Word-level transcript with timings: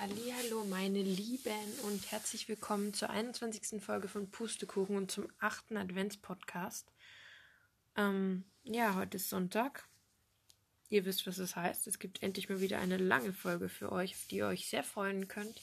Hallo, 0.00 0.64
meine 0.64 1.02
Lieben 1.02 1.80
und 1.82 2.12
herzlich 2.12 2.48
willkommen 2.48 2.94
zur 2.94 3.10
21. 3.10 3.82
Folge 3.82 4.06
von 4.06 4.30
Pustekuchen 4.30 4.96
und 4.96 5.10
zum 5.10 5.26
8. 5.40 5.72
Adventspodcast. 5.72 6.92
Ähm, 7.96 8.44
ja, 8.62 8.94
heute 8.94 9.16
ist 9.16 9.28
Sonntag. 9.28 9.88
Ihr 10.88 11.04
wisst, 11.04 11.26
was 11.26 11.38
es 11.38 11.50
das 11.50 11.56
heißt. 11.56 11.88
Es 11.88 11.98
gibt 11.98 12.22
endlich 12.22 12.48
mal 12.48 12.60
wieder 12.60 12.78
eine 12.78 12.96
lange 12.96 13.32
Folge 13.32 13.68
für 13.68 13.90
euch, 13.90 14.12
auf 14.12 14.26
die 14.28 14.36
ihr 14.36 14.46
euch 14.46 14.68
sehr 14.68 14.84
freuen 14.84 15.26
könnt. 15.26 15.60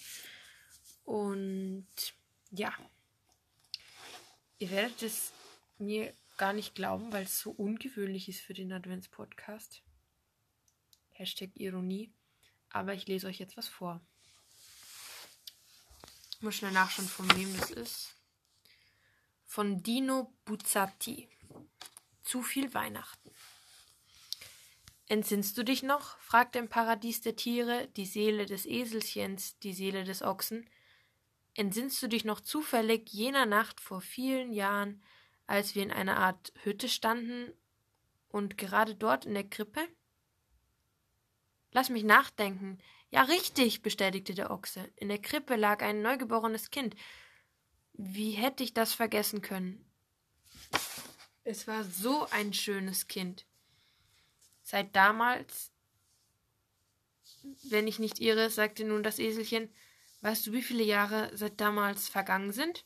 Und 1.05 1.87
ja, 2.51 2.73
ihr 4.57 4.69
werdet 4.69 5.01
es 5.01 5.31
mir 5.77 6.13
gar 6.35 6.51
nicht 6.51 6.75
glauben, 6.75 7.13
weil 7.13 7.23
es 7.23 7.39
so 7.39 7.51
ungewöhnlich 7.51 8.27
ist 8.27 8.41
für 8.41 8.53
den 8.53 8.73
Adventspodcast. 8.73 9.81
Hashtag 11.11 11.51
Ironie. 11.53 12.11
Aber 12.69 12.93
ich 12.93 13.07
lese 13.07 13.27
euch 13.27 13.39
jetzt 13.39 13.55
was 13.55 13.69
vor. 13.69 14.05
Muss 16.45 16.57
schnell 16.57 16.73
nachschauen, 16.73 17.07
von 17.07 17.35
wem 17.35 17.57
das 17.57 17.71
ist. 17.71 18.13
Von 19.47 19.81
Dino 19.81 20.31
Buzzati. 20.45 21.27
Zu 22.21 22.43
viel 22.43 22.71
Weihnachten. 22.75 23.31
Entsinnst 25.07 25.57
du 25.57 25.63
dich 25.63 25.81
noch? 25.81 26.19
fragte 26.19 26.59
im 26.59 26.69
Paradies 26.69 27.21
der 27.21 27.35
Tiere 27.35 27.87
die 27.97 28.05
Seele 28.05 28.45
des 28.45 28.67
Eselchens, 28.67 29.57
die 29.57 29.73
Seele 29.73 30.03
des 30.03 30.21
Ochsen. 30.21 30.69
Entsinnst 31.55 32.03
du 32.03 32.07
dich 32.07 32.25
noch 32.25 32.41
zufällig 32.41 33.09
jener 33.09 33.47
Nacht 33.47 33.81
vor 33.81 34.01
vielen 34.01 34.53
Jahren, 34.53 35.03
als 35.47 35.73
wir 35.73 35.81
in 35.81 35.91
einer 35.91 36.17
Art 36.17 36.53
Hütte 36.61 36.89
standen 36.89 37.53
und 38.27 38.55
gerade 38.55 38.93
dort 38.93 39.25
in 39.25 39.33
der 39.33 39.49
Krippe? 39.49 39.87
Lass 41.71 41.89
mich 41.89 42.03
nachdenken. 42.03 42.77
Ja, 43.09 43.23
richtig, 43.23 43.81
bestätigte 43.81 44.33
der 44.33 44.51
Ochse. 44.51 44.89
In 44.95 45.09
der 45.09 45.21
Krippe 45.21 45.55
lag 45.55 45.81
ein 45.81 46.01
neugeborenes 46.01 46.71
Kind. 46.71 46.95
Wie 47.93 48.31
hätte 48.31 48.63
ich 48.63 48.73
das 48.73 48.93
vergessen 48.93 49.41
können? 49.41 49.85
Es 51.43 51.67
war 51.67 51.83
so 51.83 52.27
ein 52.31 52.53
schönes 52.53 53.07
Kind. 53.07 53.45
Seit 54.63 54.95
damals, 54.95 55.71
wenn 57.69 57.87
ich 57.87 57.99
nicht 57.99 58.19
irre, 58.19 58.49
sagte 58.49 58.83
nun 58.83 59.03
das 59.03 59.19
Eselchen, 59.19 59.71
weißt 60.21 60.47
du, 60.47 60.53
wie 60.53 60.63
viele 60.63 60.83
Jahre 60.83 61.29
seit 61.37 61.61
damals 61.61 62.09
vergangen 62.09 62.51
sind? 62.51 62.83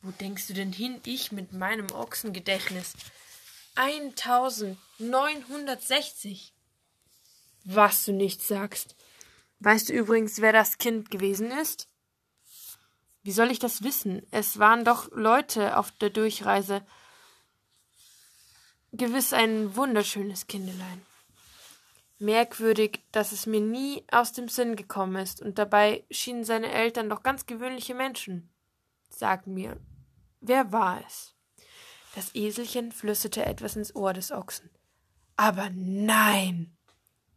Wo 0.00 0.10
denkst 0.12 0.46
du 0.46 0.54
denn 0.54 0.72
hin, 0.72 1.02
ich 1.04 1.30
mit 1.30 1.52
meinem 1.52 1.90
Ochsengedächtnis? 1.92 2.94
1960. 3.74 6.54
Was 7.64 8.06
du 8.06 8.12
nicht 8.12 8.40
sagst. 8.42 8.96
Weißt 9.60 9.88
du 9.88 9.92
übrigens, 9.92 10.40
wer 10.40 10.52
das 10.52 10.78
Kind 10.78 11.10
gewesen 11.10 11.50
ist? 11.50 11.88
Wie 13.22 13.32
soll 13.32 13.50
ich 13.50 13.58
das 13.58 13.82
wissen? 13.82 14.26
Es 14.30 14.58
waren 14.58 14.84
doch 14.84 15.10
Leute 15.12 15.76
auf 15.76 15.90
der 15.90 16.10
Durchreise. 16.10 16.86
Gewiss 18.92 19.32
ein 19.32 19.76
wunderschönes 19.76 20.46
Kindelein. 20.46 21.02
Merkwürdig, 22.18 23.04
dass 23.12 23.32
es 23.32 23.46
mir 23.46 23.60
nie 23.60 24.04
aus 24.10 24.32
dem 24.32 24.48
Sinn 24.48 24.76
gekommen 24.76 25.16
ist, 25.16 25.40
und 25.40 25.58
dabei 25.58 26.04
schienen 26.10 26.44
seine 26.44 26.72
Eltern 26.72 27.08
doch 27.08 27.22
ganz 27.22 27.46
gewöhnliche 27.46 27.94
Menschen. 27.94 28.50
Sag 29.08 29.46
mir, 29.46 29.78
wer 30.40 30.72
war 30.72 31.00
es? 31.06 31.34
Das 32.14 32.34
Eselchen 32.34 32.90
flüsterte 32.90 33.44
etwas 33.44 33.76
ins 33.76 33.94
Ohr 33.94 34.12
des 34.12 34.32
Ochsen. 34.32 34.70
Aber 35.36 35.70
nein, 35.70 36.76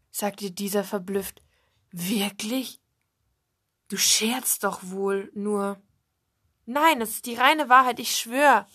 sagte 0.10 0.50
dieser 0.52 0.84
verblüfft. 0.84 1.44
Wirklich? 1.92 2.80
Du 3.90 3.98
scherzt 3.98 4.64
doch 4.64 4.80
wohl 4.84 5.30
nur. 5.34 5.82
Nein, 6.66 7.02
es 7.02 7.16
ist 7.16 7.26
die 7.26 7.36
reine 7.36 7.68
Wahrheit, 7.68 8.00
ich 8.00 8.16
schwör. 8.16 8.68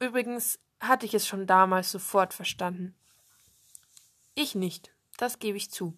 Übrigens 0.00 0.58
hatte 0.80 1.06
ich 1.06 1.14
es 1.14 1.26
schon 1.26 1.46
damals 1.46 1.92
sofort 1.92 2.34
verstanden. 2.34 2.96
Ich 4.34 4.54
nicht, 4.54 4.92
das 5.18 5.38
gebe 5.38 5.56
ich 5.56 5.70
zu, 5.70 5.96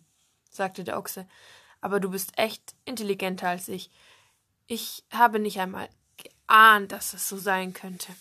sagte 0.51 0.85
der 0.85 0.99
Ochse, 0.99 1.27
aber 1.81 2.01
du 2.01 2.11
bist 2.11 2.37
echt 2.37 2.75
intelligenter 2.85 3.49
als 3.49 3.69
ich. 3.69 3.91
Ich 4.67 5.05
habe 5.11 5.39
nicht 5.39 5.61
einmal 5.61 5.89
geahnt, 6.17 6.93
dass 6.93 7.15
es 7.15 7.29
so 7.29 7.39
sein 7.39 7.73
könnte, 7.73 8.15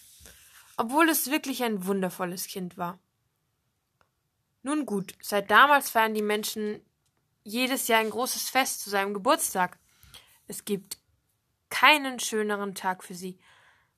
obwohl 0.78 1.10
es 1.10 1.32
wirklich 1.32 1.64
ein 1.64 1.86
wundervolles 1.86 2.48
Kind 2.48 2.78
war. 2.78 3.00
Nun 4.62 4.86
gut, 4.86 5.16
seit 5.22 5.52
damals 5.52 5.90
feiern 5.90 6.14
die 6.14 6.22
Menschen 6.22 6.80
jedes 7.44 7.88
Jahr 7.88 8.00
ein 8.00 8.10
großes 8.10 8.50
Fest 8.50 8.82
zu 8.82 8.90
seinem 8.90 9.14
Geburtstag. 9.14 9.78
Es 10.48 10.66
gibt 10.66 10.98
keinen 11.70 12.20
schöneren 12.20 12.76
Tag 12.76 13.04
für 13.04 13.16
sie, 13.16 13.40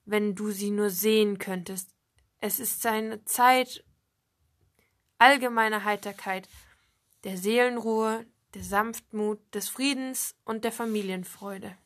wenn 0.06 0.36
du 0.36 0.52
sie 0.52 0.72
nur 0.72 0.90
sehen 0.90 1.40
könntest. 1.40 1.90
Es 2.40 2.60
ist 2.60 2.82
seine 2.82 3.24
Zeit 3.26 3.84
allgemeiner 5.18 5.84
Heiterkeit, 5.84 6.48
der 7.24 7.38
Seelenruhe, 7.38 8.26
der 8.54 8.64
Sanftmut, 8.64 9.40
des 9.54 9.70
Friedens 9.70 10.36
und 10.46 10.64
der 10.64 10.72
Familienfreude, 10.72 11.78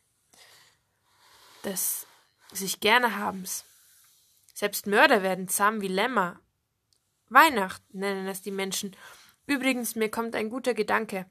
des 1.64 2.06
sich 2.52 2.80
gerne 2.80 3.18
habens. 3.18 3.66
Selbst 4.54 4.88
Mörder 4.88 5.24
werden 5.24 5.48
zahm 5.48 5.82
wie 5.82 5.88
Lämmer, 5.88 6.40
Weihnachten 7.30 8.00
nennen 8.00 8.28
es 8.28 8.42
die 8.42 8.52
Menschen. 8.52 8.96
Übrigens, 9.46 9.96
mir 9.96 10.10
kommt 10.10 10.36
ein 10.36 10.50
guter 10.50 10.74
Gedanke. 10.74 11.26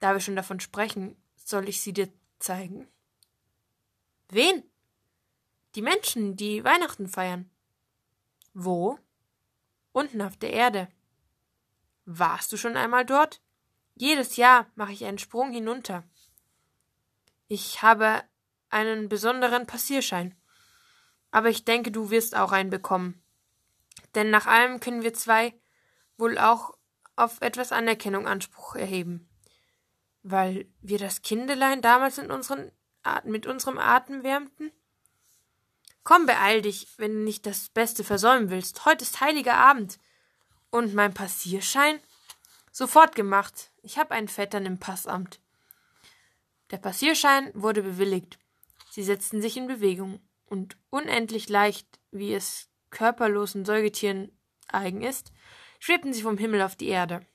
Da 0.00 0.12
wir 0.12 0.20
schon 0.20 0.36
davon 0.36 0.60
sprechen, 0.60 1.16
soll 1.36 1.68
ich 1.68 1.80
sie 1.80 1.92
dir 1.92 2.08
zeigen. 2.38 2.86
Wen? 4.28 4.62
Die 5.74 5.82
Menschen, 5.82 6.36
die 6.36 6.64
Weihnachten 6.64 7.08
feiern. 7.08 7.50
Wo? 8.54 8.98
Unten 9.92 10.22
auf 10.22 10.36
der 10.36 10.52
Erde. 10.52 10.88
Warst 12.04 12.52
du 12.52 12.56
schon 12.56 12.76
einmal 12.76 13.04
dort? 13.04 13.40
Jedes 13.94 14.36
Jahr 14.36 14.66
mache 14.74 14.92
ich 14.92 15.04
einen 15.04 15.18
Sprung 15.18 15.50
hinunter. 15.50 16.04
Ich 17.48 17.82
habe 17.82 18.22
einen 18.70 19.08
besonderen 19.08 19.66
Passierschein. 19.66 20.34
Aber 21.30 21.48
ich 21.48 21.64
denke, 21.64 21.90
du 21.90 22.10
wirst 22.10 22.36
auch 22.36 22.52
einen 22.52 22.70
bekommen. 22.70 23.22
Denn 24.14 24.30
nach 24.30 24.46
allem 24.46 24.80
können 24.80 25.02
wir 25.02 25.14
zwei 25.14 25.54
wohl 26.16 26.38
auch 26.38 26.76
auf 27.16 27.40
etwas 27.40 27.72
Anerkennung 27.72 28.26
Anspruch 28.26 28.74
erheben. 28.74 29.27
Weil 30.22 30.66
wir 30.80 30.98
das 30.98 31.22
Kindelein 31.22 31.82
damals 31.82 32.18
unseren, 32.18 32.70
mit 33.24 33.46
unserem 33.46 33.78
Atem 33.78 34.22
wärmten? 34.22 34.72
Komm, 36.04 36.26
beeil 36.26 36.62
dich, 36.62 36.88
wenn 36.96 37.12
du 37.12 37.18
nicht 37.20 37.46
das 37.46 37.68
Beste 37.68 38.04
versäumen 38.04 38.50
willst. 38.50 38.84
Heute 38.84 39.04
ist 39.04 39.20
heiliger 39.20 39.54
Abend. 39.54 39.98
Und 40.70 40.94
mein 40.94 41.14
Passierschein? 41.14 42.00
Sofort 42.72 43.14
gemacht. 43.14 43.70
Ich 43.82 43.98
habe 43.98 44.12
einen 44.12 44.28
Vettern 44.28 44.66
im 44.66 44.78
Passamt. 44.78 45.40
Der 46.70 46.78
Passierschein 46.78 47.50
wurde 47.54 47.82
bewilligt. 47.82 48.38
Sie 48.90 49.02
setzten 49.02 49.40
sich 49.40 49.56
in 49.56 49.66
Bewegung, 49.66 50.20
und 50.48 50.76
unendlich 50.90 51.48
leicht, 51.48 51.86
wie 52.10 52.34
es 52.34 52.68
körperlosen 52.90 53.64
Säugetieren 53.64 54.32
eigen 54.68 55.02
ist, 55.02 55.32
schwebten 55.78 56.12
sie 56.12 56.22
vom 56.22 56.38
Himmel 56.38 56.62
auf 56.62 56.76
die 56.76 56.88
Erde. 56.88 57.26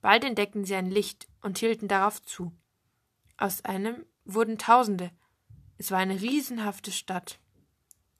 Bald 0.00 0.24
entdeckten 0.24 0.64
sie 0.64 0.74
ein 0.74 0.90
Licht 0.90 1.28
und 1.42 1.58
hielten 1.58 1.88
darauf 1.88 2.22
zu. 2.22 2.52
Aus 3.36 3.64
einem 3.64 4.04
wurden 4.24 4.58
Tausende. 4.58 5.10
Es 5.76 5.90
war 5.90 5.98
eine 5.98 6.20
riesenhafte 6.20 6.92
Stadt. 6.92 7.38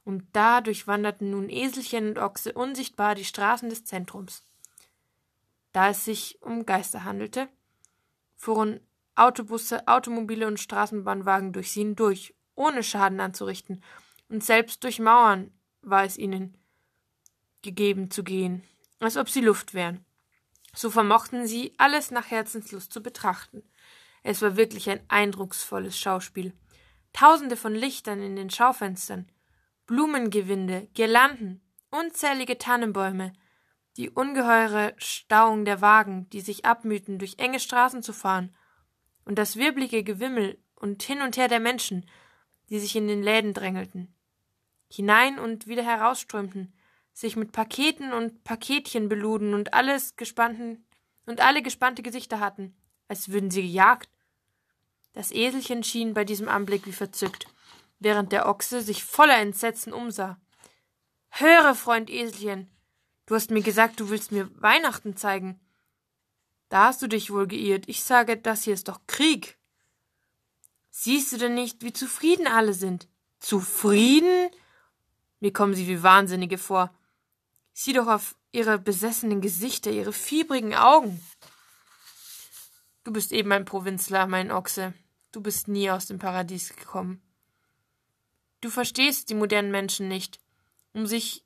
Und 0.05 0.25
da 0.33 0.61
durchwanderten 0.61 1.31
nun 1.31 1.51
Eselchen 1.51 2.09
und 2.09 2.19
Ochse 2.19 2.53
unsichtbar 2.53 3.15
die 3.15 3.25
Straßen 3.25 3.69
des 3.69 3.85
Zentrums. 3.85 4.43
Da 5.73 5.91
es 5.91 6.05
sich 6.05 6.41
um 6.41 6.65
Geister 6.65 7.05
handelte, 7.05 7.49
fuhren 8.37 8.81
Autobusse, 9.17 9.87
Automobile 9.87 10.47
und 10.47 10.61
Straßenbahnwagen 10.61 11.53
durch 11.53 11.73
sie 11.73 11.81
hindurch, 11.81 12.35
ohne 12.55 12.83
Schaden 12.83 13.21
anzurichten, 13.21 13.83
und 14.29 14.45
selbst 14.45 14.85
durch 14.85 15.01
Mauern 15.01 15.51
war 15.83 16.05
es 16.05 16.17
ihnen 16.17 16.57
gegeben 17.63 18.11
zu 18.11 18.23
gehen, 18.23 18.63
als 19.01 19.17
ob 19.17 19.29
sie 19.29 19.41
Luft 19.41 19.75
wären. 19.75 20.05
So 20.75 20.91
vermochten 20.91 21.47
sie, 21.47 21.75
alles 21.79 22.11
nach 22.11 22.31
Herzenslust 22.31 22.93
zu 22.93 23.03
betrachten. 23.03 23.63
Es 24.23 24.43
war 24.43 24.57
wirklich 24.57 24.91
ein 24.91 25.01
eindrucksvolles 25.09 25.99
Schauspiel. 25.99 26.53
Tausende 27.13 27.57
von 27.57 27.75
Lichtern 27.75 28.23
in 28.23 28.37
den 28.37 28.51
Schaufenstern, 28.51 29.31
Blumengewinde, 29.87 30.89
Girlanden, 30.95 31.63
unzählige 31.91 32.59
Tannenbäume, 32.59 33.33
die 33.97 34.11
ungeheure 34.11 34.95
Stauung 34.99 35.65
der 35.65 35.81
Wagen, 35.81 36.29
die 36.31 36.41
sich 36.41 36.65
abmühten, 36.65 37.19
durch 37.19 37.39
enge 37.39 37.61
Straßen 37.61 38.03
zu 38.03 38.13
fahren, 38.13 38.55
und 39.25 39.39
das 39.39 39.57
wirblige 39.57 40.05
Gewimmel 40.05 40.59
und 40.75 41.03
hin 41.03 41.23
und 41.23 41.37
her 41.37 41.49
der 41.49 41.61
Menschen, 41.61 42.09
die 42.71 42.79
sich 42.79 42.95
in 42.97 43.09
den 43.09 43.23
Läden 43.23 43.55
drängelten 43.55 44.15
hinein 44.91 45.39
und 45.39 45.67
wieder 45.67 45.85
herausströmten, 45.85 46.73
sich 47.19 47.35
mit 47.35 47.51
Paketen 47.51 48.13
und 48.13 48.45
Paketchen 48.45 49.09
beluden 49.09 49.53
und 49.53 49.75
alles 49.75 50.15
gespannten 50.15 50.87
und 51.27 51.41
alle 51.41 51.63
gespannte 51.63 52.05
Gesichter 52.05 52.39
hatten, 52.39 52.77
als 53.09 53.31
würden 53.31 53.51
sie 53.51 53.63
gejagt. 53.63 54.09
Das 55.15 55.33
Eselchen 55.33 55.83
schien 55.83 56.15
bei 56.15 56.25
diesem 56.25 56.49
Anblick 56.49 56.87
wie 56.87 56.93
verzückt, 56.93 57.49
während 57.99 58.31
der 58.31 58.49
Ochse 58.49 58.83
sich 58.83 59.03
voller 59.03 59.37
Entsetzen 59.37 59.93
umsah. 59.93 60.41
Höre, 61.31 61.75
Freund 61.75 62.09
Eselchen, 62.09 62.71
du 63.27 63.35
hast 63.35 63.51
mir 63.51 63.63
gesagt, 63.63 63.99
du 63.99 64.11
willst 64.11 64.31
mir 64.31 64.49
Weihnachten 64.55 65.17
zeigen. 65.17 65.59
Da 66.69 66.85
hast 66.85 67.03
du 67.03 67.09
dich 67.09 67.33
wohl 67.33 67.49
geirrt. 67.49 67.89
Ich 67.89 68.05
sage, 68.05 68.37
das 68.37 68.63
hier 68.63 68.75
ist 68.75 68.87
doch 68.87 69.01
Krieg. 69.09 69.59
Siehst 70.91 71.33
du 71.33 71.37
denn 71.37 71.55
nicht, 71.55 71.83
wie 71.83 71.93
zufrieden 71.93 72.47
alle 72.47 72.75
sind? 72.75 73.09
Zufrieden? 73.41 74.51
Mir 75.41 75.53
kommen 75.53 75.75
sie 75.75 75.89
wie 75.89 76.05
Wahnsinnige 76.05 76.59
vor. 76.59 76.95
Sieh 77.81 77.93
doch 77.93 78.09
auf 78.09 78.35
ihre 78.51 78.77
besessenen 78.77 79.41
Gesichter, 79.41 79.93
ihre 79.93 80.13
fiebrigen 80.13 80.75
Augen. 80.75 81.25
Du 83.05 83.13
bist 83.13 83.31
eben 83.31 83.53
ein 83.53 83.67
Provinzler, 83.67 84.27
mein 84.27 84.51
Ochse. 84.51 84.95
Du 85.31 85.41
bist 85.41 85.69
nie 85.69 85.89
aus 85.89 86.07
dem 86.07 86.19
Paradies 86.19 86.75
gekommen. 86.75 87.23
Du 88.63 88.69
verstehst 88.69 89.31
die 89.31 89.37
modernen 89.37 89.71
Menschen 89.71 90.09
nicht. 90.09 90.41
Um 90.93 91.07
sich 91.07 91.45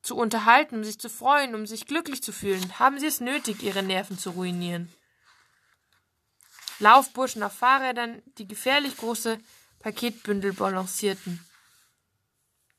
zu 0.00 0.16
unterhalten, 0.16 0.76
um 0.76 0.84
sich 0.84 1.00
zu 1.00 1.10
freuen, 1.10 1.56
um 1.56 1.66
sich 1.66 1.86
glücklich 1.86 2.22
zu 2.22 2.30
fühlen, 2.32 2.78
haben 2.78 3.00
sie 3.00 3.06
es 3.06 3.18
nötig, 3.18 3.64
ihre 3.64 3.82
Nerven 3.82 4.16
zu 4.16 4.30
ruinieren. 4.30 4.94
Laufburschen 6.78 7.42
auf 7.42 7.52
Fahrrädern, 7.52 8.22
die 8.38 8.46
gefährlich 8.46 8.96
große 8.96 9.40
Paketbündel 9.80 10.52
balancierten, 10.52 11.44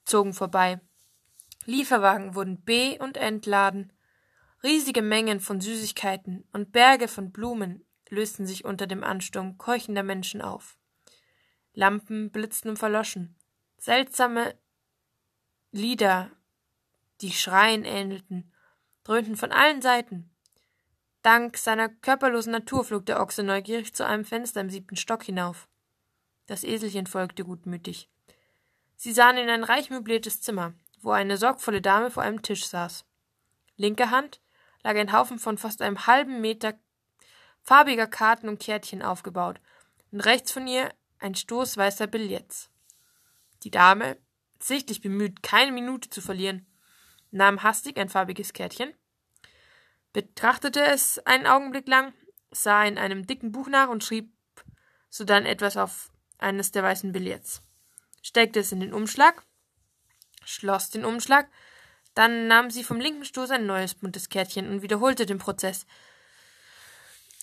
zogen 0.06 0.34
vorbei. 0.34 0.80
Lieferwagen 1.66 2.36
wurden 2.36 2.64
be- 2.64 2.98
und 3.00 3.18
entladen. 3.18 3.94
Riesige 4.64 5.02
Mengen 5.02 5.40
von 5.40 5.62
Süßigkeiten 5.62 6.48
und 6.52 6.72
Berge 6.72 7.08
von 7.08 7.32
Blumen 7.32 7.86
lösten 8.10 8.46
sich 8.46 8.66
unter 8.66 8.88
dem 8.88 9.04
Ansturm 9.04 9.58
keuchender 9.58 10.04
Menschen 10.04 10.42
auf. 10.42 10.78
Lampen 11.74 12.32
blitzten 12.32 12.70
und 12.70 12.80
verloschen. 12.80 13.36
Seltsame 13.78 14.56
Lieder, 15.72 16.30
die 17.22 17.32
Schreien 17.32 17.84
ähnelten, 17.84 18.54
dröhnten 19.04 19.36
von 19.36 19.52
allen 19.52 19.82
Seiten. 19.82 20.30
Dank 21.24 21.58
seiner 21.58 21.90
körperlosen 21.90 22.52
Natur 22.52 22.84
flog 22.84 23.06
der 23.06 23.20
Ochse 23.20 23.44
neugierig 23.44 23.94
zu 23.94 24.06
einem 24.06 24.26
Fenster 24.26 24.62
im 24.62 24.70
siebten 24.70 24.96
Stock 24.96 25.24
hinauf. 25.24 25.68
Das 26.46 26.64
Eselchen 26.64 27.08
folgte 27.08 27.44
gutmütig. 27.44 28.10
Sie 28.96 29.14
sahen 29.14 29.38
in 29.38 29.50
ein 29.50 29.64
reich 29.64 29.90
möbliertes 29.90 30.42
Zimmer, 30.42 30.74
wo 31.04 31.12
eine 31.12 31.38
sorgvolle 31.38 31.82
Dame 31.82 32.10
vor 32.10 32.24
einem 32.24 32.42
Tisch 32.42 32.66
saß. 32.66 33.06
Linker 33.76 34.10
Hand 34.10 34.42
lag 34.84 34.96
ein 34.96 35.12
Haufen 35.12 35.40
von 35.40 35.58
fast 35.58 35.82
einem 35.82 36.08
halben 36.08 36.42
Meter 36.42 36.74
farbiger 37.62 38.08
Karten 38.08 38.50
und 38.50 38.60
Kärtchen 38.60 39.02
aufgebaut, 39.02 39.60
und 40.12 40.22
rechts 40.22 40.52
von 40.52 40.68
ihr 40.68 40.94
ein 41.20 41.34
Stoß 41.34 41.78
weißer 41.78 42.08
Billets. 42.08 42.70
Die 43.64 43.72
Dame, 43.72 44.18
sichtlich 44.60 45.02
bemüht, 45.02 45.42
keine 45.42 45.72
Minute 45.72 46.10
zu 46.10 46.22
verlieren, 46.22 46.68
nahm 47.32 47.64
hastig 47.64 47.98
ein 47.98 48.10
farbiges 48.10 48.54
Kärtchen, 48.54 48.94
betrachtete 50.12 50.82
es 50.86 51.20
einen 51.26 51.48
Augenblick 51.48 51.88
lang, 51.88 52.14
sah 52.52 52.84
in 52.84 52.98
einem 52.98 53.26
dicken 53.26 53.52
Buch 53.52 53.68
nach 53.68 53.90
und 53.90 54.04
schrieb 54.04 54.32
sodann 55.10 55.46
etwas 55.46 55.78
auf 55.78 56.12
eines 56.38 56.72
der 56.72 56.84
weißen 56.84 57.12
Billets, 57.12 57.64
steckte 58.22 58.60
es 58.60 58.72
in 58.72 58.82
den 58.82 58.94
Umschlag, 58.94 59.44
schloss 60.46 60.90
den 60.90 61.06
Umschlag, 61.06 61.50
dann 62.14 62.48
nahm 62.48 62.70
sie 62.70 62.84
vom 62.84 63.00
linken 63.00 63.26
Stoß 63.26 63.52
ein 63.52 63.66
neues 63.66 63.96
buntes 63.96 64.30
Kärtchen 64.30 64.70
und 64.70 64.82
wiederholte 64.82 65.26
den 65.26 65.40
Prozess. 65.40 65.86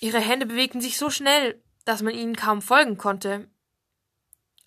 Ihre 0.01 0.21
Hände 0.21 0.47
bewegten 0.47 0.81
sich 0.81 0.97
so 0.97 1.11
schnell, 1.11 1.61
dass 1.85 2.03
man 2.03 2.15
ihnen 2.15 2.37
kaum 2.37 2.63
folgen 2.63 2.97
konnte. 2.97 3.49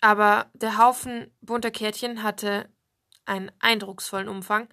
Aber 0.00 0.50
der 0.52 0.78
Haufen 0.78 1.30
bunter 1.40 1.70
Kärtchen 1.70 2.22
hatte 2.22 2.68
einen 3.24 3.50
eindrucksvollen 3.58 4.28
Umfang. 4.28 4.68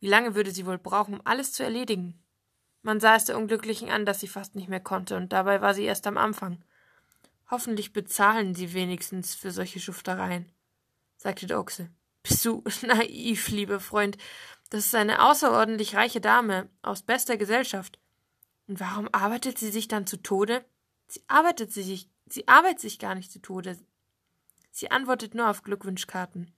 Wie 0.00 0.08
lange 0.08 0.34
würde 0.34 0.50
sie 0.50 0.66
wohl 0.66 0.78
brauchen, 0.78 1.14
um 1.14 1.22
alles 1.24 1.52
zu 1.52 1.62
erledigen? 1.62 2.22
Man 2.82 3.00
sah 3.00 3.16
es 3.16 3.24
der 3.24 3.36
Unglücklichen 3.36 3.90
an, 3.90 4.06
dass 4.06 4.20
sie 4.20 4.28
fast 4.28 4.54
nicht 4.54 4.68
mehr 4.68 4.80
konnte, 4.80 5.16
und 5.16 5.32
dabei 5.32 5.60
war 5.60 5.74
sie 5.74 5.84
erst 5.84 6.06
am 6.06 6.18
Anfang. 6.18 6.62
Hoffentlich 7.50 7.92
bezahlen 7.92 8.54
sie 8.54 8.74
wenigstens 8.74 9.34
für 9.34 9.50
solche 9.50 9.80
Schuftereien, 9.80 10.52
sagte 11.16 11.46
der 11.46 11.58
Ochse. 11.58 11.88
Bist 12.26 12.44
du 12.44 12.62
naiv, 12.82 13.48
lieber 13.48 13.80
Freund. 13.80 14.16
Das 14.70 14.86
ist 14.86 14.94
eine 14.94 15.22
außerordentlich 15.22 15.94
reiche 15.94 16.20
Dame 16.20 16.68
aus 16.82 17.02
bester 17.02 17.36
Gesellschaft. 17.36 17.98
Und 18.66 18.80
warum 18.80 19.08
arbeitet 19.12 19.58
sie 19.58 19.70
sich 19.70 19.86
dann 19.86 20.06
zu 20.06 20.16
Tode? 20.16 20.64
Sie 21.06 21.22
arbeitet 21.28 21.72
sich, 21.72 22.10
sie 22.26 22.48
arbeitet 22.48 22.80
sich 22.80 22.98
gar 22.98 23.14
nicht 23.14 23.30
zu 23.30 23.40
Tode. 23.40 23.78
Sie 24.72 24.90
antwortet 24.90 25.34
nur 25.34 25.48
auf 25.48 25.62
Glückwunschkarten. 25.62 26.52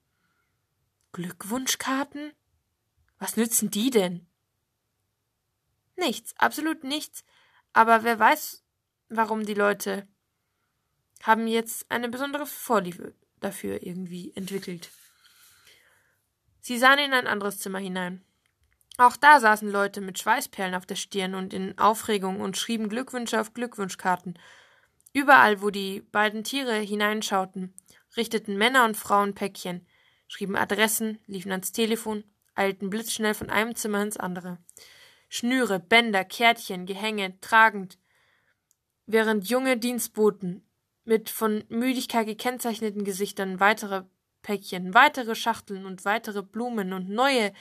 Glückwunschkarten? 1.13 2.33
Was 3.19 3.37
nützen 3.37 3.71
die 3.71 3.91
denn? 3.91 4.27
Nichts, 5.97 6.35
absolut 6.39 6.85
nichts. 6.85 7.25
Aber 7.75 8.05
wer 8.05 8.19
weiß, 8.19 8.65
warum 9.09 9.45
die 9.45 9.55
Leute 9.55 10.09
haben 11.23 11.47
jetzt 11.47 11.91
eine 11.91 12.09
besondere 12.09 12.47
Vorliebe 12.47 13.15
dafür 13.41 13.83
irgendwie 13.83 14.33
entwickelt. 14.35 14.91
Sie 16.69 16.77
sahen 16.77 16.99
in 16.99 17.15
ein 17.15 17.27
anderes 17.27 17.61
Zimmer 17.61 17.79
hinein. 17.79 18.23
Auch 18.99 19.17
da 19.17 19.41
saßen 19.41 19.71
Leute 19.71 20.03
mit 20.03 20.19
Schweißperlen 20.19 20.75
auf 20.75 20.85
der 20.85 20.97
Stirn 20.97 21.35
und 21.35 21.55
in 21.55 21.79
Aufregung 21.79 22.43
und 22.43 22.59
schrieben 22.59 22.91
Glückwünsche 22.91 23.41
auf 23.41 23.55
Glückwunschkarten. 23.55 24.39
Überall, 25.15 25.63
wo 25.63 25.71
die 25.71 26.03
beiden 26.03 26.45
Tiere 26.45 26.75
hineinschauten, 26.75 27.73
richteten 28.19 28.59
Männer 28.59 28.85
und 28.85 28.99
Frauen 28.99 29.35
Päckchen, 29.35 29.87
schrieben 30.27 30.57
Adressen, 30.57 31.21
liefen 31.27 31.53
ans 31.53 31.73
Telefon, 31.73 32.23
eilten 32.55 32.91
blitzschnell 32.91 33.33
von 33.33 33.49
einem 33.49 33.75
Zimmer 33.75 34.03
ins 34.03 34.19
andere. 34.19 34.59
Schnüre, 35.31 35.81
Bänder, 35.81 36.27
Kärtchen, 36.27 36.85
Gehänge, 36.85 37.41
tragend, 37.41 37.99
während 39.07 39.49
junge 39.49 39.79
Dienstboten 39.79 40.69
mit 41.05 41.31
von 41.31 41.65
Müdigkeit 41.71 42.27
gekennzeichneten 42.27 43.05
Gesichtern 43.05 43.59
weitere 43.59 44.05
Päckchen, 44.43 44.95
weitere 44.95 45.35
Schachteln 45.35 45.87
und 45.87 46.05
weitere 46.05 46.43
Blumen 46.43 46.93
und 46.93 47.09
neue 47.09 47.53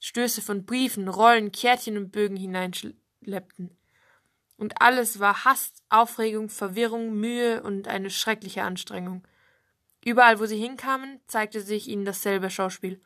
Stöße 0.00 0.42
von 0.42 0.66
Briefen, 0.66 1.08
Rollen, 1.08 1.52
Kärtchen 1.52 1.96
und 1.96 2.12
Bögen 2.12 2.36
hineinschleppten. 2.36 3.76
Und 4.56 4.80
alles 4.80 5.20
war 5.20 5.44
Hast, 5.44 5.82
Aufregung, 5.88 6.48
Verwirrung, 6.48 7.14
Mühe 7.14 7.62
und 7.62 7.88
eine 7.88 8.10
schreckliche 8.10 8.62
Anstrengung. 8.62 9.26
Überall, 10.04 10.38
wo 10.38 10.46
sie 10.46 10.58
hinkamen, 10.58 11.20
zeigte 11.26 11.60
sich 11.60 11.88
ihnen 11.88 12.04
dasselbe 12.04 12.50
Schauspiel. 12.50 13.02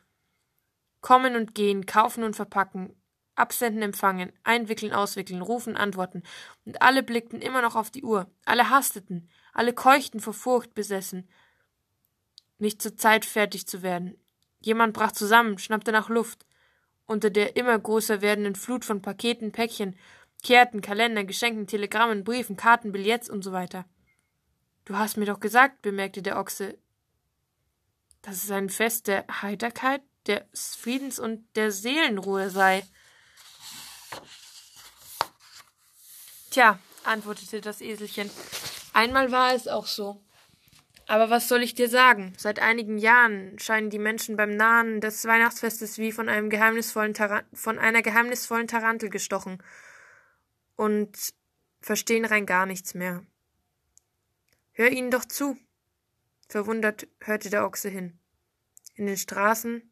Kommen 1.00 1.34
und 1.34 1.54
gehen, 1.54 1.86
kaufen 1.86 2.24
und 2.24 2.36
verpacken, 2.36 2.94
Absenden 3.36 3.82
empfangen, 3.82 4.32
einwickeln, 4.42 4.92
auswickeln, 4.92 5.40
rufen, 5.40 5.76
antworten, 5.76 6.22
und 6.66 6.82
alle 6.82 7.02
blickten 7.02 7.40
immer 7.40 7.62
noch 7.62 7.74
auf 7.74 7.90
die 7.90 8.04
Uhr, 8.04 8.30
alle 8.44 8.68
hasteten, 8.68 9.30
alle 9.54 9.72
keuchten 9.72 10.20
vor 10.20 10.34
Furcht 10.34 10.74
besessen, 10.74 11.26
nicht 12.60 12.82
zur 12.82 12.96
Zeit 12.96 13.24
fertig 13.24 13.66
zu 13.66 13.82
werden. 13.82 14.16
Jemand 14.60 14.92
brach 14.92 15.12
zusammen, 15.12 15.58
schnappte 15.58 15.92
nach 15.92 16.08
Luft. 16.08 16.46
Unter 17.06 17.30
der 17.30 17.56
immer 17.56 17.78
größer 17.78 18.20
werdenden 18.20 18.54
Flut 18.54 18.84
von 18.84 19.02
Paketen, 19.02 19.52
Päckchen, 19.52 19.96
Kärten, 20.42 20.80
Kalendern, 20.80 21.26
Geschenken, 21.26 21.66
Telegrammen, 21.66 22.24
Briefen, 22.24 22.56
Karten, 22.56 22.92
Billets 22.92 23.28
und 23.28 23.42
so 23.42 23.52
weiter. 23.52 23.84
Du 24.84 24.96
hast 24.96 25.16
mir 25.16 25.26
doch 25.26 25.40
gesagt, 25.40 25.82
bemerkte 25.82 26.22
der 26.22 26.38
Ochse, 26.38 26.78
dass 28.22 28.44
es 28.44 28.50
ein 28.50 28.68
Fest 28.68 29.06
der 29.06 29.24
Heiterkeit, 29.42 30.02
des 30.26 30.76
Friedens 30.76 31.18
und 31.18 31.44
der 31.56 31.72
Seelenruhe 31.72 32.50
sei. 32.50 32.84
Tja, 36.50 36.78
antwortete 37.04 37.60
das 37.60 37.80
Eselchen, 37.80 38.30
einmal 38.92 39.32
war 39.32 39.54
es 39.54 39.68
auch 39.68 39.86
so. 39.86 40.22
Aber 41.10 41.28
was 41.28 41.48
soll 41.48 41.64
ich 41.64 41.74
dir 41.74 41.88
sagen? 41.88 42.34
Seit 42.38 42.60
einigen 42.60 42.96
Jahren 42.96 43.58
scheinen 43.58 43.90
die 43.90 43.98
Menschen 43.98 44.36
beim 44.36 44.54
Nahen 44.54 45.00
des 45.00 45.24
Weihnachtsfestes 45.24 45.98
wie 45.98 46.12
von 46.12 46.28
einem 46.28 46.50
geheimnisvollen 46.50 47.16
von 47.52 47.80
einer 47.80 48.02
geheimnisvollen 48.02 48.68
Tarantel 48.68 49.10
gestochen 49.10 49.60
und 50.76 51.34
verstehen 51.80 52.24
rein 52.24 52.46
gar 52.46 52.64
nichts 52.64 52.94
mehr. 52.94 53.26
Hör 54.70 54.90
ihnen 54.90 55.10
doch 55.10 55.24
zu. 55.24 55.58
Verwundert 56.48 57.08
hörte 57.18 57.50
der 57.50 57.66
Ochse 57.66 57.88
hin. 57.88 58.16
In 58.94 59.06
den 59.06 59.16
Straßen, 59.16 59.82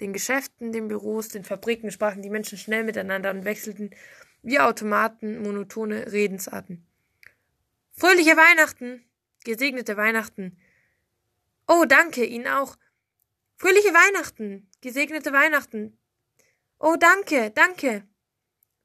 den 0.00 0.12
Geschäften, 0.12 0.70
den 0.70 0.88
Büros, 0.88 1.28
den 1.28 1.44
Fabriken 1.44 1.90
sprachen 1.90 2.20
die 2.20 2.28
Menschen 2.28 2.58
schnell 2.58 2.84
miteinander 2.84 3.30
und 3.30 3.46
wechselten 3.46 3.88
wie 4.42 4.60
Automaten 4.60 5.42
monotone 5.42 6.12
Redensarten. 6.12 6.86
Fröhliche 7.94 8.36
Weihnachten! 8.36 9.02
Gesegnete 9.46 9.96
Weihnachten! 9.96 10.58
Oh, 11.68 11.84
danke, 11.84 12.24
Ihnen 12.24 12.48
auch! 12.48 12.76
Fröhliche 13.54 13.94
Weihnachten! 13.94 14.68
Gesegnete 14.80 15.32
Weihnachten! 15.32 15.96
Oh, 16.80 16.96
danke, 16.98 17.52
danke! 17.52 18.04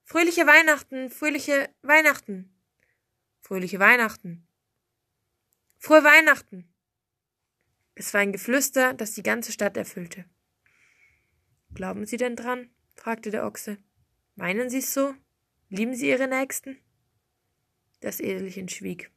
Fröhliche 0.03 0.45
Weihnachten, 0.45 1.09
fröhliche 1.09 1.67
Weihnachten! 1.81 2.55
Fröhliche 3.39 3.79
Weihnachten! 3.79 4.47
Frohe 5.79 6.03
Weihnachten! 6.03 6.71
Es 7.95 8.13
war 8.13 8.21
ein 8.21 8.31
Geflüster, 8.31 8.93
das 8.93 9.13
die 9.13 9.23
ganze 9.23 9.51
Stadt 9.51 9.75
erfüllte. 9.77 10.25
Glauben 11.73 12.05
Sie 12.05 12.17
denn 12.17 12.35
dran? 12.35 12.69
fragte 12.93 13.31
der 13.31 13.47
Ochse. 13.47 13.79
Meinen 14.35 14.69
Sie's 14.69 14.93
so? 14.93 15.15
Lieben 15.69 15.95
Sie 15.95 16.09
Ihre 16.09 16.27
Nächsten? 16.27 16.77
Das 17.99 18.19
Eselchen 18.19 18.69
schwieg. 18.69 19.09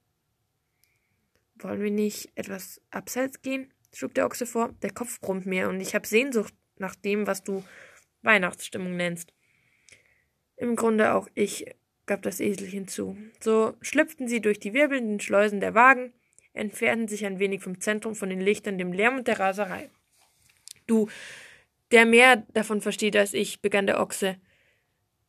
Wollen 1.65 1.83
wir 1.83 1.91
nicht 1.91 2.31
etwas 2.35 2.83
abseits 2.91 3.41
gehen? 3.41 3.73
schlug 3.95 4.13
der 4.15 4.27
Ochse 4.27 4.45
vor. 4.45 4.75
Der 4.83 4.93
Kopf 4.93 5.19
brummt 5.21 5.47
mir 5.47 5.69
und 5.71 5.81
ich 5.81 5.95
habe 5.95 6.07
Sehnsucht 6.07 6.53
nach 6.77 6.95
dem, 6.95 7.27
was 7.27 7.43
du 7.43 7.65
Weihnachtsstimmung 8.21 8.97
nennst. 8.97 9.33
Im 10.57 10.77
Grunde 10.77 11.15
auch 11.15 11.27
ich, 11.35 11.65
gab 12.05 12.21
das 12.21 12.41
Eselchen 12.41 12.87
zu. 12.87 13.17
So 13.41 13.75
schlüpften 13.81 14.29
sie 14.29 14.43
durch 14.43 14.61
die 14.61 14.75
wirbelnden 14.75 15.21
Schleusen 15.21 15.61
der 15.61 15.75
Wagen, 15.75 16.13
entfernten 16.53 17.09
sich 17.09 17.25
ein 17.25 17.39
wenig 17.39 17.63
vom 17.63 17.81
Zentrum, 17.81 18.15
von 18.15 18.29
den 18.29 18.43
Lichtern, 18.43 18.77
dem 18.77 18.93
Lärm 18.93 19.17
und 19.17 19.27
der 19.27 19.41
Raserei. 19.41 19.89
Du, 20.87 21.09
der 21.93 22.05
mehr 22.05 22.45
davon 22.53 22.83
versteht 22.83 23.17
als 23.17 23.33
ich, 23.33 23.63
begann 23.63 23.87
der 23.87 24.01
Ochse, 24.01 24.37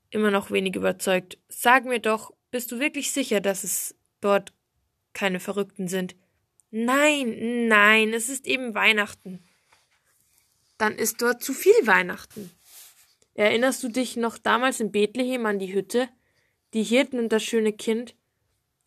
immer 0.10 0.32
noch 0.32 0.52
wenig 0.52 0.76
überzeugt. 0.76 1.38
Sag 1.48 1.86
mir 1.86 2.00
doch, 2.00 2.34
bist 2.52 2.74
du 2.74 2.80
wirklich 2.80 3.12
sicher, 3.12 3.40
dass 3.40 3.64
es 3.64 3.96
dort 4.20 4.54
keine 5.14 5.40
Verrückten 5.40 5.88
sind? 5.88 6.16
Nein, 6.78 7.70
nein, 7.70 8.14
es 8.14 8.28
ist 8.28 8.46
eben 8.46 8.76
Weihnachten. 8.76 9.42
Dann 10.78 10.98
ist 10.98 11.22
dort 11.22 11.42
zu 11.42 11.54
viel 11.54 11.88
Weihnachten. 11.88 12.52
Erinnerst 13.34 13.82
du 13.82 13.88
dich 13.88 14.18
noch 14.18 14.38
damals 14.38 14.82
in 14.82 14.92
Bethlehem 14.92 15.46
an 15.46 15.58
die 15.58 15.74
Hütte, 15.74 16.10
die 16.74 16.84
Hirten 16.84 17.18
und 17.18 17.30
das 17.30 17.46
schöne 17.46 17.72
Kind? 17.72 18.14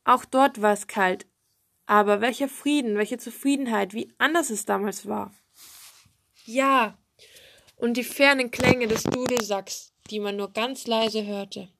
Auch 0.05 0.27
dort 0.27 0.61
war 0.61 0.75
es 0.75 0.87
kalt. 0.87 1.25
Aber 1.87 2.21
welcher 2.21 2.51
Frieden, 2.51 2.99
welche 2.99 3.17
Zufriedenheit, 3.17 3.95
wie 3.95 4.13
anders 4.19 4.51
es 4.51 4.67
damals 4.67 5.07
war. 5.07 5.35
Ja, 6.45 6.99
und 7.77 7.97
die 7.97 8.05
fernen 8.05 8.51
Klänge 8.51 8.87
des 8.87 9.05
Dudelsacks, 9.05 9.95
die 10.11 10.21
man 10.21 10.37
nur 10.37 10.53
ganz 10.53 10.87
leise 10.87 11.25
hörte. 11.25 11.71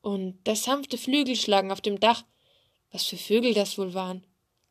Und 0.00 0.38
das 0.44 0.62
sanfte 0.62 0.96
Flügelschlagen 0.96 1.72
auf 1.72 1.82
dem 1.82 2.00
Dach. 2.00 2.24
Was 2.90 3.04
für 3.04 3.18
Vögel 3.18 3.52
das 3.52 3.76
wohl 3.76 3.92
waren. 3.92 4.24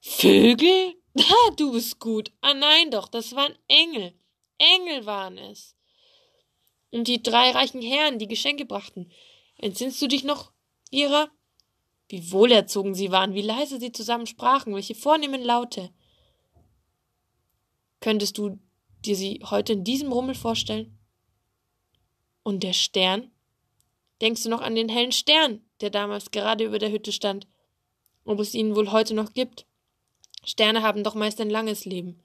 Vögel? 0.06 0.96
Ah, 1.18 1.52
du 1.56 1.72
bist 1.72 2.00
gut. 2.00 2.32
Ah 2.42 2.54
nein 2.54 2.92
doch, 2.92 3.08
das 3.08 3.36
waren 3.36 3.56
Engel. 3.68 4.14
Engel 4.58 5.06
waren 5.06 5.38
es 5.38 5.76
und 6.94 7.08
die 7.08 7.24
drei 7.24 7.52
reichen 7.52 7.82
Herren, 7.82 8.20
die 8.20 8.28
Geschenke 8.28 8.66
brachten. 8.66 9.12
Entsinnst 9.58 10.02
du 10.02 10.08
dich 10.08 10.24
noch 10.24 10.52
ihrer? 10.92 11.30
Wie 12.08 12.32
wohlerzogen 12.32 12.94
sie 12.94 13.12
waren, 13.12 13.34
wie 13.34 13.42
leise 13.42 13.80
sie 13.80 13.92
zusammen 13.92 14.28
sprachen, 14.28 14.76
welche 14.76 14.94
vornehmen 14.94 15.42
Laute. 15.42 15.90
Könntest 18.00 18.38
du 18.38 18.60
dir 19.06 19.16
sie 19.16 19.42
heute 19.50 19.74
in 19.74 19.84
diesem 19.84 20.12
Rummel 20.12 20.36
vorstellen? 20.36 21.00
Und 22.44 22.62
der 22.62 22.74
Stern? 22.74 23.32
Denkst 24.22 24.44
du 24.44 24.50
noch 24.50 24.62
an 24.62 24.76
den 24.76 24.90
hellen 24.90 25.12
Stern, 25.12 25.66
der 25.82 25.90
damals 25.90 26.30
gerade 26.30 26.66
über 26.66 26.78
der 26.78 26.92
Hütte 26.92 27.12
stand? 27.12 27.48
Ob 28.26 28.40
es 28.40 28.54
ihn 28.54 28.76
wohl 28.76 28.92
heute 28.92 29.16
noch 29.16 29.34
gibt? 29.34 29.66
Sterne 30.46 30.82
haben 30.82 31.04
doch 31.04 31.16
meist 31.16 31.40
ein 31.42 31.50
langes 31.50 31.86
Leben. 31.86 32.20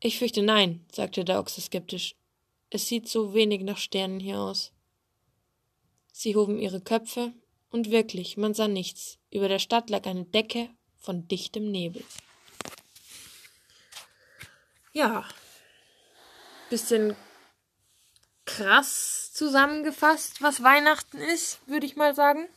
Ich 0.00 0.18
fürchte 0.18 0.42
nein, 0.42 0.84
sagte 0.92 1.24
der 1.24 1.40
Ochse 1.40 1.60
skeptisch. 1.60 2.14
Es 2.70 2.86
sieht 2.86 3.08
so 3.08 3.34
wenig 3.34 3.62
nach 3.62 3.78
Sternen 3.78 4.20
hier 4.20 4.38
aus. 4.38 4.72
Sie 6.12 6.36
hoben 6.36 6.58
ihre 6.58 6.80
Köpfe, 6.80 7.32
und 7.70 7.90
wirklich, 7.90 8.36
man 8.36 8.54
sah 8.54 8.68
nichts. 8.68 9.18
Über 9.30 9.48
der 9.48 9.58
Stadt 9.58 9.90
lag 9.90 10.06
eine 10.06 10.24
Decke 10.24 10.70
von 10.98 11.28
dichtem 11.28 11.70
Nebel. 11.70 12.02
Ja, 14.92 15.28
bisschen 16.70 17.14
krass 18.46 19.32
zusammengefasst, 19.32 20.42
was 20.42 20.62
Weihnachten 20.62 21.18
ist, 21.18 21.60
würde 21.66 21.86
ich 21.86 21.96
mal 21.96 22.14
sagen. 22.14 22.48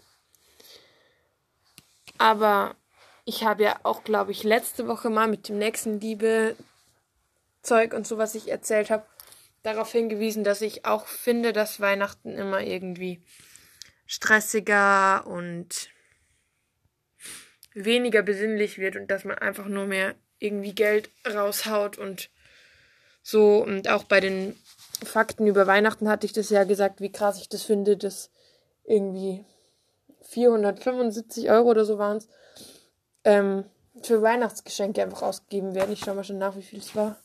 Aber 2.18 2.76
ich 3.26 3.44
habe 3.44 3.64
ja 3.64 3.80
auch, 3.84 4.04
glaube 4.04 4.32
ich, 4.32 4.44
letzte 4.44 4.88
Woche 4.88 5.10
mal 5.10 5.28
mit 5.28 5.50
dem 5.50 5.58
nächsten 5.58 6.00
Liebe 6.00 6.56
Zeug 7.62 7.94
und 7.94 8.08
so, 8.08 8.18
was 8.18 8.36
ich 8.36 8.50
erzählt 8.50 8.90
habe, 8.90 9.06
darauf 9.64 9.92
hingewiesen, 9.92 10.44
dass 10.44 10.62
ich 10.62 10.86
auch 10.86 11.06
finde, 11.06 11.54
dass 11.54 11.80
Weihnachten 11.80 12.38
immer 12.38 12.62
irgendwie 12.62 13.22
stressiger 14.08 15.26
und 15.28 15.90
weniger 17.74 18.24
besinnlich 18.24 18.80
wird 18.80 18.96
und 18.96 19.08
dass 19.10 19.24
man 19.24 19.38
einfach 19.38 19.68
nur 19.68 19.86
mehr 19.86 20.16
irgendwie 20.40 20.74
Geld 20.74 21.10
raushaut 21.26 21.98
und 21.98 22.30
so. 23.22 23.64
Und 23.64 23.88
auch 23.90 24.04
bei 24.04 24.20
den 24.20 24.60
Fakten 25.06 25.48
über 25.48 25.68
Weihnachten 25.68 26.10
hatte 26.10 26.26
ich 26.26 26.34
das 26.34 26.50
ja 26.50 26.64
gesagt, 26.64 27.00
wie 27.00 27.12
krass 27.12 27.40
ich 27.40 27.48
das 27.48 27.64
finde, 27.64 27.96
dass 27.96 28.32
irgendwie 28.84 29.46
475 30.24 31.50
Euro 31.50 31.70
oder 31.70 31.86
so 31.86 31.98
waren 31.98 32.18
es, 32.18 32.28
ähm, 33.24 33.66
für 34.04 34.22
Weihnachtsgeschenke 34.22 35.02
einfach 35.02 35.22
ausgegeben 35.22 35.76
werden. 35.76 35.94
Ich 35.94 36.00
schaue 36.00 36.16
mal 36.16 36.24
schon 36.24 36.38
nach, 36.38 36.56
wie 36.56 36.64
viel 36.64 36.80
es 36.80 36.96
war. 36.96 37.18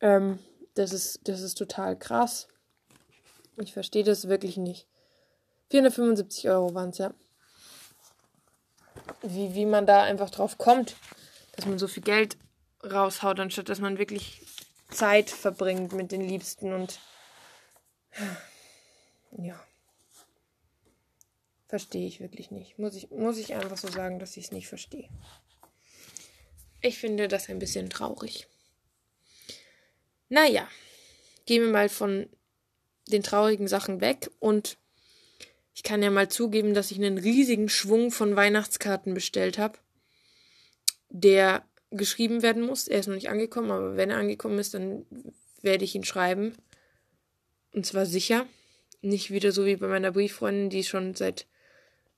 Ähm, 0.00 0.38
das 0.74 0.92
ist, 0.92 1.26
das 1.28 1.40
ist 1.40 1.56
total 1.56 1.98
krass. 1.98 2.48
Ich 3.56 3.72
verstehe 3.72 4.04
das 4.04 4.28
wirklich 4.28 4.56
nicht. 4.56 4.86
475 5.70 6.48
Euro 6.48 6.74
waren 6.74 6.90
es, 6.90 6.98
ja. 6.98 7.14
Wie, 9.22 9.54
wie 9.54 9.66
man 9.66 9.86
da 9.86 10.02
einfach 10.02 10.30
drauf 10.30 10.58
kommt, 10.58 10.96
dass 11.52 11.66
man 11.66 11.78
so 11.78 11.88
viel 11.88 12.02
Geld 12.02 12.36
raushaut, 12.84 13.40
anstatt 13.40 13.68
dass 13.68 13.80
man 13.80 13.98
wirklich 13.98 14.42
Zeit 14.90 15.30
verbringt 15.30 15.92
mit 15.92 16.12
den 16.12 16.20
Liebsten 16.20 16.72
und 16.72 17.00
ja. 19.38 19.58
Verstehe 21.68 22.06
ich 22.06 22.20
wirklich 22.20 22.50
nicht. 22.50 22.78
Muss 22.78 22.94
ich, 22.94 23.10
muss 23.10 23.38
ich 23.38 23.54
einfach 23.54 23.76
so 23.76 23.88
sagen, 23.88 24.18
dass 24.18 24.36
ich 24.36 24.44
es 24.44 24.52
nicht 24.52 24.68
verstehe. 24.68 25.08
Ich 26.80 26.98
finde 26.98 27.26
das 27.26 27.48
ein 27.48 27.58
bisschen 27.58 27.90
traurig. 27.90 28.46
Naja, 30.28 30.68
gehen 31.46 31.62
wir 31.62 31.70
mal 31.70 31.88
von 31.88 32.28
den 33.08 33.22
traurigen 33.22 33.68
Sachen 33.68 34.00
weg 34.00 34.30
und 34.38 34.78
ich 35.74 35.82
kann 35.82 36.02
ja 36.02 36.10
mal 36.10 36.28
zugeben, 36.28 36.74
dass 36.74 36.90
ich 36.90 36.98
einen 36.98 37.18
riesigen 37.18 37.68
Schwung 37.68 38.10
von 38.10 38.34
Weihnachtskarten 38.34 39.14
bestellt 39.14 39.58
habe, 39.58 39.78
der 41.10 41.64
geschrieben 41.90 42.42
werden 42.42 42.64
muss. 42.64 42.88
Er 42.88 43.00
ist 43.00 43.06
noch 43.06 43.14
nicht 43.14 43.28
angekommen, 43.28 43.70
aber 43.70 43.96
wenn 43.96 44.10
er 44.10 44.16
angekommen 44.16 44.58
ist, 44.58 44.74
dann 44.74 45.04
werde 45.62 45.84
ich 45.84 45.94
ihn 45.94 46.04
schreiben. 46.04 46.54
Und 47.72 47.86
zwar 47.86 48.06
sicher. 48.06 48.46
Nicht 49.02 49.30
wieder 49.30 49.52
so 49.52 49.66
wie 49.66 49.76
bei 49.76 49.86
meiner 49.86 50.12
Brieffreundin, 50.12 50.70
die 50.70 50.82
schon 50.82 51.14
seit 51.14 51.46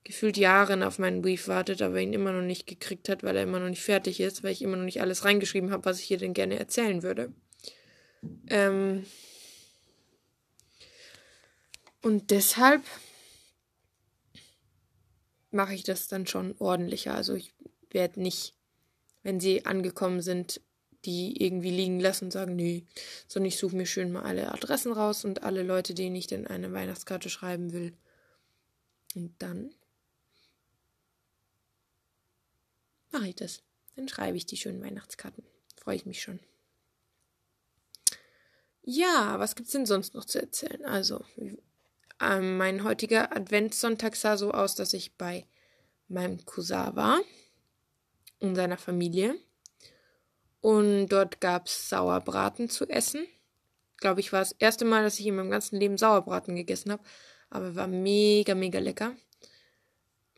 gefühlt 0.05 0.37
Jahren 0.37 0.83
auf 0.83 0.99
meinen 0.99 1.23
Brief 1.23 1.49
wartet, 1.49 1.83
aber 1.83 2.01
ihn 2.01 2.13
immer 2.13 2.33
noch 2.33 2.43
nicht 2.43 2.67
gekriegt 2.67 3.09
hat, 3.09 3.23
weil 3.23 3.37
er 3.37 3.43
immer 3.43 3.61
noch 3.61 3.69
nicht 3.69 3.83
fertig 3.83 4.21
ist, 4.21 4.43
weil 4.43 4.53
ich 4.53 4.63
immer 4.63 4.77
noch 4.77 4.85
nicht 4.85 5.01
alles 5.01 5.25
reingeschrieben 5.25 5.71
habe, 5.71 5.85
was 5.85 6.01
ich 6.01 6.11
ihr 6.11 6.19
denn 6.19 6.35
gerne 6.35 6.59
erzählen 6.59 7.03
würde. 7.03 7.33
Ähm 8.49 9.05
und 12.01 12.31
deshalb 12.31 12.83
mache 15.51 15.75
ich 15.75 15.83
das 15.83 16.09
dann 16.09 16.27
schon 16.27 16.55
ordentlicher. 16.59 17.15
Also 17.15 17.35
ich 17.35 17.53
werde 17.91 18.21
nicht, 18.21 18.55
wenn 19.23 19.41
sie 19.41 19.67
angekommen 19.67 20.21
sind, 20.21 20.61
die 21.05 21.43
irgendwie 21.43 21.71
liegen 21.71 22.01
lassen 22.01 22.27
und 22.27 22.31
sagen, 22.33 22.57
nee, 22.57 22.85
sondern 23.29 23.49
ich 23.49 23.59
suche 23.59 23.77
mir 23.77 23.87
schön 23.87 24.13
mal 24.13 24.23
alle 24.23 24.53
Adressen 24.53 24.93
raus 24.93 25.25
und 25.25 25.43
alle 25.43 25.63
Leute, 25.63 25.95
denen 25.95 26.17
ich 26.17 26.27
denn 26.27 26.47
eine 26.47 26.73
Weihnachtskarte 26.73 27.31
schreiben 27.31 27.73
will. 27.73 27.95
Und 29.15 29.35
dann 29.39 29.71
mache 33.13 33.29
ich 33.29 33.37
das. 33.37 33.63
Dann 33.97 34.09
schreibe 34.09 34.37
ich 34.37 34.47
die 34.47 34.57
schönen 34.57 34.83
Weihnachtskarten. 34.83 35.45
Freue 35.77 35.97
ich 35.97 36.07
mich 36.07 36.23
schon. 36.23 36.41
Ja, 38.83 39.39
was 39.39 39.55
gibt's 39.55 39.73
denn 39.73 39.87
sonst 39.87 40.15
noch 40.15 40.25
zu 40.25 40.41
erzählen? 40.41 40.85
Also, 40.87 41.25
ähm, 42.21 42.57
mein 42.57 42.85
heutiger 42.85 43.37
Adventssonntag 43.37 44.17
sah 44.17 44.37
so 44.37 44.53
aus, 44.53 44.75
dass 44.75 44.93
ich 44.93 45.17
bei 45.17 45.47
meinem 46.09 46.45
Cousin 46.45 46.97
war 46.97 47.21
und 48.41 48.55
seiner 48.55 48.79
Familie. 48.79 49.35
Und 50.61 51.09
dort 51.09 51.41
gab's 51.41 51.89
Sauerbraten 51.89 52.69
zu 52.71 52.89
essen. 52.89 53.27
Glaube 53.99 54.21
ich, 54.21 54.33
war 54.33 54.41
das 54.41 54.53
erste 54.53 54.85
Mal, 54.85 55.03
dass 55.03 55.19
ich 55.19 55.27
in 55.27 55.37
meinem 55.37 55.51
ganzen 55.51 55.79
Leben 55.79 55.99
Sauerbraten 55.99 56.57
gegessen 56.57 56.93
habe. 56.93 57.03
Aber 57.51 57.75
war 57.75 57.87
mega, 57.87 58.55
mega 58.55 58.79
lecker. 58.79 59.15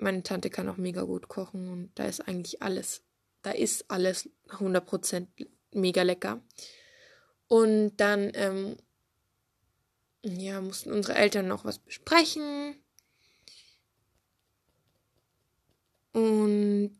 Meine 0.00 0.22
Tante 0.22 0.50
kann 0.50 0.68
auch 0.68 0.76
mega 0.76 1.02
gut 1.02 1.28
kochen 1.28 1.68
und 1.68 1.90
da 1.94 2.04
ist 2.04 2.26
eigentlich 2.26 2.62
alles. 2.62 3.02
Da 3.42 3.50
ist 3.50 3.90
alles 3.90 4.28
100% 4.48 5.26
mega 5.72 6.02
lecker. 6.02 6.42
Und 7.48 7.96
dann, 7.96 8.32
ähm, 8.34 8.76
ja, 10.22 10.60
mussten 10.60 10.92
unsere 10.92 11.16
Eltern 11.16 11.48
noch 11.48 11.64
was 11.64 11.78
besprechen. 11.78 12.76
Und 16.12 16.98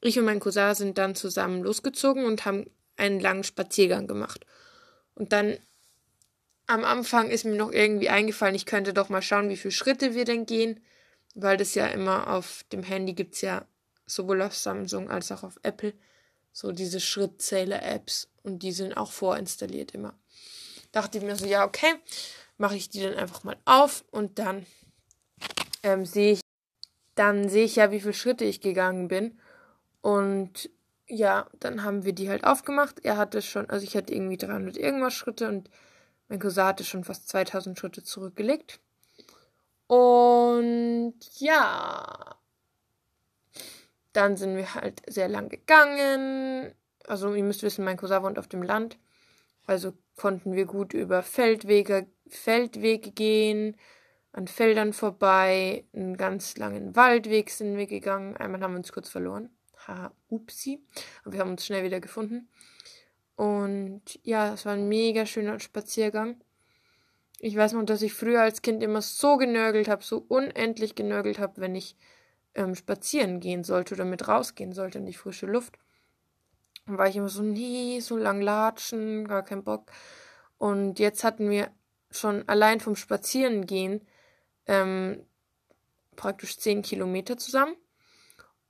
ich 0.00 0.18
und 0.18 0.24
mein 0.24 0.40
Cousin 0.40 0.74
sind 0.74 0.98
dann 0.98 1.14
zusammen 1.14 1.62
losgezogen 1.62 2.24
und 2.24 2.44
haben 2.44 2.70
einen 2.96 3.20
langen 3.20 3.44
Spaziergang 3.44 4.06
gemacht. 4.06 4.46
Und 5.14 5.32
dann 5.32 5.58
am 6.66 6.84
Anfang 6.84 7.30
ist 7.30 7.44
mir 7.44 7.56
noch 7.56 7.72
irgendwie 7.72 8.08
eingefallen, 8.08 8.54
ich 8.54 8.66
könnte 8.66 8.94
doch 8.94 9.08
mal 9.08 9.22
schauen, 9.22 9.48
wie 9.48 9.56
viele 9.56 9.72
Schritte 9.72 10.14
wir 10.14 10.24
denn 10.24 10.46
gehen, 10.46 10.80
weil 11.34 11.56
das 11.56 11.74
ja 11.74 11.86
immer 11.86 12.28
auf 12.28 12.64
dem 12.72 12.82
Handy 12.82 13.12
gibt 13.12 13.34
es 13.34 13.40
ja 13.40 13.64
sowohl 14.06 14.42
auf 14.42 14.56
Samsung 14.56 15.10
als 15.10 15.30
auch 15.32 15.42
auf 15.42 15.58
Apple 15.62 15.94
so 16.52 16.72
diese 16.72 17.00
Schrittzähler-Apps 17.00 18.28
und 18.42 18.62
die 18.62 18.72
sind 18.72 18.96
auch 18.96 19.12
vorinstalliert 19.12 19.92
immer. 19.92 20.14
Dachte 20.92 21.18
ich 21.18 21.24
mir 21.24 21.36
so, 21.36 21.46
ja, 21.46 21.64
okay, 21.64 21.94
mache 22.58 22.76
ich 22.76 22.88
die 22.88 23.02
dann 23.02 23.14
einfach 23.14 23.44
mal 23.44 23.56
auf 23.64 24.04
und 24.10 24.38
dann 24.38 24.66
ähm, 25.82 26.04
sehe 26.04 26.32
ich, 26.32 26.40
dann 27.14 27.48
sehe 27.48 27.64
ich 27.64 27.76
ja, 27.76 27.90
wie 27.90 28.00
viele 28.00 28.14
Schritte 28.14 28.44
ich 28.44 28.60
gegangen 28.60 29.08
bin. 29.08 29.38
Und 30.00 30.70
ja, 31.06 31.48
dann 31.58 31.84
haben 31.84 32.04
wir 32.04 32.12
die 32.12 32.28
halt 32.28 32.44
aufgemacht. 32.44 33.04
Er 33.04 33.16
hatte 33.16 33.42
schon, 33.42 33.68
also 33.70 33.84
ich 33.84 33.96
hatte 33.96 34.12
irgendwie 34.12 34.36
300 34.36 34.76
irgendwas 34.76 35.14
Schritte 35.14 35.48
und 35.48 35.70
mein 36.28 36.38
Cousin 36.38 36.64
hatte 36.64 36.84
schon 36.84 37.04
fast 37.04 37.28
2000 37.28 37.78
Schritte 37.78 38.02
zurückgelegt. 38.02 38.80
Und 39.90 41.14
ja, 41.40 42.36
dann 44.12 44.36
sind 44.36 44.56
wir 44.56 44.72
halt 44.76 45.02
sehr 45.08 45.28
lang 45.28 45.48
gegangen. 45.48 46.72
Also 47.08 47.34
ihr 47.34 47.42
müsst 47.42 47.64
wissen, 47.64 47.84
mein 47.84 47.96
Cousin 47.96 48.22
wohnt 48.22 48.38
auf 48.38 48.46
dem 48.46 48.62
Land. 48.62 48.98
Also 49.66 49.94
konnten 50.14 50.54
wir 50.54 50.66
gut 50.66 50.94
über 50.94 51.24
Feldwege, 51.24 52.06
Feldwege 52.28 53.10
gehen, 53.10 53.76
an 54.30 54.46
Feldern 54.46 54.92
vorbei, 54.92 55.84
einen 55.92 56.16
ganz 56.16 56.56
langen 56.56 56.94
Waldweg 56.94 57.50
sind 57.50 57.76
wir 57.76 57.88
gegangen. 57.88 58.36
Einmal 58.36 58.60
haben 58.60 58.74
wir 58.74 58.78
uns 58.78 58.92
kurz 58.92 59.08
verloren. 59.08 59.50
Ha, 59.88 60.12
upsi. 60.28 60.84
Aber 61.24 61.32
wir 61.32 61.40
haben 61.40 61.50
uns 61.50 61.66
schnell 61.66 61.82
wieder 61.82 61.98
gefunden. 61.98 62.48
Und 63.34 64.20
ja, 64.22 64.54
es 64.54 64.64
war 64.66 64.74
ein 64.74 64.88
mega 64.88 65.26
schöner 65.26 65.58
Spaziergang. 65.58 66.40
Ich 67.42 67.56
weiß 67.56 67.72
noch, 67.72 67.84
dass 67.84 68.02
ich 68.02 68.12
früher 68.12 68.42
als 68.42 68.60
Kind 68.60 68.82
immer 68.82 69.00
so 69.00 69.38
genörgelt 69.38 69.88
habe, 69.88 70.04
so 70.04 70.22
unendlich 70.28 70.94
genörgelt 70.94 71.38
habe, 71.38 71.58
wenn 71.62 71.74
ich 71.74 71.96
ähm, 72.54 72.74
spazieren 72.74 73.40
gehen 73.40 73.64
sollte 73.64 73.94
oder 73.94 74.04
mit 74.04 74.28
rausgehen 74.28 74.72
sollte 74.72 74.98
in 74.98 75.06
die 75.06 75.14
frische 75.14 75.46
Luft. 75.46 75.78
Dann 76.84 76.98
war 76.98 77.08
ich 77.08 77.16
immer 77.16 77.30
so, 77.30 77.42
nee, 77.42 78.00
so 78.00 78.18
lang 78.18 78.42
latschen, 78.42 79.26
gar 79.26 79.42
kein 79.42 79.64
Bock. 79.64 79.90
Und 80.58 80.98
jetzt 80.98 81.24
hatten 81.24 81.48
wir 81.48 81.70
schon 82.10 82.46
allein 82.46 82.78
vom 82.78 82.94
Spazierengehen 82.94 84.06
ähm, 84.66 85.24
praktisch 86.16 86.58
10 86.58 86.82
Kilometer 86.82 87.38
zusammen. 87.38 87.74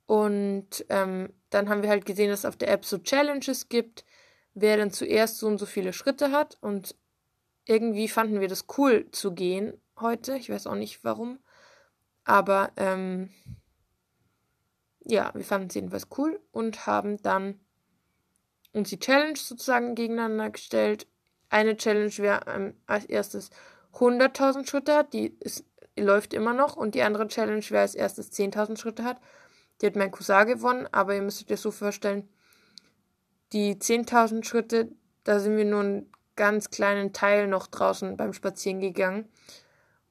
Und 0.05 0.85
ähm, 0.87 1.33
dann 1.49 1.67
haben 1.67 1.81
wir 1.81 1.89
halt 1.89 2.05
gesehen, 2.05 2.29
dass 2.29 2.39
es 2.39 2.45
auf 2.45 2.55
der 2.55 2.69
App 2.71 2.85
so 2.85 2.99
Challenges 2.99 3.67
gibt, 3.67 4.05
wer 4.53 4.77
dann 4.77 4.91
zuerst 4.91 5.39
so 5.39 5.47
und 5.47 5.57
so 5.57 5.65
viele 5.65 5.91
Schritte 5.91 6.31
hat. 6.31 6.57
Und 6.61 6.95
irgendwie 7.65 8.07
fanden 8.07 8.39
wir 8.39 8.47
das 8.47 8.65
cool 8.77 9.09
zu 9.11 9.33
gehen 9.33 9.73
heute. 9.99 10.35
Ich 10.35 10.49
weiß 10.49 10.67
auch 10.67 10.75
nicht 10.75 11.03
warum. 11.03 11.39
Aber 12.23 12.71
ähm, 12.77 13.29
ja, 15.03 15.31
wir 15.33 15.43
fanden 15.43 15.67
es 15.67 15.75
jedenfalls 15.75 16.07
cool 16.17 16.39
und 16.51 16.85
haben 16.85 17.21
dann 17.21 17.59
uns 18.73 18.89
die 18.89 18.99
Challenge 18.99 19.37
sozusagen 19.37 19.95
gegeneinander 19.95 20.49
gestellt. 20.49 21.07
Eine 21.49 21.75
Challenge 21.75 22.15
wäre 22.17 22.41
ähm, 22.47 22.75
als 22.85 23.05
erstes 23.05 23.49
100.000 23.93 24.67
Schritte 24.67 24.95
hat, 24.95 25.13
die, 25.13 25.35
ist, 25.39 25.65
läuft 25.97 26.33
immer 26.33 26.53
noch. 26.53 26.75
Und 26.75 26.95
die 26.95 27.01
andere 27.01 27.27
Challenge 27.27 27.65
wäre 27.69 27.81
als 27.81 27.95
erstes 27.95 28.31
10.000 28.31 28.77
Schritte 28.77 29.03
hat. 29.03 29.19
Die 29.81 29.87
hat 29.87 29.95
mein 29.95 30.11
Cousin 30.11 30.45
gewonnen, 30.45 30.87
aber 30.91 31.15
ihr 31.15 31.21
müsst 31.21 31.51
euch 31.51 31.59
so 31.59 31.71
vorstellen, 31.71 32.29
die 33.51 33.75
10.000 33.75 34.45
Schritte, 34.45 34.91
da 35.23 35.39
sind 35.39 35.57
wir 35.57 35.65
nur 35.65 35.81
einen 35.81 36.11
ganz 36.35 36.69
kleinen 36.69 37.13
Teil 37.13 37.47
noch 37.47 37.67
draußen 37.67 38.17
beim 38.17 38.33
Spazieren 38.33 38.79
gegangen. 38.79 39.29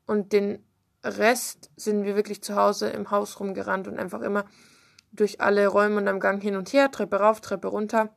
Und 0.07 0.33
den 0.33 0.65
Rest 1.03 1.71
sind 1.77 2.05
wir 2.05 2.17
wirklich 2.17 2.43
zu 2.43 2.57
Hause 2.57 2.91
im 2.91 3.11
Haus 3.11 3.41
rumgerannt 3.41 3.89
und 3.89 3.99
einfach 3.99 4.21
immer 4.21 4.45
durch 5.13 5.41
alle 5.41 5.67
Räume 5.67 5.97
und 5.97 6.09
am 6.09 6.21
Gang 6.21 6.43
hin 6.43 6.57
und 6.57 6.73
her, 6.73 6.91
Treppe 6.91 7.17
rauf, 7.17 7.41
Treppe 7.41 7.69
runter. 7.69 8.15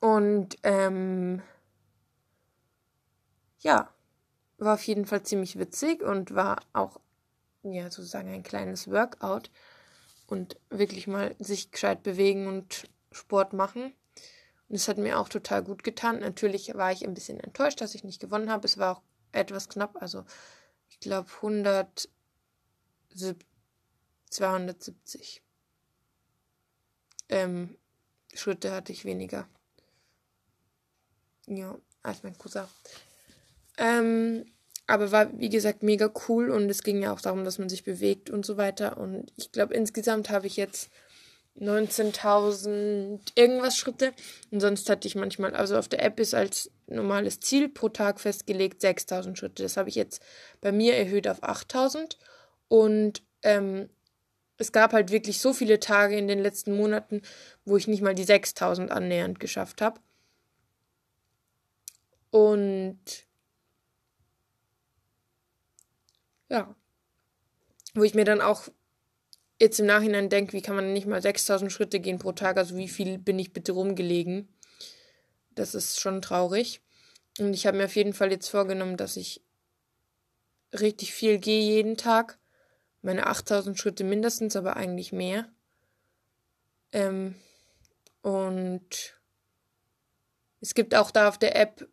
Und 0.00 0.56
ähm, 0.62 1.42
ja, 3.60 3.88
war 4.58 4.74
auf 4.74 4.82
jeden 4.86 5.06
Fall 5.06 5.22
ziemlich 5.22 5.58
witzig 5.58 6.02
und 6.02 6.34
war 6.34 6.60
auch 6.72 7.00
ja 7.62 7.90
sozusagen 7.90 8.28
ein 8.28 8.42
kleines 8.42 8.90
Workout 8.90 9.50
und 10.26 10.58
wirklich 10.68 11.06
mal 11.06 11.34
sich 11.38 11.70
gescheit 11.70 12.02
bewegen 12.02 12.46
und 12.46 12.88
Sport 13.12 13.52
machen. 13.52 13.94
Und 14.74 14.78
es 14.78 14.88
hat 14.88 14.98
mir 14.98 15.20
auch 15.20 15.28
total 15.28 15.62
gut 15.62 15.84
getan. 15.84 16.18
Natürlich 16.18 16.74
war 16.74 16.90
ich 16.90 17.06
ein 17.06 17.14
bisschen 17.14 17.38
enttäuscht, 17.38 17.80
dass 17.80 17.94
ich 17.94 18.02
nicht 18.02 18.18
gewonnen 18.18 18.50
habe. 18.50 18.66
Es 18.66 18.76
war 18.76 18.96
auch 18.96 19.02
etwas 19.30 19.68
knapp, 19.68 20.02
also 20.02 20.24
ich 20.88 20.98
glaube 20.98 21.28
170 21.36 22.10
270 24.30 25.44
ähm, 27.28 27.78
Schritte 28.34 28.72
hatte 28.72 28.90
ich 28.90 29.04
weniger. 29.04 29.46
Ja, 31.46 31.78
als 32.02 32.24
mein 32.24 32.36
Cousin. 32.36 32.64
Ähm, 33.78 34.44
aber 34.88 35.12
war, 35.12 35.38
wie 35.38 35.50
gesagt, 35.50 35.84
mega 35.84 36.12
cool 36.28 36.50
und 36.50 36.68
es 36.68 36.82
ging 36.82 37.00
ja 37.00 37.12
auch 37.12 37.20
darum, 37.20 37.44
dass 37.44 37.60
man 37.60 37.68
sich 37.68 37.84
bewegt 37.84 38.28
und 38.28 38.44
so 38.44 38.56
weiter. 38.56 38.98
Und 38.98 39.32
ich 39.36 39.52
glaube, 39.52 39.72
insgesamt 39.72 40.30
habe 40.30 40.48
ich 40.48 40.56
jetzt 40.56 40.90
19.000 41.60 43.20
irgendwas 43.34 43.76
Schritte. 43.76 44.12
Und 44.50 44.60
sonst 44.60 44.88
hatte 44.90 45.06
ich 45.06 45.14
manchmal, 45.14 45.54
also 45.54 45.76
auf 45.78 45.88
der 45.88 46.02
App 46.02 46.18
ist 46.18 46.34
als 46.34 46.70
normales 46.86 47.40
Ziel 47.40 47.68
pro 47.68 47.88
Tag 47.88 48.20
festgelegt 48.20 48.82
6.000 48.82 49.36
Schritte. 49.36 49.62
Das 49.62 49.76
habe 49.76 49.88
ich 49.88 49.94
jetzt 49.94 50.22
bei 50.60 50.72
mir 50.72 50.96
erhöht 50.96 51.28
auf 51.28 51.42
8.000. 51.42 52.16
Und 52.68 53.22
ähm, 53.42 53.88
es 54.56 54.72
gab 54.72 54.92
halt 54.92 55.10
wirklich 55.10 55.40
so 55.40 55.52
viele 55.52 55.80
Tage 55.80 56.16
in 56.16 56.28
den 56.28 56.40
letzten 56.40 56.76
Monaten, 56.76 57.22
wo 57.64 57.76
ich 57.76 57.88
nicht 57.88 58.02
mal 58.02 58.14
die 58.14 58.24
6000 58.24 58.90
annähernd 58.90 59.40
geschafft 59.40 59.80
habe. 59.80 60.00
Und 62.30 62.98
ja, 66.48 66.74
wo 67.94 68.02
ich 68.02 68.14
mir 68.14 68.24
dann 68.24 68.40
auch 68.40 68.68
jetzt 69.60 69.80
im 69.80 69.86
Nachhinein 69.86 70.28
denke, 70.28 70.52
wie 70.52 70.62
kann 70.62 70.76
man 70.76 70.92
nicht 70.92 71.06
mal 71.06 71.22
6000 71.22 71.70
Schritte 71.72 72.00
gehen 72.00 72.18
pro 72.18 72.32
Tag, 72.32 72.56
also 72.56 72.76
wie 72.76 72.88
viel 72.88 73.18
bin 73.18 73.38
ich 73.38 73.52
bitte 73.52 73.72
rumgelegen. 73.72 74.48
Das 75.54 75.74
ist 75.74 76.00
schon 76.00 76.22
traurig. 76.22 76.80
Und 77.38 77.54
ich 77.54 77.66
habe 77.66 77.76
mir 77.76 77.84
auf 77.84 77.96
jeden 77.96 78.12
Fall 78.12 78.30
jetzt 78.30 78.48
vorgenommen, 78.48 78.96
dass 78.96 79.16
ich 79.16 79.42
richtig 80.72 81.12
viel 81.12 81.38
gehe 81.38 81.62
jeden 81.62 81.96
Tag 81.96 82.38
meine 83.04 83.26
8000 83.26 83.78
Schritte 83.78 84.02
mindestens, 84.02 84.56
aber 84.56 84.76
eigentlich 84.76 85.12
mehr. 85.12 85.46
Ähm, 86.92 87.34
und 88.22 89.14
es 90.60 90.74
gibt 90.74 90.94
auch 90.94 91.10
da 91.10 91.28
auf 91.28 91.36
der 91.36 91.54
App, 91.54 91.86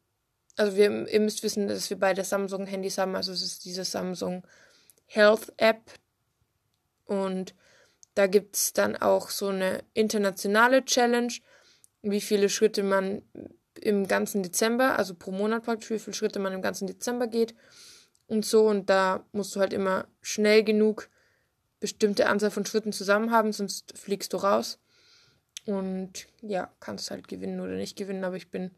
also 0.55 0.77
wir, 0.77 1.07
ihr 1.09 1.19
müsst 1.19 1.43
wissen, 1.43 1.67
dass 1.67 1.89
wir 1.89 1.99
beide 1.99 2.23
Samsung-Handys 2.23 2.97
haben, 2.97 3.15
also 3.15 3.33
es 3.33 3.41
ist 3.41 3.65
diese 3.65 3.83
Samsung 3.83 4.47
Health 5.05 5.51
App. 5.57 5.81
Und 7.05 7.55
da 8.13 8.27
gibt 8.27 8.55
es 8.55 8.73
dann 8.73 8.95
auch 8.95 9.29
so 9.29 9.47
eine 9.47 9.83
internationale 9.93 10.85
Challenge, 10.85 11.33
wie 12.01 12.21
viele 12.21 12.49
Schritte 12.49 12.83
man 12.83 13.21
im 13.79 14.07
ganzen 14.07 14.43
Dezember, 14.43 14.97
also 14.97 15.15
pro 15.15 15.31
Monat 15.31 15.63
praktisch, 15.63 15.89
wie 15.91 15.99
viele 15.99 16.15
Schritte 16.15 16.39
man 16.39 16.53
im 16.53 16.61
ganzen 16.61 16.87
Dezember 16.87 17.27
geht 17.27 17.53
und 18.27 18.45
so. 18.45 18.67
Und 18.67 18.89
da 18.89 19.25
musst 19.31 19.55
du 19.55 19.59
halt 19.59 19.73
immer 19.73 20.07
schnell 20.21 20.63
genug 20.63 21.09
bestimmte 21.79 22.27
Anzahl 22.27 22.51
von 22.51 22.65
Schritten 22.65 22.93
zusammen 22.93 23.31
haben, 23.31 23.51
sonst 23.51 23.97
fliegst 23.97 24.31
du 24.33 24.37
raus. 24.37 24.79
Und 25.65 26.27
ja, 26.41 26.71
kannst 26.79 27.11
halt 27.11 27.27
gewinnen 27.27 27.59
oder 27.59 27.75
nicht 27.75 27.97
gewinnen, 27.97 28.23
aber 28.23 28.37
ich 28.37 28.49
bin 28.49 28.71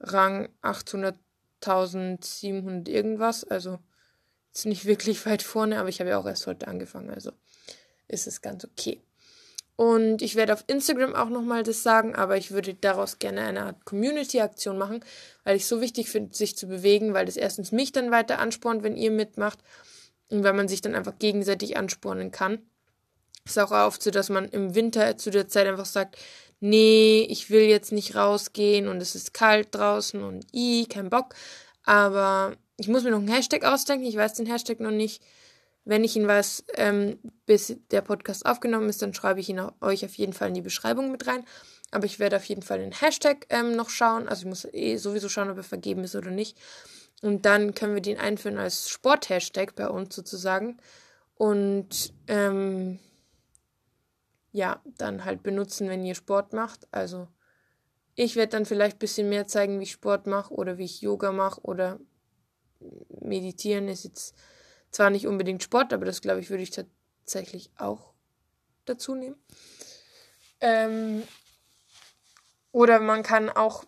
Rang 0.00 0.48
800.700 0.62 2.88
irgendwas, 2.88 3.44
also 3.44 3.78
jetzt 4.48 4.66
nicht 4.66 4.84
wirklich 4.84 5.24
weit 5.30 5.42
vorne, 5.42 5.80
aber 5.80 5.88
ich 5.88 6.00
habe 6.00 6.10
ja 6.10 6.18
auch 6.18 6.26
erst 6.26 6.46
heute 6.46 6.68
angefangen, 6.68 7.10
also 7.10 7.32
ist 8.08 8.26
es 8.26 8.42
ganz 8.42 8.64
okay. 8.64 9.00
Und 9.76 10.22
ich 10.22 10.36
werde 10.36 10.52
auf 10.52 10.64
Instagram 10.68 11.14
auch 11.14 11.28
nochmal 11.28 11.64
das 11.64 11.82
sagen, 11.82 12.14
aber 12.14 12.36
ich 12.36 12.52
würde 12.52 12.74
daraus 12.74 13.18
gerne 13.18 13.42
eine 13.42 13.64
Art 13.64 13.84
Community-Aktion 13.84 14.78
machen, 14.78 15.04
weil 15.42 15.56
ich 15.56 15.66
so 15.66 15.80
wichtig 15.80 16.08
finde, 16.08 16.34
sich 16.34 16.56
zu 16.56 16.68
bewegen, 16.68 17.12
weil 17.12 17.26
das 17.26 17.36
erstens 17.36 17.72
mich 17.72 17.90
dann 17.90 18.12
weiter 18.12 18.38
anspornt, 18.38 18.84
wenn 18.84 18.96
ihr 18.96 19.10
mitmacht 19.10 19.58
und 20.30 20.44
weil 20.44 20.52
man 20.52 20.68
sich 20.68 20.80
dann 20.80 20.94
einfach 20.94 21.18
gegenseitig 21.18 21.76
anspornen 21.76 22.30
kann. 22.30 22.60
Ist 23.44 23.58
auch 23.58 23.72
oft 23.72 24.02
so, 24.02 24.10
dass 24.10 24.30
man 24.30 24.48
im 24.48 24.74
Winter 24.76 25.18
zu 25.18 25.30
der 25.30 25.48
Zeit 25.48 25.66
einfach 25.66 25.86
sagt, 25.86 26.18
nee, 26.60 27.26
ich 27.28 27.50
will 27.50 27.64
jetzt 27.64 27.90
nicht 27.90 28.14
rausgehen 28.14 28.86
und 28.86 29.02
es 29.02 29.16
ist 29.16 29.34
kalt 29.34 29.74
draußen 29.74 30.22
und 30.22 30.46
i, 30.54 30.86
kein 30.86 31.10
Bock. 31.10 31.34
Aber 31.84 32.56
ich 32.76 32.88
muss 32.88 33.02
mir 33.02 33.10
noch 33.10 33.18
einen 33.18 33.28
Hashtag 33.28 33.64
ausdenken, 33.64 34.06
ich 34.06 34.16
weiß 34.16 34.34
den 34.34 34.46
Hashtag 34.46 34.78
noch 34.80 34.92
nicht. 34.92 35.20
Wenn 35.84 36.04
ich 36.04 36.16
ihn 36.16 36.26
weiß, 36.26 36.64
ähm, 36.74 37.18
bis 37.44 37.76
der 37.90 38.00
Podcast 38.00 38.46
aufgenommen 38.46 38.88
ist, 38.88 39.02
dann 39.02 39.12
schreibe 39.12 39.40
ich 39.40 39.48
ihn 39.48 39.60
euch 39.80 40.04
auf 40.04 40.14
jeden 40.14 40.32
Fall 40.32 40.48
in 40.48 40.54
die 40.54 40.62
Beschreibung 40.62 41.10
mit 41.10 41.26
rein. 41.26 41.44
Aber 41.90 42.06
ich 42.06 42.18
werde 42.18 42.36
auf 42.36 42.44
jeden 42.46 42.62
Fall 42.62 42.78
den 42.78 42.92
Hashtag 42.92 43.46
ähm, 43.50 43.76
noch 43.76 43.90
schauen. 43.90 44.28
Also 44.28 44.42
ich 44.42 44.48
muss 44.48 44.64
eh 44.72 44.96
sowieso 44.96 45.28
schauen, 45.28 45.50
ob 45.50 45.58
er 45.58 45.62
vergeben 45.62 46.02
ist 46.04 46.16
oder 46.16 46.30
nicht. 46.30 46.58
Und 47.22 47.46
dann 47.46 47.74
können 47.74 47.94
wir 47.94 48.02
den 48.02 48.18
einführen 48.18 48.58
als 48.58 48.88
Sport-Hashtag 48.88 49.74
bei 49.76 49.88
uns 49.88 50.14
sozusagen. 50.14 50.78
Und 51.36 52.14
ähm, 52.28 52.98
ja, 54.52 54.80
dann 54.98 55.24
halt 55.24 55.42
benutzen, 55.42 55.88
wenn 55.88 56.04
ihr 56.04 56.14
Sport 56.14 56.52
macht. 56.52 56.86
Also 56.92 57.28
ich 58.14 58.36
werde 58.36 58.50
dann 58.50 58.66
vielleicht 58.66 58.96
ein 58.96 59.00
bisschen 59.00 59.28
mehr 59.28 59.46
zeigen, 59.46 59.80
wie 59.80 59.84
ich 59.84 59.92
Sport 59.92 60.26
mache 60.26 60.54
oder 60.54 60.78
wie 60.78 60.84
ich 60.84 61.00
Yoga 61.00 61.32
mache 61.32 61.60
oder 61.62 61.98
meditieren 63.20 63.88
ist 63.88 64.04
jetzt 64.04 64.36
zwar 64.94 65.10
nicht 65.10 65.26
unbedingt 65.26 65.62
Sport, 65.62 65.92
aber 65.92 66.04
das 66.04 66.20
glaube 66.20 66.40
ich 66.40 66.50
würde 66.50 66.62
ich 66.62 66.70
tatsächlich 66.70 67.70
auch 67.76 68.12
dazu 68.84 69.14
nehmen. 69.14 69.36
Ähm, 70.60 71.22
oder 72.70 73.00
man 73.00 73.22
kann 73.22 73.50
auch 73.50 73.84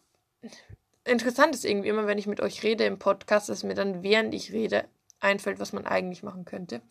interessant 1.05 1.55
ist 1.55 1.65
irgendwie 1.65 1.89
immer, 1.89 2.07
wenn 2.07 2.19
ich 2.19 2.27
mit 2.27 2.41
euch 2.41 2.63
rede 2.65 2.85
im 2.85 2.99
Podcast, 2.99 3.49
dass 3.49 3.63
mir 3.63 3.75
dann 3.75 4.03
während 4.03 4.35
ich 4.35 4.53
rede 4.53 4.85
einfällt, 5.21 5.61
was 5.61 5.73
man 5.73 5.87
eigentlich 5.87 6.25
machen 6.25 6.45
könnte. 6.45 6.83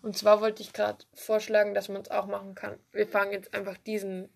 Und 0.00 0.16
zwar 0.16 0.40
wollte 0.40 0.62
ich 0.62 0.72
gerade 0.72 1.04
vorschlagen, 1.14 1.74
dass 1.74 1.88
man 1.88 2.02
es 2.02 2.10
auch 2.10 2.26
machen 2.26 2.54
kann. 2.54 2.78
Wir 2.92 3.08
fangen 3.08 3.32
jetzt 3.32 3.52
einfach 3.52 3.76
diesen 3.78 4.28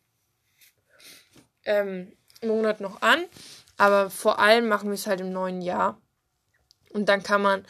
ähm, 1.64 2.16
Monat 2.42 2.80
noch 2.80 3.02
an, 3.02 3.24
aber 3.76 4.10
vor 4.10 4.40
allem 4.40 4.66
machen 4.66 4.88
wir 4.88 4.94
es 4.94 5.06
halt 5.06 5.20
im 5.20 5.32
neuen 5.32 5.62
Jahr. 5.62 6.00
Und 6.92 7.08
dann 7.08 7.22
kann 7.22 7.42
man 7.42 7.64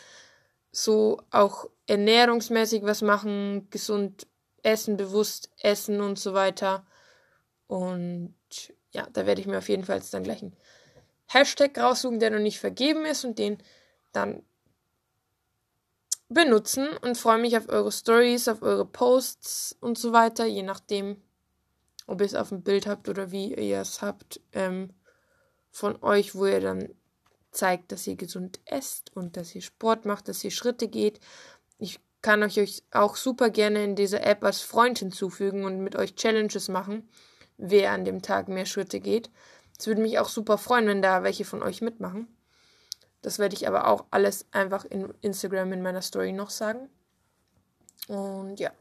so 0.73 1.21
auch 1.31 1.69
ernährungsmäßig 1.87 2.83
was 2.83 3.03
machen, 3.03 3.69
gesund 3.71 4.27
essen, 4.63 4.97
bewusst 4.97 5.51
essen 5.61 6.01
und 6.01 6.19
so 6.19 6.35
weiter. 6.35 6.87
Und 7.67 8.35
ja, 8.93 9.07
da 9.13 9.27
werde 9.27 9.41
ich 9.41 9.47
mir 9.47 9.59
auf 9.59 9.69
jeden 9.69 9.85
Fall 9.85 9.97
jetzt 9.97 10.15
dann 10.15 10.25
gleich 10.25 10.43
einen 10.43 10.57
Hashtag 11.27 11.79
raussuchen, 11.79 12.21
der 12.21 12.31
noch 12.31 12.41
nicht 12.41 12.59
vergeben 12.59 13.05
ist 13.05 13.25
und 13.25 13.39
den 13.39 13.59
dann 14.13 14.43
benutzen 16.29 16.89
und 17.03 17.19
freue 17.19 17.39
mich 17.39 17.57
auf 17.57 17.69
eure 17.69 17.93
Stories, 17.93 18.49
auf 18.49 18.63
eure 18.63 18.87
Posts 18.87 19.77
und 19.81 19.99
so 19.99 20.13
weiter, 20.13 20.47
je 20.47 20.63
nachdem, 20.63 21.21
ob 22.07 22.21
ihr 22.21 22.27
es 22.27 22.35
auf 22.35 22.51
dem 22.51 22.63
Bild 22.63 22.87
habt 22.87 23.09
oder 23.09 23.31
wie 23.31 23.55
ihr 23.55 23.81
es 23.81 24.01
habt, 24.01 24.41
ähm, 24.53 24.91
von 25.71 26.03
euch, 26.03 26.35
wo 26.35 26.47
ihr 26.47 26.61
dann 26.61 26.89
zeigt, 27.51 27.93
dass 27.93 28.07
ihr 28.07 28.17
gesund 28.17 28.61
esst 28.65 29.15
und 29.17 29.37
dass 29.37 29.55
ihr 29.55 29.63
Sport 29.63 30.05
macht, 30.05 30.29
dass 30.29 30.45
ihr 30.45 30.51
Schritte 30.51 30.89
geht. 30.89 31.21
Ich 31.79 32.01
kann 32.23 32.43
euch 32.43 32.83
auch 32.91 33.17
super 33.17 33.51
gerne 33.51 33.85
in 33.85 33.97
dieser 33.97 34.25
App 34.25 34.45
als 34.45 34.61
Freund 34.61 34.99
hinzufügen 34.99 35.65
und 35.65 35.81
mit 35.81 35.97
euch 35.97 36.15
Challenges 36.15 36.69
machen, 36.69 37.09
wer 37.57 37.93
an 37.93 38.05
dem 38.05 38.23
Tag 38.23 38.49
mehr 38.49 38.67
Schritte 38.67 39.01
geht. 39.01 39.31
Es 39.79 39.87
würde 39.87 40.03
mich 40.03 40.19
auch 40.19 40.29
super 40.29 40.59
freuen, 40.59 40.87
wenn 40.87 41.03
da 41.03 41.23
welche 41.23 41.45
von 41.45 41.63
euch 41.63 41.81
mitmachen. 41.81 42.29
Das 43.23 43.39
werde 43.39 43.55
ich 43.55 43.67
aber 43.67 43.87
auch 43.87 44.05
alles 44.11 44.47
einfach 44.53 44.85
in 44.85 45.13
Instagram 45.21 45.73
in 45.73 45.83
meiner 45.83 46.03
Story 46.03 46.33
noch 46.33 46.51
sagen. 46.51 46.89
Und 48.09 48.59
ja, 48.61 48.73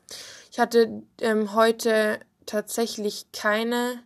ich 0.51 0.60
hatte 0.60 1.03
ähm, 1.21 1.53
heute 1.53 2.19
tatsächlich 2.45 3.32
keine, 3.32 4.03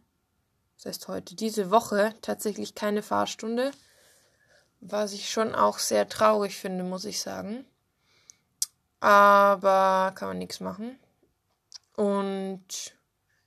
das 0.78 0.86
heißt 0.86 1.08
heute, 1.08 1.36
diese 1.36 1.72
Woche 1.72 2.14
tatsächlich 2.22 2.76
keine 2.76 3.02
Fahrstunde. 3.02 3.72
Was 4.86 5.14
ich 5.14 5.30
schon 5.30 5.56
auch 5.56 5.80
sehr 5.80 6.10
traurig 6.10 6.58
finde, 6.58 6.84
muss 6.84 7.06
ich 7.06 7.22
sagen. 7.22 7.66
Aber 9.00 10.12
kann 10.16 10.28
man 10.28 10.40
nichts 10.40 10.60
machen. 10.60 11.00
Und 11.96 12.66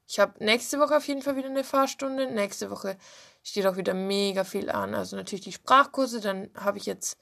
ich 0.07 0.19
habe 0.19 0.43
nächste 0.43 0.79
Woche 0.81 0.97
auf 0.97 1.07
jeden 1.07 1.21
Fall 1.21 1.37
wieder 1.37 1.51
eine 1.51 1.65
Fahrstunde. 1.65 2.31
Nächste 2.33 2.71
Woche 2.71 2.97
steht 3.43 3.67
auch 3.67 3.77
wieder 3.77 3.93
mega 3.93 4.45
viel 4.45 4.71
an. 4.71 4.95
Also 4.95 5.17
natürlich 5.17 5.45
die 5.45 5.53
Sprachkurse. 5.53 6.21
Dann 6.21 6.49
habe 6.55 6.79
ich 6.79 6.87
jetzt 6.87 7.19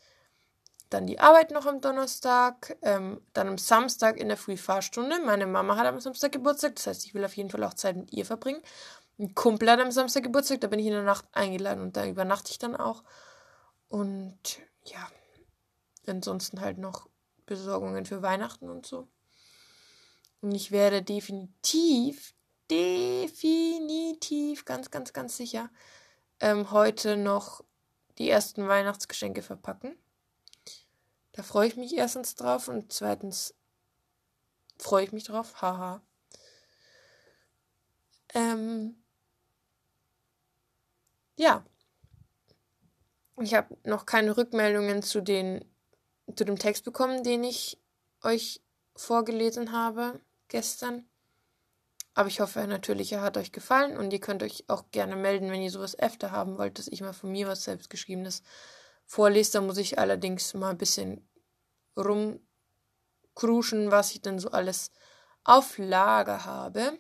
dann 0.91 1.09
die 1.09 1.19
Arbeit 1.19 1.51
noch 1.51 1.67
am 1.67 1.81
Donnerstag. 1.81 2.77
Ähm, 2.83 3.21
dann 3.33 3.49
am 3.49 3.59
Samstag 3.59 4.17
in 4.17 4.29
der 4.29 4.37
Frühfahrstunde. 4.37 5.19
Meine 5.25 5.47
Mama 5.47 5.77
hat 5.77 5.87
am 5.87 5.99
Samstag 5.99 6.31
Geburtstag. 6.31 6.77
Das 6.77 6.87
heißt, 6.87 7.05
ich 7.05 7.15
will 7.15 7.25
auf 7.25 7.37
jeden 7.37 7.51
Fall 7.51 7.65
auch 7.65 7.75
Zeit 7.75 7.97
mit 7.97 8.13
ihr 8.13 8.27
verbringen. 8.27 8.63
Ein 9.19 9.35
Kumpel 9.35 9.69
hat 9.69 9.81
am 9.81 9.91
Samstag 9.91 10.23
Geburtstag. 10.23 10.61
Da 10.61 10.69
bin 10.69 10.79
ich 10.79 10.87
in 10.87 10.93
der 10.93 11.03
Nacht 11.03 11.25
eingeladen 11.33 11.83
und 11.83 11.97
da 11.97 12.07
übernachte 12.07 12.53
ich 12.53 12.59
dann 12.59 12.77
auch. 12.77 13.03
Und 13.89 14.61
ja, 14.85 15.11
ansonsten 16.07 16.61
halt 16.61 16.79
noch 16.79 17.09
Besorgungen 17.47 18.07
für 18.07 18.23
Weihnachten 18.23 18.69
und 18.69 18.87
so. 18.87 19.09
Und 20.41 20.53
ich 20.53 20.71
werde 20.71 21.03
definitiv, 21.03 22.35
definitiv, 22.71 24.65
ganz, 24.65 24.91
ganz, 24.91 25.13
ganz 25.13 25.37
sicher 25.37 25.71
ähm, 26.41 26.71
heute 26.71 27.17
noch 27.17 27.65
die 28.19 28.29
ersten 28.29 28.69
Weihnachtsgeschenke 28.69 29.43
verpacken. 29.43 29.97
Da 31.33 31.43
freue 31.43 31.67
ich 31.67 31.77
mich 31.77 31.97
erstens 31.97 32.37
drauf 32.37 32.69
und 32.69 32.93
zweitens 32.93 33.55
freue 34.79 35.05
ich 35.05 35.13
mich 35.13 35.25
drauf. 35.25 35.61
Haha. 35.63 36.01
Ähm, 38.35 39.03
ja, 41.37 41.65
ich 43.41 43.55
habe 43.55 43.77
noch 43.85 44.07
keine 44.07 44.37
Rückmeldungen 44.37 45.03
zu, 45.03 45.21
den, 45.21 45.65
zu 46.35 46.45
dem 46.45 46.59
Text 46.59 46.85
bekommen, 46.85 47.25
den 47.25 47.45
ich 47.45 47.81
euch 48.23 48.63
vorgelesen 48.97 49.73
habe 49.73 50.21
gestern. 50.49 51.05
Aber 52.15 52.29
ich 52.29 52.41
hoffe 52.41 52.65
natürlich, 52.67 53.13
er 53.13 53.23
hat 53.23 53.37
euch 53.37 53.51
gefallen 53.51 53.97
und 53.97 54.13
ihr 54.13 54.21
könnt 54.21 54.45
euch 54.45 54.65
auch 54.69 54.85
gerne 54.93 55.17
melden, 55.17 55.51
wenn 55.51 55.63
ihr 55.63 55.71
sowas 55.71 55.99
öfter 55.99 56.31
haben 56.31 56.59
wollt, 56.59 56.79
dass 56.79 56.87
ich 56.87 57.01
mal 57.01 57.13
von 57.13 57.33
mir 57.33 57.49
was 57.49 57.65
selbstgeschriebenes 57.65 58.43
vorlese. 59.05 59.53
Da 59.53 59.61
muss 59.61 59.79
ich 59.79 59.99
allerdings 59.99 60.55
mal 60.55 60.71
ein 60.71 60.79
bisschen 60.79 61.29
rumkruschen, 61.97 63.91
was 63.91 64.13
ich 64.13 64.23
denn 64.23 64.39
so 64.39 64.51
alles 64.51 64.93
auf 65.43 65.77
Lager 65.77 66.45
habe. 66.45 66.99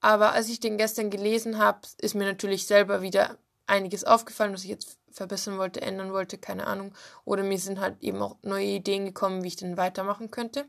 Aber 0.00 0.32
als 0.32 0.48
ich 0.48 0.60
den 0.60 0.78
gestern 0.78 1.10
gelesen 1.10 1.58
habe, 1.58 1.80
ist 1.98 2.14
mir 2.14 2.24
natürlich 2.24 2.66
selber 2.66 3.02
wieder 3.02 3.38
einiges 3.66 4.04
aufgefallen, 4.04 4.52
was 4.52 4.64
ich 4.64 4.70
jetzt 4.70 4.98
verbessern 5.10 5.58
wollte, 5.58 5.80
ändern 5.80 6.12
wollte, 6.12 6.38
keine 6.38 6.66
Ahnung. 6.66 6.94
Oder 7.24 7.42
mir 7.42 7.58
sind 7.58 7.80
halt 7.80 8.02
eben 8.02 8.22
auch 8.22 8.36
neue 8.42 8.66
Ideen 8.66 9.04
gekommen, 9.04 9.42
wie 9.42 9.48
ich 9.48 9.56
denn 9.56 9.76
weitermachen 9.76 10.30
könnte. 10.30 10.66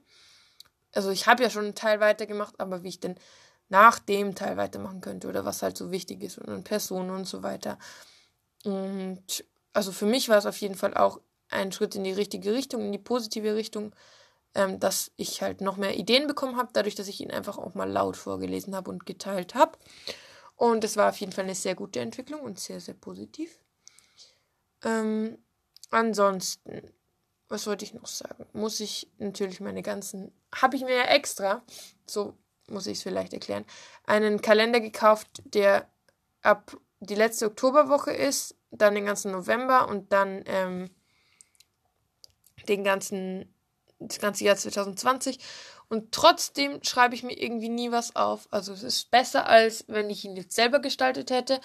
Also 0.93 1.11
ich 1.11 1.27
habe 1.27 1.43
ja 1.43 1.49
schon 1.49 1.65
einen 1.65 1.75
Teil 1.75 1.99
weitergemacht, 1.99 2.59
aber 2.59 2.83
wie 2.83 2.89
ich 2.89 2.99
denn 2.99 3.15
nach 3.69 3.99
dem 3.99 4.35
Teil 4.35 4.57
weitermachen 4.57 5.01
könnte 5.01 5.27
oder 5.27 5.45
was 5.45 5.61
halt 5.61 5.77
so 5.77 5.91
wichtig 5.91 6.23
ist 6.23 6.37
und 6.37 6.63
Personen 6.63 7.09
und 7.09 7.27
so 7.27 7.43
weiter. 7.43 7.77
Und 8.63 9.43
also 9.73 9.91
für 9.91 10.05
mich 10.05 10.29
war 10.29 10.37
es 10.37 10.45
auf 10.45 10.57
jeden 10.57 10.75
Fall 10.75 10.95
auch 10.95 11.19
ein 11.49 11.71
Schritt 11.71 11.95
in 11.95 12.03
die 12.03 12.13
richtige 12.13 12.53
Richtung, 12.53 12.81
in 12.81 12.91
die 12.91 12.97
positive 12.97 13.55
Richtung, 13.55 13.93
ähm, 14.55 14.79
dass 14.79 15.11
ich 15.17 15.41
halt 15.41 15.61
noch 15.61 15.77
mehr 15.77 15.97
Ideen 15.97 16.27
bekommen 16.27 16.57
habe, 16.57 16.69
dadurch, 16.73 16.95
dass 16.95 17.07
ich 17.07 17.21
ihn 17.21 17.31
einfach 17.31 17.57
auch 17.57 17.75
mal 17.75 17.89
laut 17.89 18.17
vorgelesen 18.17 18.75
habe 18.75 18.89
und 18.89 19.05
geteilt 19.05 19.55
habe. 19.55 19.77
Und 20.57 20.83
es 20.83 20.97
war 20.97 21.09
auf 21.09 21.17
jeden 21.17 21.31
Fall 21.31 21.45
eine 21.45 21.55
sehr 21.55 21.75
gute 21.75 21.99
Entwicklung 21.99 22.41
und 22.41 22.59
sehr, 22.59 22.81
sehr 22.81 22.95
positiv. 22.95 23.59
Ähm, 24.83 25.37
ansonsten, 25.91 26.91
was 27.47 27.67
wollte 27.67 27.85
ich 27.85 27.93
noch 27.93 28.07
sagen? 28.07 28.45
Muss 28.53 28.79
ich 28.79 29.09
natürlich 29.19 29.61
meine 29.61 29.83
ganzen, 29.83 30.31
habe 30.53 30.75
ich 30.75 30.83
mir 30.83 30.95
ja 30.95 31.03
extra, 31.03 31.63
so 32.07 32.35
muss 32.67 32.87
ich 32.87 32.97
es 32.97 33.03
vielleicht 33.03 33.33
erklären, 33.33 33.65
einen 34.05 34.41
Kalender 34.41 34.79
gekauft, 34.79 35.43
der 35.45 35.87
ab 36.41 36.75
die 36.99 37.15
letzte 37.15 37.45
Oktoberwoche 37.45 38.11
ist, 38.11 38.55
dann 38.71 38.95
den 38.95 39.05
ganzen 39.05 39.31
November 39.31 39.87
und 39.87 40.11
dann 40.11 40.43
ähm, 40.47 40.89
den 42.67 42.83
ganzen, 42.83 43.53
das 43.99 44.19
ganze 44.19 44.43
Jahr 44.43 44.57
2020. 44.57 45.39
Und 45.89 46.11
trotzdem 46.11 46.83
schreibe 46.83 47.15
ich 47.15 47.23
mir 47.23 47.37
irgendwie 47.37 47.69
nie 47.69 47.91
was 47.91 48.15
auf. 48.15 48.47
Also 48.51 48.73
es 48.73 48.83
ist 48.83 49.09
besser, 49.09 49.47
als 49.47 49.85
wenn 49.87 50.09
ich 50.09 50.25
ihn 50.25 50.35
jetzt 50.35 50.55
selber 50.55 50.79
gestaltet 50.79 51.31
hätte, 51.31 51.61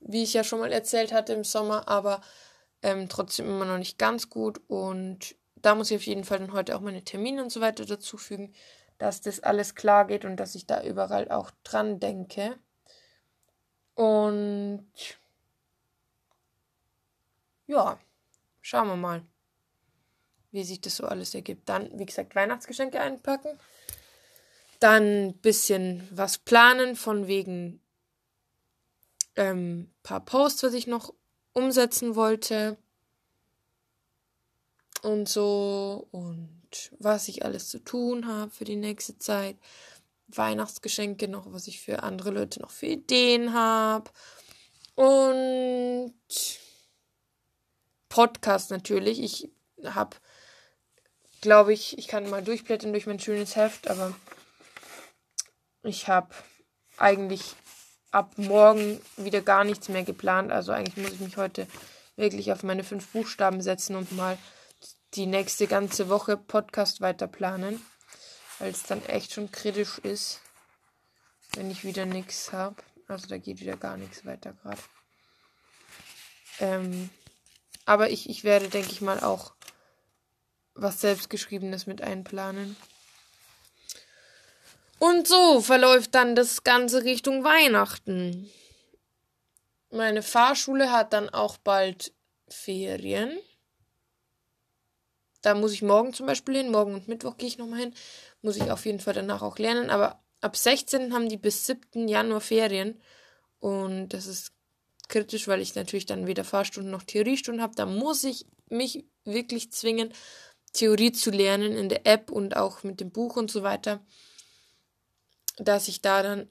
wie 0.00 0.22
ich 0.22 0.32
ja 0.32 0.44
schon 0.44 0.60
mal 0.60 0.72
erzählt 0.72 1.12
hatte 1.12 1.34
im 1.34 1.44
Sommer, 1.44 1.88
aber 1.88 2.22
ähm, 2.82 3.08
trotzdem 3.08 3.46
immer 3.46 3.66
noch 3.66 3.78
nicht 3.78 3.98
ganz 3.98 4.30
gut. 4.30 4.60
Und 4.68 5.36
da 5.56 5.74
muss 5.74 5.90
ich 5.90 5.96
auf 5.98 6.06
jeden 6.06 6.24
Fall 6.24 6.38
dann 6.38 6.52
heute 6.52 6.76
auch 6.76 6.80
meine 6.80 7.04
Termine 7.04 7.42
und 7.42 7.50
so 7.50 7.60
weiter 7.60 7.84
dazufügen, 7.84 8.54
dass 8.96 9.20
das 9.20 9.40
alles 9.40 9.74
klar 9.74 10.06
geht 10.06 10.24
und 10.24 10.36
dass 10.36 10.54
ich 10.54 10.66
da 10.66 10.82
überall 10.82 11.30
auch 11.30 11.50
dran 11.62 12.00
denke. 12.00 12.58
Und 13.94 14.88
ja, 17.66 17.98
schauen 18.62 18.88
wir 18.88 18.96
mal 18.96 19.22
wie 20.58 20.64
sich 20.64 20.80
das 20.80 20.96
so 20.96 21.06
alles 21.06 21.34
ergibt. 21.34 21.68
Dann, 21.68 21.96
wie 21.98 22.04
gesagt, 22.04 22.34
Weihnachtsgeschenke 22.34 23.00
einpacken. 23.00 23.58
Dann 24.80 25.28
ein 25.28 25.38
bisschen 25.38 26.06
was 26.10 26.38
planen, 26.38 26.96
von 26.96 27.28
wegen 27.28 27.80
ähm, 29.36 29.90
paar 30.02 30.24
Posts, 30.24 30.64
was 30.64 30.74
ich 30.74 30.88
noch 30.88 31.14
umsetzen 31.52 32.16
wollte. 32.16 32.76
Und 35.02 35.28
so. 35.28 36.08
Und 36.10 36.90
was 36.98 37.28
ich 37.28 37.44
alles 37.44 37.68
zu 37.68 37.78
tun 37.78 38.26
habe 38.26 38.50
für 38.50 38.64
die 38.64 38.76
nächste 38.76 39.16
Zeit. 39.18 39.56
Weihnachtsgeschenke 40.26 41.28
noch, 41.28 41.52
was 41.52 41.68
ich 41.68 41.80
für 41.80 42.02
andere 42.02 42.30
Leute 42.30 42.60
noch 42.60 42.70
für 42.70 42.86
Ideen 42.86 43.54
habe. 43.54 44.10
Und 44.96 46.12
Podcast 48.08 48.72
natürlich. 48.72 49.20
Ich 49.20 49.48
habe, 49.84 50.16
glaube 51.40 51.72
ich, 51.72 51.98
ich 51.98 52.08
kann 52.08 52.28
mal 52.30 52.42
durchblättern 52.42 52.92
durch 52.92 53.06
mein 53.06 53.20
schönes 53.20 53.56
Heft, 53.56 53.88
aber 53.88 54.14
ich 55.82 56.08
habe 56.08 56.34
eigentlich 56.96 57.54
ab 58.10 58.32
morgen 58.36 59.00
wieder 59.16 59.40
gar 59.42 59.64
nichts 59.64 59.88
mehr 59.88 60.04
geplant. 60.04 60.52
Also 60.52 60.72
eigentlich 60.72 60.96
muss 60.96 61.12
ich 61.12 61.20
mich 61.20 61.36
heute 61.36 61.66
wirklich 62.16 62.52
auf 62.52 62.62
meine 62.62 62.84
fünf 62.84 63.08
Buchstaben 63.08 63.62
setzen 63.62 63.96
und 63.96 64.12
mal 64.12 64.38
die 65.14 65.26
nächste 65.26 65.66
ganze 65.66 66.08
Woche 66.08 66.36
Podcast 66.36 67.00
weiter 67.00 67.26
planen, 67.26 67.80
weil 68.58 68.70
es 68.70 68.82
dann 68.82 69.04
echt 69.06 69.32
schon 69.32 69.50
kritisch 69.50 69.98
ist, 69.98 70.40
wenn 71.54 71.70
ich 71.70 71.84
wieder 71.84 72.06
nichts 72.06 72.52
habe. 72.52 72.76
Also 73.06 73.26
da 73.26 73.38
geht 73.38 73.60
wieder 73.60 73.76
gar 73.76 73.96
nichts 73.96 74.26
weiter 74.26 74.52
gerade. 74.52 74.82
Ähm, 76.60 77.10
aber 77.86 78.10
ich, 78.10 78.28
ich 78.28 78.44
werde, 78.44 78.68
denke 78.68 78.90
ich 78.90 79.00
mal, 79.00 79.20
auch 79.20 79.54
was 80.78 81.00
selbstgeschriebenes 81.00 81.86
mit 81.86 82.00
einplanen. 82.00 82.76
Und 84.98 85.28
so 85.28 85.60
verläuft 85.60 86.14
dann 86.14 86.34
das 86.34 86.64
Ganze 86.64 87.04
Richtung 87.04 87.44
Weihnachten. 87.44 88.50
Meine 89.90 90.22
Fahrschule 90.22 90.90
hat 90.92 91.12
dann 91.12 91.28
auch 91.28 91.56
bald 91.58 92.12
Ferien. 92.48 93.38
Da 95.42 95.54
muss 95.54 95.72
ich 95.72 95.82
morgen 95.82 96.12
zum 96.12 96.26
Beispiel 96.26 96.56
hin. 96.56 96.70
Morgen 96.70 96.94
und 96.94 97.08
Mittwoch 97.08 97.36
gehe 97.36 97.48
ich 97.48 97.58
nochmal 97.58 97.80
hin. 97.80 97.94
Muss 98.42 98.56
ich 98.56 98.70
auf 98.70 98.86
jeden 98.86 99.00
Fall 99.00 99.14
danach 99.14 99.42
auch 99.42 99.58
lernen. 99.58 99.90
Aber 99.90 100.20
ab 100.40 100.56
16 100.56 101.14
haben 101.14 101.28
die 101.28 101.36
bis 101.36 101.66
7. 101.66 102.08
Januar 102.08 102.40
Ferien. 102.40 103.00
Und 103.60 104.08
das 104.08 104.26
ist 104.26 104.52
kritisch, 105.08 105.48
weil 105.48 105.60
ich 105.60 105.74
natürlich 105.74 106.06
dann 106.06 106.26
weder 106.26 106.44
Fahrstunden 106.44 106.90
noch 106.90 107.04
Theoriestunden 107.04 107.62
habe. 107.62 107.74
Da 107.76 107.86
muss 107.86 108.24
ich 108.24 108.46
mich 108.68 109.04
wirklich 109.24 109.72
zwingen, 109.72 110.12
Theorie 110.78 111.12
zu 111.12 111.30
lernen 111.30 111.76
in 111.76 111.88
der 111.88 112.06
App 112.06 112.30
und 112.30 112.56
auch 112.56 112.82
mit 112.82 113.00
dem 113.00 113.10
Buch 113.10 113.36
und 113.36 113.50
so 113.50 113.62
weiter 113.62 114.00
dass 115.58 115.88
ich 115.88 116.00
da 116.00 116.22
dann 116.22 116.48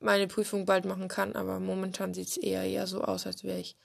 meine 0.00 0.26
Prüfung 0.26 0.66
bald 0.66 0.84
machen 0.84 1.08
kann, 1.08 1.34
aber 1.34 1.60
momentan 1.60 2.14
sieht 2.14 2.28
es 2.28 2.36
eher 2.36 2.64
eher 2.64 2.86
so 2.86 3.02
aus, 3.02 3.26
als 3.26 3.44
wäre 3.44 3.58
ich 3.58 3.76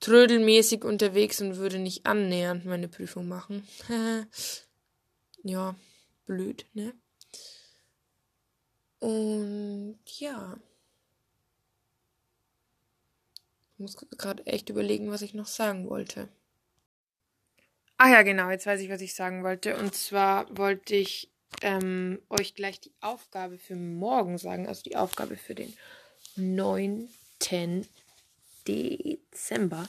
trödelmäßig 0.00 0.84
unterwegs 0.84 1.40
und 1.40 1.56
würde 1.56 1.78
nicht 1.78 2.06
annähernd 2.06 2.64
meine 2.64 2.88
Prüfung 2.88 3.28
machen. 3.28 3.66
ja, 5.44 5.76
blöd, 6.26 6.66
ne? 6.72 6.92
Und 8.98 9.98
ja. 10.18 10.58
Ich 13.74 13.78
muss 13.78 13.96
gerade 13.96 14.46
echt 14.46 14.68
überlegen, 14.70 15.10
was 15.10 15.22
ich 15.22 15.34
noch 15.34 15.46
sagen 15.46 15.88
wollte. 15.88 16.28
Ach 18.04 18.08
ja, 18.08 18.22
genau, 18.22 18.50
jetzt 18.50 18.66
weiß 18.66 18.80
ich, 18.80 18.90
was 18.90 19.00
ich 19.00 19.14
sagen 19.14 19.44
wollte. 19.44 19.76
Und 19.76 19.94
zwar 19.94 20.48
wollte 20.58 20.96
ich 20.96 21.30
ähm, 21.60 22.20
euch 22.30 22.56
gleich 22.56 22.80
die 22.80 22.92
Aufgabe 23.00 23.58
für 23.58 23.76
morgen 23.76 24.38
sagen, 24.38 24.66
also 24.66 24.82
die 24.82 24.96
Aufgabe 24.96 25.36
für 25.36 25.54
den 25.54 25.72
9. 26.34 27.08
Dezember. 28.66 29.88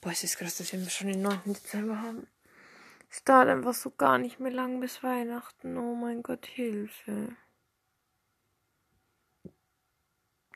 Boah, 0.00 0.10
es 0.10 0.24
ist 0.24 0.36
krass, 0.36 0.56
dass 0.56 0.72
wir 0.72 0.90
schon 0.90 1.06
den 1.06 1.22
9. 1.22 1.42
Dezember 1.44 2.02
haben. 2.02 2.26
Es 3.08 3.22
dauert 3.22 3.46
einfach 3.46 3.74
so 3.74 3.90
gar 3.90 4.18
nicht 4.18 4.40
mehr 4.40 4.50
lang 4.50 4.80
bis 4.80 5.04
Weihnachten. 5.04 5.78
Oh 5.78 5.94
mein 5.94 6.24
Gott, 6.24 6.46
Hilfe. 6.46 7.36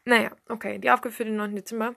Naja, 0.04 0.32
okay, 0.48 0.80
die 0.80 0.90
Aufgabe 0.90 1.14
für 1.14 1.24
den 1.24 1.36
9. 1.36 1.54
Dezember. 1.54 1.94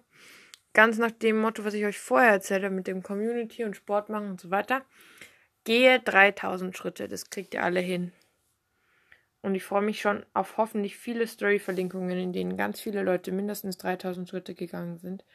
Ganz 0.74 0.98
nach 0.98 1.12
dem 1.12 1.40
Motto, 1.40 1.66
was 1.66 1.74
ich 1.74 1.86
euch 1.86 2.00
vorher 2.00 2.32
erzählt 2.32 2.64
habe, 2.64 2.74
mit 2.74 2.88
dem 2.88 3.04
Community 3.04 3.64
und 3.66 3.76
Sport 3.76 4.10
machen 4.10 4.30
und 4.30 4.42
so 4.42 4.52
weiter. 4.52 4.86
Gehe 5.64 6.00
3000 6.00 6.76
Schritte, 6.76 7.08
das 7.08 7.30
kriegt 7.30 7.54
ihr 7.54 7.64
alle 7.64 7.82
hin. 7.82 8.14
Und 9.42 9.56
ich 9.56 9.64
freue 9.64 9.82
mich 9.82 10.02
schon 10.02 10.26
auf 10.34 10.58
hoffentlich 10.58 10.98
viele 10.98 11.28
Story-Verlinkungen, 11.28 12.18
in 12.18 12.32
denen 12.32 12.58
ganz 12.58 12.80
viele 12.80 13.02
Leute 13.02 13.32
mindestens 13.32 13.78
3000 13.78 14.30
Schritte 14.30 14.54
gegangen 14.54 15.00
sind. 15.00 15.26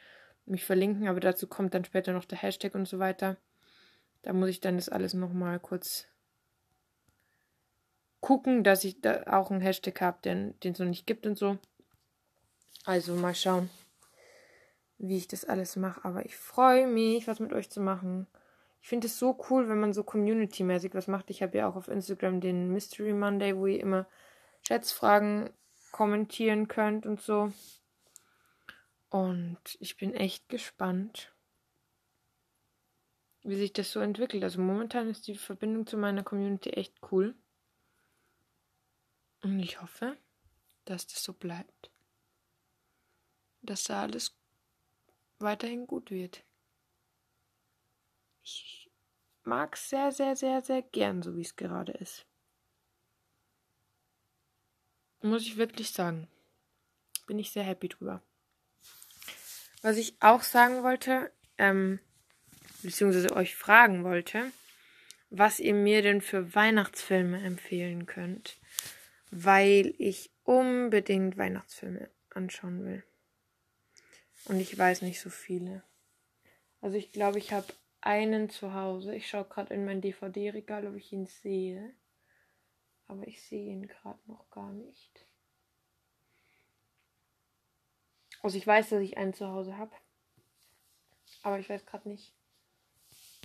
Mich 0.45 0.63
verlinken, 0.63 1.07
aber 1.07 1.19
dazu 1.19 1.45
kommt 1.47 1.73
dann 1.73 1.85
später 1.85 2.13
noch 2.13 2.25
der 2.25 2.37
Hashtag 2.37 2.73
und 2.73 2.87
so 2.87 2.99
weiter. 2.99 3.37
Da 4.23 4.33
muss 4.33 4.49
ich 4.49 4.61
dann 4.61 4.77
das 4.77 4.89
alles 4.89 5.13
nochmal 5.13 5.59
kurz 5.59 6.07
gucken, 8.21 8.63
dass 8.63 8.83
ich 8.83 9.01
da 9.01 9.23
auch 9.27 9.51
einen 9.51 9.61
Hashtag 9.61 10.01
habe, 10.01 10.17
den 10.21 10.55
es 10.63 10.79
noch 10.79 10.87
nicht 10.87 11.05
gibt 11.05 11.25
und 11.25 11.37
so. 11.37 11.57
Also 12.85 13.13
mal 13.15 13.35
schauen, 13.35 13.69
wie 14.97 15.17
ich 15.17 15.27
das 15.27 15.45
alles 15.45 15.75
mache. 15.75 16.03
Aber 16.03 16.25
ich 16.25 16.35
freue 16.35 16.87
mich, 16.87 17.27
was 17.27 17.39
mit 17.39 17.53
euch 17.53 17.69
zu 17.69 17.79
machen. 17.79 18.27
Ich 18.81 18.87
finde 18.87 19.07
es 19.07 19.19
so 19.19 19.37
cool, 19.49 19.69
wenn 19.69 19.79
man 19.79 19.93
so 19.93 20.03
community-mäßig 20.03 20.93
was 20.93 21.07
macht. 21.07 21.29
Ich 21.29 21.41
habe 21.41 21.57
ja 21.57 21.67
auch 21.67 21.75
auf 21.75 21.87
Instagram 21.87 22.41
den 22.41 22.71
Mystery 22.71 23.13
Monday, 23.13 23.55
wo 23.55 23.67
ihr 23.67 23.79
immer 23.79 24.07
Schätzfragen 24.61 25.49
kommentieren 25.91 26.67
könnt 26.67 27.05
und 27.05 27.21
so. 27.21 27.51
Und 29.09 29.59
ich 29.79 29.97
bin 29.97 30.13
echt 30.13 30.49
gespannt, 30.49 31.33
wie 33.43 33.55
sich 33.55 33.73
das 33.73 33.91
so 33.91 33.99
entwickelt. 33.99 34.43
Also 34.43 34.61
momentan 34.61 35.09
ist 35.09 35.27
die 35.27 35.35
Verbindung 35.35 35.87
zu 35.87 35.97
meiner 35.97 36.23
Community 36.23 36.71
echt 36.71 36.95
cool. 37.11 37.35
Und 39.41 39.59
ich 39.59 39.81
hoffe, 39.81 40.17
dass 40.85 41.07
das 41.07 41.23
so 41.23 41.33
bleibt. 41.33 41.91
Dass 43.61 43.85
da 43.85 44.01
alles 44.01 44.37
weiterhin 45.39 45.87
gut 45.87 46.11
wird. 46.11 46.43
Ich 48.43 48.89
mag 49.43 49.75
es 49.75 49.89
sehr, 49.89 50.11
sehr, 50.11 50.35
sehr, 50.35 50.61
sehr 50.61 50.81
gern, 50.81 51.21
so 51.21 51.35
wie 51.35 51.41
es 51.41 51.55
gerade 51.55 51.93
ist. 51.93 52.25
Muss 55.21 55.43
ich 55.43 55.57
wirklich 55.57 55.91
sagen. 55.91 56.27
Bin 57.25 57.39
ich 57.39 57.51
sehr 57.51 57.63
happy 57.63 57.89
drüber. 57.89 58.21
Was 59.81 59.97
ich 59.97 60.15
auch 60.21 60.43
sagen 60.43 60.83
wollte, 60.83 61.31
ähm, 61.57 61.99
beziehungsweise 62.83 63.35
euch 63.35 63.55
fragen 63.55 64.03
wollte, 64.03 64.51
was 65.29 65.59
ihr 65.59 65.73
mir 65.73 66.01
denn 66.01 66.21
für 66.21 66.55
Weihnachtsfilme 66.55 67.41
empfehlen 67.43 68.05
könnt, 68.05 68.59
weil 69.31 69.93
ich 69.97 70.31
unbedingt 70.43 71.37
Weihnachtsfilme 71.37 72.09
anschauen 72.29 72.85
will. 72.85 73.03
Und 74.45 74.59
ich 74.59 74.77
weiß 74.77 75.01
nicht 75.01 75.19
so 75.19 75.29
viele. 75.29 75.83
Also 76.81 76.97
ich 76.97 77.11
glaube, 77.11 77.39
ich 77.39 77.51
habe 77.51 77.67
einen 78.01 78.49
zu 78.49 78.73
Hause. 78.73 79.15
Ich 79.15 79.27
schaue 79.27 79.45
gerade 79.45 79.73
in 79.73 79.85
mein 79.85 80.01
DVD-Regal, 80.01 80.87
ob 80.87 80.95
ich 80.95 81.11
ihn 81.11 81.25
sehe. 81.25 81.93
Aber 83.07 83.27
ich 83.27 83.41
sehe 83.43 83.71
ihn 83.71 83.87
gerade 83.87 84.19
noch 84.27 84.49
gar 84.49 84.71
nicht. 84.71 85.25
Also 88.41 88.57
ich 88.57 88.67
weiß, 88.67 88.89
dass 88.89 89.01
ich 89.01 89.17
einen 89.17 89.33
zu 89.33 89.47
Hause 89.47 89.77
habe. 89.77 89.95
Aber 91.43 91.59
ich 91.59 91.69
weiß 91.69 91.85
gerade 91.85 92.07
nicht, 92.09 92.33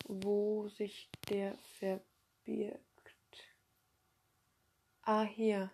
wo 0.07 0.69
sich 0.69 1.11
der 1.29 1.57
verbirgt. 1.79 2.81
Ah, 5.03 5.25
hier. 5.25 5.71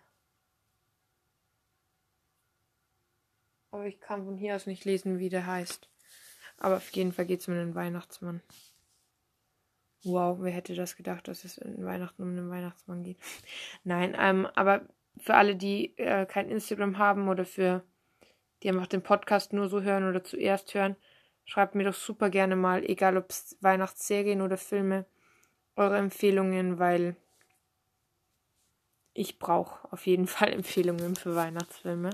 Aber 3.71 3.85
ich 3.85 3.99
kann 3.99 4.25
von 4.25 4.37
hier 4.37 4.55
aus 4.55 4.65
nicht 4.65 4.85
lesen, 4.85 5.19
wie 5.19 5.29
der 5.29 5.45
heißt. 5.45 5.89
Aber 6.57 6.77
auf 6.77 6.89
jeden 6.91 7.13
Fall 7.13 7.25
geht 7.25 7.41
es 7.41 7.47
um 7.47 7.53
den 7.53 7.75
Weihnachtsmann. 7.75 8.41
Wow, 10.03 10.37
wer 10.41 10.51
hätte 10.51 10.75
das 10.75 10.95
gedacht, 10.95 11.27
dass 11.27 11.43
es 11.43 11.57
in 11.57 11.85
Weihnachten 11.85 12.23
um 12.23 12.35
den 12.35 12.49
Weihnachtsmann 12.49 13.03
geht? 13.03 13.17
Nein, 13.83 14.15
ähm, 14.17 14.47
aber 14.55 14.87
für 15.17 15.35
alle, 15.35 15.55
die 15.55 15.97
äh, 15.97 16.25
kein 16.25 16.49
Instagram 16.49 16.97
haben 16.97 17.27
oder 17.27 17.45
für 17.45 17.83
die 18.63 18.69
einfach 18.69 18.87
den 18.87 19.03
Podcast 19.03 19.53
nur 19.53 19.69
so 19.69 19.81
hören 19.81 20.07
oder 20.07 20.23
zuerst 20.23 20.73
hören, 20.73 20.95
schreibt 21.45 21.75
mir 21.75 21.83
doch 21.83 21.93
super 21.93 22.29
gerne 22.29 22.55
mal, 22.55 22.83
egal 22.83 23.17
ob 23.17 23.29
es 23.29 23.57
Weihnachtsserien 23.61 24.41
oder 24.41 24.57
Filme, 24.57 25.05
eure 25.75 25.97
Empfehlungen, 25.97 26.79
weil 26.79 27.15
ich 29.13 29.39
brauche 29.39 29.91
auf 29.91 30.05
jeden 30.05 30.27
Fall 30.27 30.53
Empfehlungen 30.53 31.15
für 31.15 31.35
Weihnachtsfilme. 31.35 32.11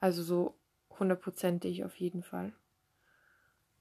Also 0.00 0.22
so 0.22 0.58
hundertprozentig 0.98 1.84
auf 1.84 1.96
jeden 1.96 2.22
Fall. 2.22 2.52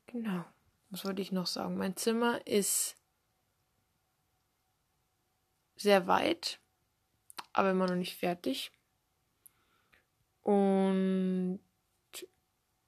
Genau. 0.08 0.46
Was 0.90 1.06
wollte 1.06 1.22
ich 1.22 1.32
noch 1.32 1.48
sagen? 1.48 1.78
Mein 1.78 1.96
Zimmer 1.96 2.46
ist 2.48 2.96
sehr 5.76 6.08
weit, 6.08 6.60
aber 7.54 7.72
immer 7.72 7.88
noch 7.88 7.96
nicht 7.96 8.16
fertig. 8.18 8.72
Und 10.42 11.60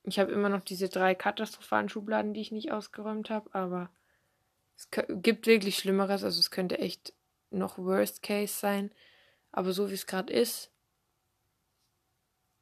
ich 0.03 0.19
habe 0.19 0.31
immer 0.31 0.49
noch 0.49 0.61
diese 0.61 0.89
drei 0.89 1.15
katastrophalen 1.15 1.89
Schubladen, 1.89 2.33
die 2.33 2.41
ich 2.41 2.51
nicht 2.51 2.71
ausgeräumt 2.71 3.29
habe, 3.29 3.53
aber 3.53 3.89
es 4.77 4.89
gibt 4.91 5.47
wirklich 5.47 5.77
Schlimmeres. 5.77 6.23
Also 6.23 6.39
es 6.39 6.51
könnte 6.51 6.77
echt 6.77 7.13
noch 7.49 7.77
Worst 7.77 8.21
Case 8.21 8.53
sein. 8.53 8.91
Aber 9.51 9.73
so 9.73 9.89
wie 9.89 9.95
es 9.95 10.05
gerade 10.05 10.31
ist, 10.31 10.71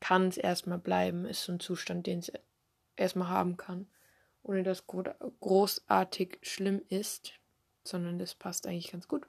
kann 0.05 0.27
es 0.27 0.37
erstmal 0.37 0.77
bleiben. 0.77 1.25
Ist 1.25 1.43
so 1.43 1.51
ein 1.51 1.59
Zustand, 1.59 2.05
den 2.05 2.19
es 2.19 2.31
erstmal 2.95 3.29
haben 3.29 3.57
kann. 3.57 3.87
Ohne 4.43 4.61
dass 4.61 4.85
großartig 4.85 6.37
schlimm 6.43 6.81
ist. 6.89 7.33
Sondern 7.83 8.19
das 8.19 8.35
passt 8.35 8.67
eigentlich 8.67 8.91
ganz 8.91 9.07
gut. 9.07 9.25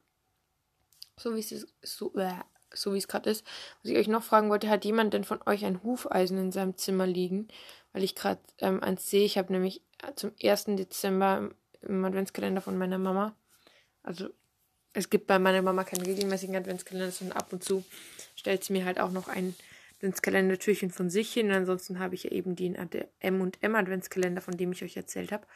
So 1.19 1.35
wie 1.35 1.41
es 1.41 1.67
so, 1.83 2.15
äh, 2.17 2.35
so 2.75 2.93
wie 2.93 2.99
es 2.99 3.09
gerade 3.09 3.31
ist. 3.31 3.47
Was 3.83 3.91
ich 3.91 3.97
euch 3.97 4.09
noch 4.09 4.23
fragen 4.23 4.51
wollte, 4.51 4.69
hat 4.69 4.85
jemand 4.85 5.15
denn 5.15 5.25
von 5.25 5.41
euch 5.47 5.65
ein 5.65 5.83
Hufeisen 5.83 6.37
in 6.37 6.53
seinem 6.53 6.77
Zimmer 6.77 7.07
liegen? 7.07 7.49
Weil 7.95 8.05
ich 8.05 8.15
gerade 8.15 8.41
ähm, 8.59 8.83
eins 8.83 9.09
sehe. 9.09 9.25
Ich 9.25 9.39
habe 9.39 9.55
nämlich 9.55 9.81
zum 10.17 10.33
1. 10.43 10.65
Dezember 10.77 11.49
im 11.81 12.05
Adventskalender 12.05 12.61
von 12.61 12.77
meiner 12.77 12.99
Mama. 12.99 13.35
Also 14.03 14.29
es 14.93 15.09
gibt 15.09 15.27
bei 15.27 15.39
meiner 15.39 15.62
Mama 15.62 15.85
keinen 15.85 16.05
regelmäßigen 16.05 16.55
Adventskalender, 16.55 17.12
sondern 17.12 17.39
ab 17.39 17.51
und 17.55 17.65
zu 17.65 17.83
stellt 18.35 18.62
sie 18.62 18.75
mir 18.75 18.85
halt 18.85 19.01
auch 19.01 19.11
noch 19.11 19.29
ein 19.29 19.55
Adventskalendertürchen 19.96 20.90
von 20.90 21.09
sich 21.09 21.32
hin. 21.32 21.50
ansonsten 21.50 21.98
habe 21.98 22.14
ich 22.14 22.24
ja 22.24 22.30
eben 22.30 22.54
den 22.54 22.76
M 23.20 23.40
und 23.40 23.62
M 23.62 23.74
Adventskalender, 23.74 24.42
von 24.42 24.56
dem 24.56 24.72
ich 24.72 24.82
euch 24.82 24.96
erzählt 24.96 25.32
habe. 25.32 25.46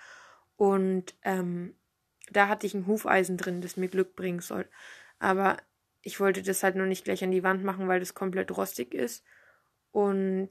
Und 0.56 1.14
ähm, 1.22 1.74
da 2.30 2.48
hatte 2.48 2.66
ich 2.66 2.74
ein 2.74 2.86
Hufeisen 2.86 3.36
drin, 3.36 3.60
das 3.60 3.76
mir 3.76 3.88
Glück 3.88 4.16
bringen 4.16 4.40
soll. 4.40 4.68
Aber 5.18 5.58
ich 6.02 6.20
wollte 6.20 6.42
das 6.42 6.62
halt 6.62 6.76
nur 6.76 6.86
nicht 6.86 7.04
gleich 7.04 7.22
an 7.22 7.30
die 7.30 7.42
Wand 7.42 7.64
machen, 7.64 7.88
weil 7.88 8.00
das 8.00 8.14
komplett 8.14 8.56
rostig 8.56 8.94
ist 8.94 9.24
und 9.92 10.50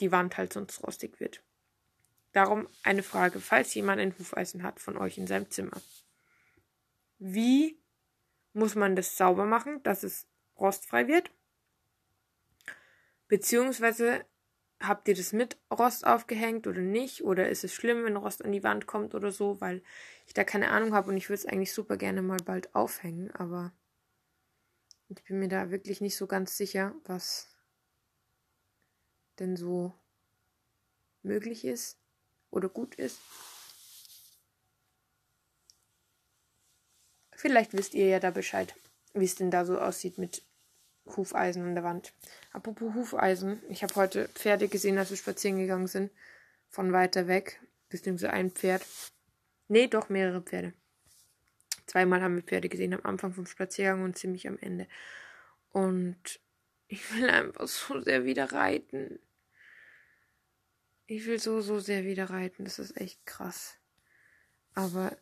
die 0.00 0.12
Wand 0.12 0.36
halt 0.36 0.52
sonst 0.52 0.82
rostig 0.82 1.20
wird. 1.20 1.42
Darum 2.32 2.68
eine 2.82 3.02
Frage, 3.02 3.40
falls 3.40 3.74
jemand 3.74 4.00
ein 4.00 4.18
Hufeisen 4.18 4.62
hat 4.62 4.80
von 4.80 4.96
euch 4.96 5.18
in 5.18 5.26
seinem 5.26 5.50
Zimmer. 5.50 5.80
Wie 7.18 7.78
muss 8.52 8.74
man 8.74 8.96
das 8.96 9.16
sauber 9.16 9.46
machen, 9.46 9.82
dass 9.82 10.02
es 10.02 10.26
rostfrei 10.58 11.06
wird? 11.08 11.30
Beziehungsweise 13.32 14.26
habt 14.78 15.08
ihr 15.08 15.14
das 15.14 15.32
mit 15.32 15.56
Rost 15.72 16.06
aufgehängt 16.06 16.66
oder 16.66 16.82
nicht? 16.82 17.24
Oder 17.24 17.48
ist 17.48 17.64
es 17.64 17.72
schlimm, 17.72 18.04
wenn 18.04 18.18
Rost 18.18 18.44
an 18.44 18.52
die 18.52 18.62
Wand 18.62 18.86
kommt 18.86 19.14
oder 19.14 19.32
so? 19.32 19.58
Weil 19.58 19.82
ich 20.26 20.34
da 20.34 20.44
keine 20.44 20.68
Ahnung 20.68 20.92
habe 20.92 21.08
und 21.08 21.16
ich 21.16 21.30
würde 21.30 21.38
es 21.38 21.46
eigentlich 21.46 21.72
super 21.72 21.96
gerne 21.96 22.20
mal 22.20 22.40
bald 22.44 22.74
aufhängen, 22.74 23.30
aber 23.30 23.72
ich 25.08 25.24
bin 25.24 25.38
mir 25.38 25.48
da 25.48 25.70
wirklich 25.70 26.02
nicht 26.02 26.14
so 26.14 26.26
ganz 26.26 26.58
sicher, 26.58 26.94
was 27.04 27.48
denn 29.38 29.56
so 29.56 29.94
möglich 31.22 31.64
ist 31.64 31.96
oder 32.50 32.68
gut 32.68 32.96
ist. 32.96 33.18
Vielleicht 37.34 37.72
wisst 37.72 37.94
ihr 37.94 38.08
ja 38.08 38.20
da 38.20 38.30
Bescheid, 38.30 38.74
wie 39.14 39.24
es 39.24 39.36
denn 39.36 39.50
da 39.50 39.64
so 39.64 39.78
aussieht 39.78 40.18
mit 40.18 40.42
Hufeisen 41.06 41.64
an 41.64 41.74
der 41.74 41.84
Wand. 41.84 42.12
Apropos 42.52 42.94
Hufeisen, 42.94 43.62
ich 43.68 43.82
habe 43.82 43.94
heute 43.96 44.28
Pferde 44.28 44.68
gesehen, 44.68 44.98
als 44.98 45.10
wir 45.10 45.16
spazieren 45.16 45.58
gegangen 45.58 45.86
sind. 45.86 46.10
Von 46.68 46.92
weiter 46.92 47.28
weg. 47.28 47.60
Beziehungsweise 47.88 48.32
ein 48.32 48.50
Pferd. 48.50 48.86
Nee, 49.68 49.88
doch 49.88 50.08
mehrere 50.08 50.42
Pferde. 50.42 50.72
Zweimal 51.86 52.22
haben 52.22 52.36
wir 52.36 52.42
Pferde 52.42 52.68
gesehen, 52.68 52.94
am 52.94 53.04
Anfang 53.04 53.34
vom 53.34 53.46
Spaziergang 53.46 54.02
und 54.02 54.16
ziemlich 54.16 54.48
am 54.48 54.58
Ende. 54.58 54.86
Und 55.70 56.40
ich 56.88 57.12
will 57.14 57.28
einfach 57.28 57.68
so 57.68 58.00
sehr 58.00 58.24
wieder 58.24 58.52
reiten. 58.52 59.18
Ich 61.06 61.26
will 61.26 61.38
so, 61.38 61.60
so 61.60 61.80
sehr 61.80 62.04
wieder 62.04 62.30
reiten. 62.30 62.64
Das 62.64 62.78
ist 62.78 62.96
echt 62.98 63.24
krass. 63.26 63.76
Aber 64.74 65.16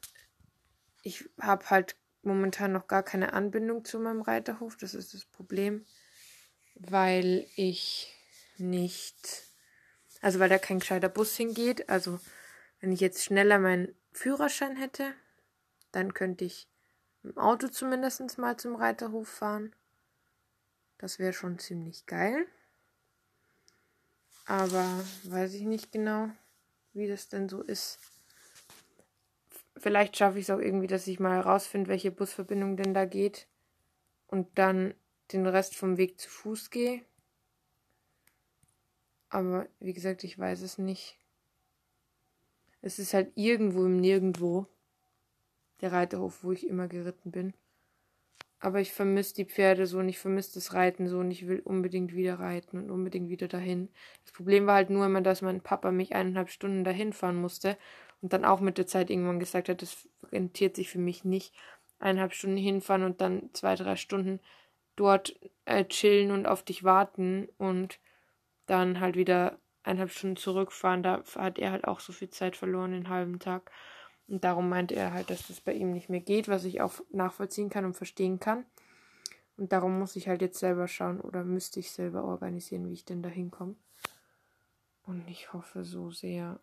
ich 1.02 1.28
habe 1.40 1.70
halt 1.70 1.96
momentan 2.22 2.72
noch 2.72 2.86
gar 2.86 3.02
keine 3.02 3.32
Anbindung 3.32 3.84
zu 3.84 3.98
meinem 3.98 4.22
Reiterhof. 4.22 4.76
Das 4.76 4.94
ist 4.94 5.14
das 5.14 5.24
Problem, 5.24 5.84
weil 6.74 7.46
ich 7.56 8.14
nicht, 8.58 9.44
also 10.20 10.38
weil 10.38 10.48
da 10.48 10.58
kein 10.58 10.80
gescheiter 10.80 11.08
Bus 11.08 11.36
hingeht. 11.36 11.88
Also 11.88 12.20
wenn 12.80 12.92
ich 12.92 13.00
jetzt 13.00 13.24
schneller 13.24 13.58
meinen 13.58 13.94
Führerschein 14.12 14.76
hätte, 14.76 15.14
dann 15.92 16.14
könnte 16.14 16.44
ich 16.44 16.68
im 17.22 17.36
Auto 17.36 17.68
zumindest 17.68 18.38
mal 18.38 18.56
zum 18.56 18.76
Reiterhof 18.76 19.28
fahren. 19.28 19.74
Das 20.98 21.18
wäre 21.18 21.32
schon 21.32 21.58
ziemlich 21.58 22.06
geil. 22.06 22.46
Aber 24.46 25.04
weiß 25.24 25.54
ich 25.54 25.62
nicht 25.62 25.92
genau, 25.92 26.30
wie 26.92 27.08
das 27.08 27.28
denn 27.28 27.48
so 27.48 27.62
ist. 27.62 27.98
Vielleicht 29.80 30.18
schaffe 30.18 30.38
ich 30.38 30.44
es 30.44 30.50
auch 30.50 30.58
irgendwie, 30.58 30.86
dass 30.86 31.06
ich 31.06 31.20
mal 31.20 31.36
herausfinde, 31.36 31.88
welche 31.88 32.10
Busverbindung 32.10 32.76
denn 32.76 32.92
da 32.92 33.06
geht. 33.06 33.48
Und 34.26 34.46
dann 34.58 34.92
den 35.32 35.46
Rest 35.46 35.74
vom 35.74 35.96
Weg 35.96 36.20
zu 36.20 36.28
Fuß 36.28 36.68
gehe. 36.68 37.02
Aber 39.30 39.66
wie 39.78 39.94
gesagt, 39.94 40.22
ich 40.22 40.38
weiß 40.38 40.60
es 40.60 40.76
nicht. 40.76 41.16
Es 42.82 42.98
ist 42.98 43.14
halt 43.14 43.32
irgendwo 43.36 43.86
im 43.86 43.96
Nirgendwo. 43.96 44.66
Der 45.80 45.92
Reiterhof, 45.92 46.44
wo 46.44 46.52
ich 46.52 46.66
immer 46.66 46.86
geritten 46.86 47.30
bin. 47.30 47.54
Aber 48.58 48.80
ich 48.80 48.92
vermisse 48.92 49.34
die 49.34 49.46
Pferde 49.46 49.86
so 49.86 50.00
und 50.00 50.10
ich 50.10 50.18
vermisse 50.18 50.52
das 50.54 50.74
Reiten 50.74 51.08
so 51.08 51.20
und 51.20 51.30
ich 51.30 51.48
will 51.48 51.60
unbedingt 51.60 52.14
wieder 52.14 52.38
reiten 52.38 52.76
und 52.78 52.90
unbedingt 52.90 53.30
wieder 53.30 53.48
dahin. 53.48 53.88
Das 54.24 54.32
Problem 54.32 54.66
war 54.66 54.74
halt 54.74 54.90
nur 54.90 55.06
immer, 55.06 55.22
dass 55.22 55.40
mein 55.40 55.62
Papa 55.62 55.90
mich 55.90 56.14
eineinhalb 56.14 56.50
Stunden 56.50 56.84
dahin 56.84 57.14
fahren 57.14 57.40
musste 57.40 57.78
und 58.22 58.32
dann 58.32 58.44
auch 58.44 58.60
mit 58.60 58.78
der 58.78 58.86
Zeit 58.86 59.10
irgendwann 59.10 59.40
gesagt 59.40 59.68
hat, 59.68 59.82
das 59.82 60.08
rentiert 60.30 60.76
sich 60.76 60.90
für 60.90 60.98
mich 60.98 61.24
nicht. 61.24 61.54
Eineinhalb 61.98 62.32
Stunden 62.32 62.56
hinfahren 62.56 63.02
und 63.02 63.20
dann 63.20 63.50
zwei, 63.52 63.74
drei 63.74 63.96
Stunden 63.96 64.40
dort 64.96 65.34
äh, 65.64 65.84
chillen 65.84 66.30
und 66.30 66.46
auf 66.46 66.62
dich 66.62 66.84
warten 66.84 67.48
und 67.58 67.98
dann 68.66 69.00
halt 69.00 69.16
wieder 69.16 69.58
eineinhalb 69.82 70.10
Stunden 70.10 70.36
zurückfahren. 70.36 71.02
Da 71.02 71.22
hat 71.36 71.58
er 71.58 71.72
halt 71.72 71.84
auch 71.86 72.00
so 72.00 72.12
viel 72.12 72.30
Zeit 72.30 72.56
verloren, 72.56 72.92
den 72.92 73.08
halben 73.08 73.38
Tag. 73.38 73.70
Und 74.28 74.44
darum 74.44 74.68
meinte 74.68 74.94
er 74.94 75.12
halt, 75.12 75.30
dass 75.30 75.48
das 75.48 75.60
bei 75.60 75.72
ihm 75.72 75.92
nicht 75.92 76.08
mehr 76.08 76.20
geht, 76.20 76.48
was 76.48 76.64
ich 76.64 76.80
auch 76.80 77.00
nachvollziehen 77.10 77.68
kann 77.68 77.84
und 77.84 77.94
verstehen 77.94 78.38
kann. 78.38 78.64
Und 79.56 79.72
darum 79.72 79.98
muss 79.98 80.16
ich 80.16 80.28
halt 80.28 80.40
jetzt 80.40 80.58
selber 80.58 80.88
schauen 80.88 81.20
oder 81.20 81.44
müsste 81.44 81.80
ich 81.80 81.90
selber 81.90 82.24
organisieren, 82.24 82.88
wie 82.88 82.94
ich 82.94 83.04
denn 83.04 83.22
da 83.22 83.28
hinkomme. 83.28 83.74
Und 85.02 85.28
ich 85.28 85.52
hoffe 85.52 85.84
so 85.84 86.10
sehr, 86.10 86.60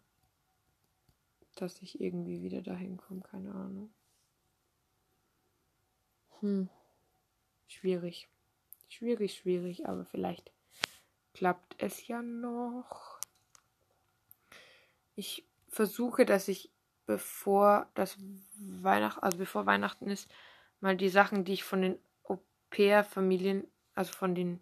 dass 1.62 1.82
ich 1.82 2.00
irgendwie 2.00 2.42
wieder 2.42 2.62
dahin 2.62 2.98
komme, 2.98 3.22
keine 3.22 3.54
Ahnung. 3.54 3.90
Hm. 6.40 6.70
Schwierig. 7.68 8.30
Schwierig, 8.90 9.36
schwierig, 9.36 9.88
aber 9.88 10.06
vielleicht 10.06 10.52
klappt 11.34 11.76
es 11.82 12.08
ja 12.08 12.22
noch. 12.22 13.20
Ich 15.16 15.46
versuche, 15.68 16.26
dass 16.26 16.48
ich 16.48 16.72
bevor 17.06 17.90
das 17.96 18.18
Weihnachten, 18.58 19.22
also 19.22 19.38
bevor 19.38 19.66
Weihnachten 19.66 20.10
ist, 20.10 20.30
mal 20.80 20.96
die 20.96 21.10
Sachen, 21.10 21.44
die 21.44 21.54
ich 21.54 21.64
von 21.64 21.82
den 21.82 22.00
Au-pair-Familien, 22.24 23.68
also 23.96 24.14
von 24.14 24.36
den 24.36 24.60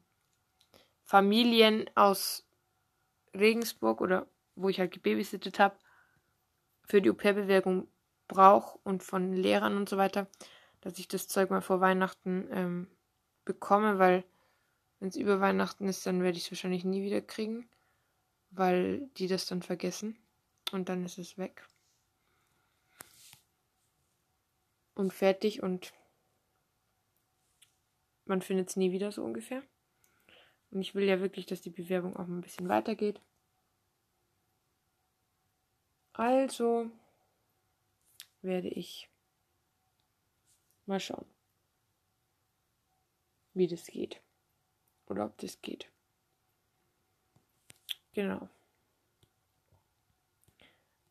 Familien 1.03 1.89
aus 1.95 2.45
Regensburg 3.33 4.01
oder 4.01 4.27
wo 4.55 4.69
ich 4.69 4.79
halt 4.79 4.91
gebabysittet 4.91 5.59
habe, 5.59 5.75
für 6.85 7.01
die 7.01 7.09
Au-pair-Bewerbung 7.09 7.87
brauche 8.27 8.79
und 8.83 9.03
von 9.03 9.33
Lehrern 9.33 9.77
und 9.77 9.89
so 9.89 9.97
weiter, 9.97 10.27
dass 10.81 10.97
ich 10.99 11.07
das 11.07 11.27
Zeug 11.27 11.49
mal 11.49 11.61
vor 11.61 11.81
Weihnachten 11.81 12.47
ähm, 12.51 12.87
bekomme, 13.43 13.99
weil 13.99 14.23
wenn 14.99 15.09
es 15.09 15.15
über 15.15 15.39
Weihnachten 15.39 15.87
ist, 15.87 16.05
dann 16.05 16.23
werde 16.23 16.37
ich 16.37 16.45
es 16.45 16.51
wahrscheinlich 16.51 16.85
nie 16.85 17.03
wieder 17.03 17.21
kriegen, 17.21 17.67
weil 18.51 19.07
die 19.17 19.27
das 19.27 19.45
dann 19.45 19.61
vergessen 19.61 20.17
und 20.71 20.89
dann 20.89 21.05
ist 21.05 21.17
es 21.17 21.37
weg 21.37 21.67
und 24.95 25.13
fertig 25.13 25.61
und 25.61 25.93
man 28.25 28.41
findet 28.41 28.69
es 28.69 28.75
nie 28.75 28.91
wieder 28.91 29.11
so 29.11 29.23
ungefähr. 29.23 29.61
Und 30.71 30.81
ich 30.81 30.95
will 30.95 31.03
ja 31.03 31.19
wirklich, 31.21 31.45
dass 31.45 31.61
die 31.61 31.69
Bewerbung 31.69 32.15
auch 32.15 32.27
ein 32.27 32.41
bisschen 32.41 32.67
weitergeht. 32.67 33.21
Also 36.17 36.89
werde 38.41 38.69
ich 38.69 39.09
mal 40.85 40.99
schauen, 40.99 41.25
wie 43.53 43.67
das 43.67 43.87
geht. 43.87 44.21
Oder 45.07 45.25
ob 45.25 45.37
das 45.37 45.61
geht. 45.61 45.89
Genau. 48.13 48.47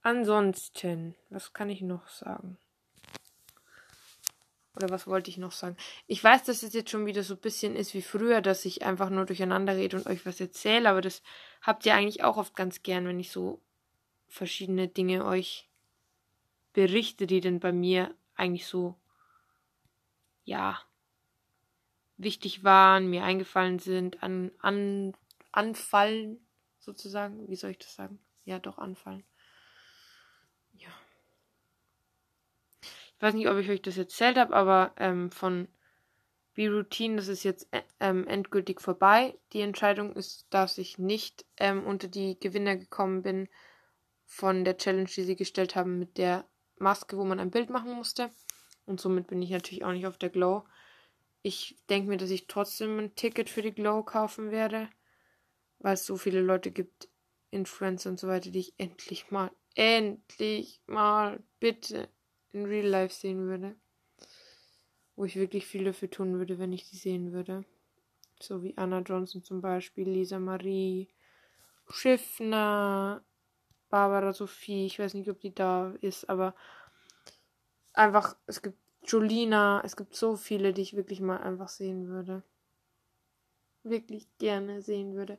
Ansonsten, 0.01 1.15
was 1.29 1.53
kann 1.53 1.69
ich 1.69 1.83
noch 1.83 2.09
sagen? 2.09 2.59
Oder 4.77 4.91
was 4.91 5.07
wollte 5.07 5.31
ich 5.31 5.39
noch 5.39 5.53
sagen? 5.53 5.77
Ich 6.07 6.23
weiß, 6.25 6.45
dass 6.45 6.63
es 6.63 6.73
jetzt 6.73 6.91
schon 6.91 7.07
wieder 7.07 7.23
so 7.23 7.35
ein 7.35 7.41
bisschen 7.41 7.77
ist 7.77 7.95
wie 7.95 8.03
früher, 8.03 8.41
dass 8.41 8.65
ich 8.65 8.83
einfach 8.83 9.11
nur 9.11 9.27
durcheinander 9.27 9.77
rede 9.77 9.97
und 9.97 10.07
euch 10.07 10.27
was 10.27 10.41
erzähle, 10.41 10.89
aber 10.89 11.01
das 11.01 11.23
habt 11.63 11.87
ihr 11.87 11.95
eigentlich 11.95 12.25
auch 12.25 12.39
oft 12.39 12.57
ganz 12.57 12.83
gern, 12.83 13.07
wenn 13.07 13.21
ich 13.21 13.31
so 13.31 13.64
verschiedene 14.29 14.89
Dinge 14.89 15.25
euch 15.25 15.69
berichte, 16.73 17.27
die 17.27 17.41
denn 17.41 17.61
bei 17.61 17.73
mir 17.73 18.15
eigentlich 18.35 18.67
so 18.67 18.97
ja, 20.45 20.79
wichtig 22.17 22.65
waren, 22.65 23.09
mir 23.09 23.25
eingefallen 23.25 23.79
sind, 23.79 24.23
an, 24.23 24.51
an, 24.59 25.15
anfallen, 25.53 26.45
sozusagen. 26.79 27.49
Wie 27.49 27.57
soll 27.57 27.71
ich 27.71 27.79
das 27.79 27.95
sagen? 27.95 28.19
Ja, 28.45 28.59
doch 28.59 28.79
anfallen. 28.79 29.25
Ja. 30.75 30.91
Ich 32.83 33.23
weiß 33.23 33.35
nicht, 33.35 33.49
ob 33.49 33.57
ich 33.57 33.71
euch 33.71 33.83
das 33.83 33.97
erzählt 33.97 34.37
habe, 34.37 34.55
aber 34.55 34.93
ähm, 34.97 35.31
von 35.31 35.69
B-Routine, 36.55 37.17
das 37.17 37.29
ist 37.29 37.43
jetzt 37.43 37.73
äh, 37.73 37.83
ähm, 38.01 38.27
endgültig 38.29 38.81
vorbei. 38.81 39.37
Die 39.53 39.61
Entscheidung 39.61 40.15
ist, 40.15 40.47
dass 40.51 40.79
ich 40.79 40.99
nicht 40.99 41.45
ähm, 41.57 41.85
unter 41.85 42.09
die 42.09 42.39
Gewinner 42.39 42.77
gekommen 42.77 43.23
bin 43.23 43.49
von 44.25 44.65
der 44.65 44.77
Challenge, 44.77 45.09
die 45.09 45.25
sie 45.25 45.37
gestellt 45.37 45.77
haben 45.77 45.99
mit 45.99 46.19
der 46.19 46.49
Maske, 46.77 47.17
wo 47.17 47.25
man 47.25 47.41
ein 47.41 47.51
Bild 47.51 47.71
machen 47.71 47.93
musste. 47.93 48.31
Und 48.87 49.01
somit 49.01 49.27
bin 49.27 49.43
ich 49.43 49.51
natürlich 49.51 49.85
auch 49.85 49.93
nicht 49.93 50.07
auf 50.07 50.19
der 50.19 50.31
Glow. 50.31 50.65
Ich 51.43 51.77
denke 51.89 52.09
mir, 52.09 52.17
dass 52.17 52.31
ich 52.31 52.47
trotzdem 52.47 52.99
ein 52.99 53.15
Ticket 53.15 53.51
für 53.51 53.63
die 53.63 53.73
Glow 53.73 54.03
kaufen 54.03 54.51
werde, 54.51 54.89
weil 55.79 55.95
es 55.95 56.07
so 56.07 56.17
viele 56.17 56.41
Leute 56.41 56.71
gibt, 56.71 57.09
Influencer 57.51 58.11
und 58.11 58.19
so 58.19 58.29
weiter, 58.29 58.51
die 58.51 58.61
ich 58.61 58.75
endlich 58.79 59.31
mal, 59.31 59.51
endlich 59.75 60.81
mal 60.87 61.43
bitte 61.61 62.09
in 62.53 62.65
Real 62.65 62.87
Life 62.87 63.15
sehen 63.15 63.47
würde. 63.47 63.77
Wo 65.17 65.25
ich 65.25 65.37
wirklich 65.37 65.67
viel 65.67 65.85
dafür 65.85 66.11
tun 66.11 66.39
würde, 66.39 66.59
wenn 66.59 66.73
ich 66.73 66.87
sie 66.87 66.97
sehen 66.97 67.33
würde. 67.33 67.65
So 68.41 68.63
wie 68.63 68.77
Anna 68.77 69.01
Johnson 69.01 69.45
zum 69.45 69.61
Beispiel, 69.61 70.09
Lisa 70.09 70.39
Marie, 70.39 71.09
Schiffner, 71.89 73.25
Barbara 73.95 74.33
Sophie. 74.33 74.87
Ich 74.87 74.99
weiß 74.99 75.15
nicht, 75.15 75.31
ob 75.31 75.41
die 75.41 75.55
da 75.55 75.95
ist, 76.01 76.29
aber 76.29 76.57
einfach, 77.93 78.35
es 78.49 78.61
gibt 78.61 78.77
Jolina, 79.07 79.83
es 79.85 79.95
gibt 79.95 80.17
so 80.17 80.35
viele, 80.35 80.73
die 80.73 80.83
ich 80.83 80.97
wirklich 80.97 81.21
mal 81.21 81.37
einfach 81.37 81.69
sehen 81.69 82.09
würde. 82.09 82.43
Wirklich 83.85 84.27
gerne 84.39 84.83
sehen 84.83 85.15
würde. 85.15 85.39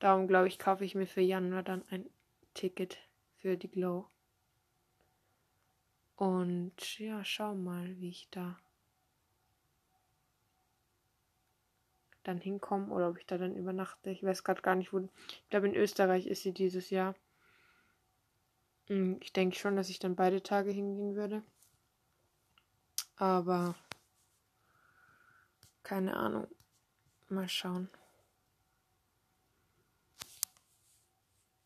Darum 0.00 0.26
glaube 0.26 0.48
ich, 0.48 0.58
kaufe 0.58 0.84
ich 0.84 0.96
mir 0.96 1.06
für 1.06 1.20
Januar 1.20 1.62
dann 1.62 1.84
ein 1.90 2.10
Ticket 2.54 2.98
für 3.36 3.56
die 3.56 3.70
Glow. 3.70 4.08
Und 6.16 6.98
ja, 6.98 7.24
schau 7.24 7.54
mal, 7.54 8.00
wie 8.00 8.08
ich 8.08 8.26
da 8.32 8.58
dann 12.24 12.40
hinkomme 12.40 12.92
oder 12.92 13.10
ob 13.10 13.18
ich 13.18 13.26
da 13.26 13.38
dann 13.38 13.54
übernachte. 13.54 14.10
Ich 14.10 14.24
weiß 14.24 14.42
gerade 14.42 14.62
gar 14.62 14.74
nicht, 14.74 14.92
wo. 14.92 14.98
Ich 14.98 15.50
glaube, 15.50 15.68
in 15.68 15.76
Österreich 15.76 16.26
ist 16.26 16.42
sie 16.42 16.52
dieses 16.52 16.90
Jahr. 16.90 17.14
Hm, 18.86 19.18
ich 19.20 19.32
denke 19.32 19.56
schon, 19.56 19.76
dass 19.76 19.88
ich 19.88 19.98
dann 19.98 20.16
beide 20.16 20.42
Tage 20.42 20.70
hingehen 20.70 21.14
würde. 21.14 21.42
Aber 23.16 23.74
keine 25.82 26.16
Ahnung. 26.16 26.48
Mal 27.28 27.48
schauen. 27.48 27.88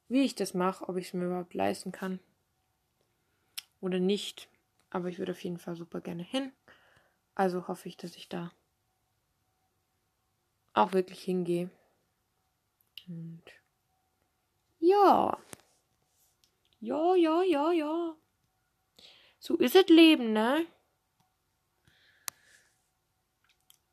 Wie 0.08 0.24
ich 0.24 0.34
das 0.34 0.54
mache, 0.54 0.88
ob 0.88 0.96
ich 0.96 1.08
es 1.08 1.12
mir 1.14 1.26
überhaupt 1.26 1.54
leisten 1.54 1.90
kann 1.92 2.20
oder 3.80 3.98
nicht. 3.98 4.48
Aber 4.90 5.08
ich 5.08 5.18
würde 5.18 5.32
auf 5.32 5.42
jeden 5.42 5.58
Fall 5.58 5.74
super 5.76 6.00
gerne 6.00 6.22
hin. 6.22 6.52
Also 7.34 7.66
hoffe 7.68 7.88
ich, 7.88 7.96
dass 7.96 8.16
ich 8.16 8.28
da 8.28 8.52
auch 10.72 10.92
wirklich 10.92 11.22
hingehe. 11.22 11.70
Und 13.08 13.42
ja. 14.78 15.38
Ja, 16.80 17.14
ja, 17.14 17.42
ja, 17.42 17.72
ja. 17.72 18.16
So 19.38 19.56
ist 19.56 19.76
es 19.76 19.88
Leben, 19.88 20.32
ne? 20.32 20.66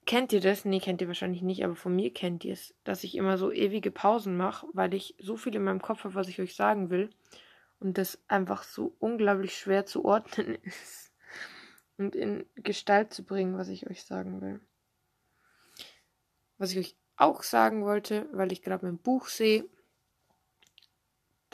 Kennt 0.05 0.33
ihr 0.33 0.41
das? 0.41 0.65
Nee, 0.65 0.79
kennt 0.79 1.01
ihr 1.01 1.07
wahrscheinlich 1.07 1.41
nicht, 1.41 1.63
aber 1.63 1.75
von 1.75 1.95
mir 1.95 2.13
kennt 2.13 2.43
ihr 2.43 2.53
es, 2.53 2.75
dass 2.83 3.03
ich 3.03 3.15
immer 3.15 3.37
so 3.37 3.51
ewige 3.51 3.89
Pausen 3.89 4.35
mache, 4.35 4.67
weil 4.73 4.93
ich 4.93 5.15
so 5.17 5.37
viel 5.37 5.55
in 5.55 5.63
meinem 5.63 5.81
Kopf 5.81 6.03
habe, 6.03 6.15
was 6.15 6.27
ich 6.27 6.41
euch 6.41 6.55
sagen 6.55 6.89
will. 6.89 7.09
Und 7.79 7.97
das 7.97 8.21
einfach 8.27 8.63
so 8.63 8.95
unglaublich 8.99 9.57
schwer 9.57 9.85
zu 9.85 10.03
ordnen 10.05 10.55
ist. 10.63 11.13
Und 11.97 12.15
in 12.15 12.45
Gestalt 12.55 13.13
zu 13.13 13.23
bringen, 13.23 13.57
was 13.57 13.69
ich 13.69 13.89
euch 13.89 14.03
sagen 14.03 14.41
will. 14.41 14.59
Was 16.57 16.71
ich 16.71 16.79
euch 16.79 16.97
auch 17.15 17.43
sagen 17.43 17.85
wollte, 17.85 18.27
weil 18.33 18.51
ich 18.51 18.61
gerade 18.61 18.85
mein 18.85 18.97
Buch 18.97 19.27
sehe, 19.27 19.65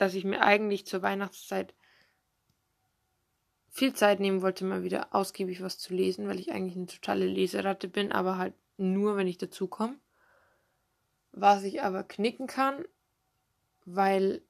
dass 0.00 0.14
ich 0.14 0.24
mir 0.24 0.40
eigentlich 0.40 0.86
zur 0.86 1.02
Weihnachtszeit 1.02 1.74
viel 3.68 3.92
Zeit 3.92 4.18
nehmen 4.18 4.40
wollte, 4.40 4.64
mal 4.64 4.82
wieder 4.82 5.14
ausgiebig 5.14 5.62
was 5.62 5.78
zu 5.78 5.92
lesen, 5.92 6.26
weil 6.26 6.40
ich 6.40 6.52
eigentlich 6.52 6.76
eine 6.76 6.86
totale 6.86 7.26
Leseratte 7.26 7.86
bin, 7.86 8.10
aber 8.10 8.38
halt 8.38 8.54
nur, 8.78 9.18
wenn 9.18 9.26
ich 9.26 9.36
dazu 9.36 9.68
komme. 9.68 9.96
Was 11.32 11.64
ich 11.64 11.82
aber 11.82 12.02
knicken 12.02 12.46
kann, 12.46 12.82
weil 13.84 14.40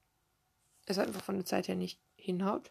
es 0.86 0.98
einfach 0.98 1.22
von 1.22 1.34
der 1.34 1.44
Zeit 1.44 1.66
her 1.66 1.74
nicht 1.74 1.98
hinhaut. 2.14 2.70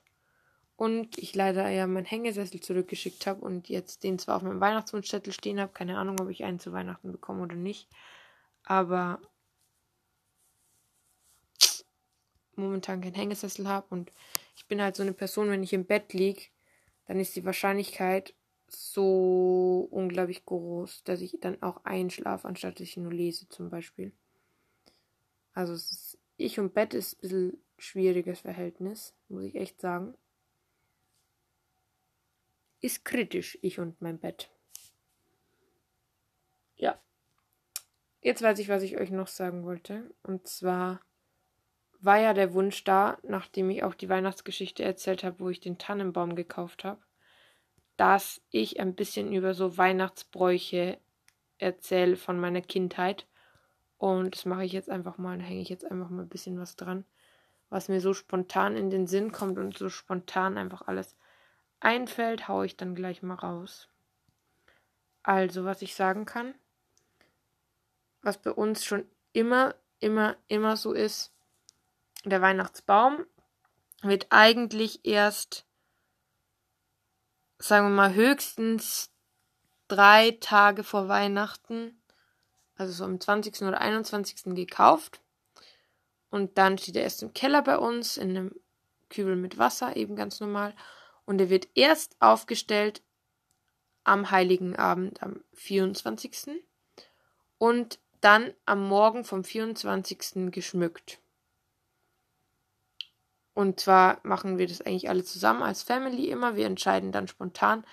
Und 0.77 1.17
ich 1.17 1.35
leider 1.35 1.67
ja 1.67 1.85
meinen 1.85 2.05
Hängesessel 2.05 2.61
zurückgeschickt 2.61 3.27
habe 3.27 3.41
und 3.41 3.67
jetzt 3.67 4.03
den 4.03 4.19
zwar 4.19 4.37
auf 4.37 4.41
meinem 4.41 4.61
Weihnachtswunschzettel 4.61 5.33
stehen 5.33 5.59
habe, 5.59 5.73
keine 5.73 5.97
Ahnung, 5.97 6.17
ob 6.21 6.29
ich 6.29 6.45
einen 6.45 6.59
zu 6.59 6.71
Weihnachten 6.71 7.11
bekomme 7.11 7.43
oder 7.43 7.57
nicht, 7.57 7.89
aber 8.63 9.19
momentan 12.59 13.01
keinen 13.01 13.15
Hängesessel 13.15 13.67
habe 13.67 13.87
und 13.89 14.11
ich 14.55 14.67
bin 14.67 14.81
halt 14.81 14.95
so 14.95 15.03
eine 15.03 15.13
Person, 15.13 15.49
wenn 15.49 15.63
ich 15.63 15.73
im 15.73 15.85
Bett 15.85 16.13
liege, 16.13 16.43
dann 17.05 17.19
ist 17.19 17.35
die 17.35 17.45
Wahrscheinlichkeit 17.45 18.33
so 18.67 19.87
unglaublich 19.89 20.45
groß, 20.45 21.03
dass 21.03 21.21
ich 21.21 21.37
dann 21.41 21.61
auch 21.63 21.83
einschlafe, 21.85 22.47
anstatt 22.47 22.75
dass 22.75 22.87
ich 22.87 22.97
nur 22.97 23.11
lese 23.11 23.49
zum 23.49 23.69
Beispiel. 23.69 24.11
Also 25.53 25.73
ist, 25.73 26.19
ich 26.37 26.59
und 26.59 26.73
Bett 26.73 26.93
ist 26.93 27.17
ein 27.17 27.21
bisschen 27.21 27.63
schwieriges 27.77 28.41
Verhältnis, 28.41 29.13
muss 29.27 29.43
ich 29.43 29.55
echt 29.55 29.81
sagen 29.81 30.13
ist 32.81 33.05
kritisch, 33.05 33.57
ich 33.61 33.79
und 33.79 34.01
mein 34.01 34.19
Bett. 34.19 34.49
Ja. 36.77 36.99
Jetzt 38.21 38.41
weiß 38.41 38.59
ich, 38.59 38.69
was 38.69 38.83
ich 38.83 38.97
euch 38.97 39.11
noch 39.11 39.27
sagen 39.27 39.63
wollte. 39.65 40.13
Und 40.23 40.47
zwar 40.47 41.01
war 42.01 42.17
ja 42.17 42.33
der 42.33 42.53
Wunsch 42.53 42.83
da, 42.83 43.17
nachdem 43.23 43.69
ich 43.69 43.83
auch 43.83 43.93
die 43.93 44.09
Weihnachtsgeschichte 44.09 44.83
erzählt 44.83 45.23
habe, 45.23 45.39
wo 45.39 45.49
ich 45.49 45.59
den 45.59 45.77
Tannenbaum 45.77 46.35
gekauft 46.35 46.83
habe, 46.83 47.01
dass 47.97 48.41
ich 48.49 48.79
ein 48.79 48.95
bisschen 48.95 49.33
über 49.33 49.53
so 49.53 49.77
Weihnachtsbräuche 49.77 50.97
erzähle 51.57 52.15
von 52.15 52.39
meiner 52.39 52.61
Kindheit. 52.61 53.27
Und 53.97 54.35
das 54.35 54.45
mache 54.45 54.63
ich 54.63 54.71
jetzt 54.71 54.89
einfach 54.89 55.17
mal, 55.17 55.37
da 55.37 55.43
hänge 55.43 55.61
ich 55.61 55.69
jetzt 55.69 55.89
einfach 55.89 56.09
mal 56.09 56.21
ein 56.21 56.29
bisschen 56.29 56.57
was 56.57 56.77
dran, 56.77 57.03
was 57.69 57.89
mir 57.89 57.99
so 57.99 58.13
spontan 58.13 58.77
in 58.77 58.89
den 58.89 59.05
Sinn 59.05 59.33
kommt 59.33 59.57
und 59.57 59.77
so 59.77 59.89
spontan 59.89 60.57
einfach 60.57 60.87
alles 60.87 61.17
einfällt, 61.81 62.47
haue 62.47 62.65
ich 62.65 62.77
dann 62.77 62.95
gleich 62.95 63.21
mal 63.21 63.35
raus. 63.35 63.89
Also, 65.21 65.65
was 65.65 65.81
ich 65.81 65.95
sagen 65.95 66.25
kann, 66.25 66.55
was 68.21 68.41
bei 68.41 68.51
uns 68.51 68.85
schon 68.85 69.05
immer, 69.33 69.75
immer, 69.99 70.37
immer 70.47 70.77
so 70.77 70.93
ist, 70.93 71.33
der 72.25 72.41
Weihnachtsbaum 72.41 73.25
wird 74.01 74.27
eigentlich 74.29 75.05
erst, 75.05 75.65
sagen 77.57 77.87
wir 77.87 77.95
mal, 77.95 78.13
höchstens 78.13 79.11
drei 79.87 80.37
Tage 80.39 80.83
vor 80.83 81.07
Weihnachten, 81.07 82.01
also 82.75 82.93
so 82.93 83.03
am 83.03 83.19
20. 83.19 83.61
oder 83.63 83.81
21. 83.81 84.55
gekauft. 84.55 85.21
Und 86.29 86.57
dann 86.57 86.77
steht 86.77 86.95
er 86.95 87.03
erst 87.03 87.23
im 87.23 87.33
Keller 87.33 87.61
bei 87.63 87.77
uns 87.77 88.17
in 88.17 88.29
einem 88.29 88.55
Kübel 89.09 89.35
mit 89.35 89.57
Wasser, 89.57 89.95
eben 89.95 90.15
ganz 90.15 90.39
normal 90.39 90.75
und 91.29 91.39
er 91.39 91.51
wird 91.51 91.67
erst 91.75 92.15
aufgestellt 92.19 93.03
am 94.03 94.31
heiligen 94.31 94.75
Abend 94.75 95.21
am 95.21 95.43
24. 95.53 96.63
und 97.59 97.99
dann 98.19 98.51
am 98.65 98.87
Morgen 98.87 99.23
vom 99.23 99.43
24. 99.43 100.51
geschmückt. 100.51 101.19
Und 103.59 103.77
zwar 103.77 104.21
machen 104.23 104.57
wir 104.57 104.67
das 104.67 104.79
eigentlich 104.79 105.09
alle 105.09 105.25
zusammen 105.25 105.63
als 105.63 105.83
Family 105.83 106.29
immer. 106.29 106.55
Wir 106.55 106.65
entscheiden 106.65 107.11
dann 107.11 107.27
spontan, 107.27 107.83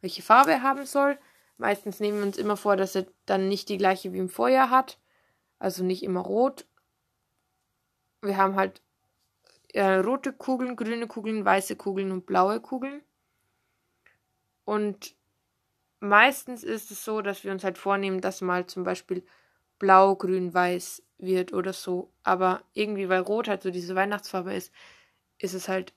welche 0.00 0.22
Farbe 0.22 0.52
er 0.52 0.62
haben 0.62 0.86
soll. 0.86 1.18
Meistens 1.56 1.98
nehmen 1.98 2.18
wir 2.18 2.26
uns 2.26 2.38
immer 2.38 2.56
vor, 2.56 2.76
dass 2.76 2.94
er 2.94 3.06
dann 3.24 3.48
nicht 3.48 3.68
die 3.68 3.76
gleiche 3.76 4.12
wie 4.12 4.18
im 4.18 4.28
Vorjahr 4.28 4.70
hat. 4.70 5.00
Also 5.58 5.82
nicht 5.82 6.04
immer 6.04 6.20
rot. 6.20 6.64
Wir 8.22 8.36
haben 8.36 8.54
halt 8.54 8.82
äh, 9.72 9.96
rote 9.96 10.32
Kugeln, 10.32 10.76
grüne 10.76 11.08
Kugeln, 11.08 11.44
weiße 11.44 11.74
Kugeln 11.74 12.12
und 12.12 12.26
blaue 12.26 12.60
Kugeln. 12.60 13.02
Und 14.64 15.16
meistens 15.98 16.62
ist 16.62 16.92
es 16.92 17.04
so, 17.04 17.20
dass 17.20 17.42
wir 17.42 17.50
uns 17.50 17.64
halt 17.64 17.78
vornehmen, 17.78 18.20
dass 18.20 18.42
mal 18.42 18.68
zum 18.68 18.84
Beispiel 18.84 19.26
blau, 19.80 20.14
grün, 20.14 20.54
weiß 20.54 21.02
wird 21.18 21.52
oder 21.52 21.72
so. 21.72 22.12
Aber 22.22 22.62
irgendwie, 22.74 23.08
weil 23.08 23.22
rot 23.22 23.48
halt 23.48 23.64
so 23.64 23.72
diese 23.72 23.96
Weihnachtsfarbe 23.96 24.54
ist, 24.54 24.70
ist 25.38 25.54
es 25.54 25.68
halt, 25.68 25.92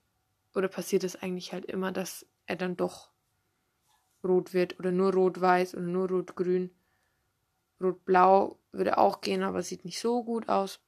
oder 0.56 0.68
passiert 0.68 1.04
es 1.04 1.16
eigentlich 1.16 1.54
halt 1.54 1.66
immer, 1.66 1.92
dass 1.92 2.26
er 2.46 2.56
dann 2.56 2.76
doch 2.76 3.10
rot 4.24 4.54
wird 4.54 4.80
oder 4.80 4.92
nur 4.92 5.14
rot-weiß 5.14 5.76
oder 5.76 5.86
nur 5.86 6.10
rot-grün. 6.10 6.72
Rot-blau 7.82 8.60
würde 8.72 8.98
auch 8.98 9.22
gehen, 9.22 9.44
aber 9.44 9.64
sieht 9.64 9.86
nicht 9.86 10.00
so 10.00 10.24
gut 10.24 10.50
aus. 10.50 10.80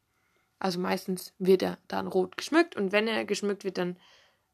Also 0.59 0.79
meistens 0.79 1.33
wird 1.39 1.63
er 1.63 1.77
dann 1.87 2.07
rot 2.07 2.37
geschmückt 2.37 2.75
und 2.75 2.91
wenn 2.91 3.07
er 3.07 3.25
geschmückt 3.25 3.63
wird, 3.63 3.77
dann 3.77 3.97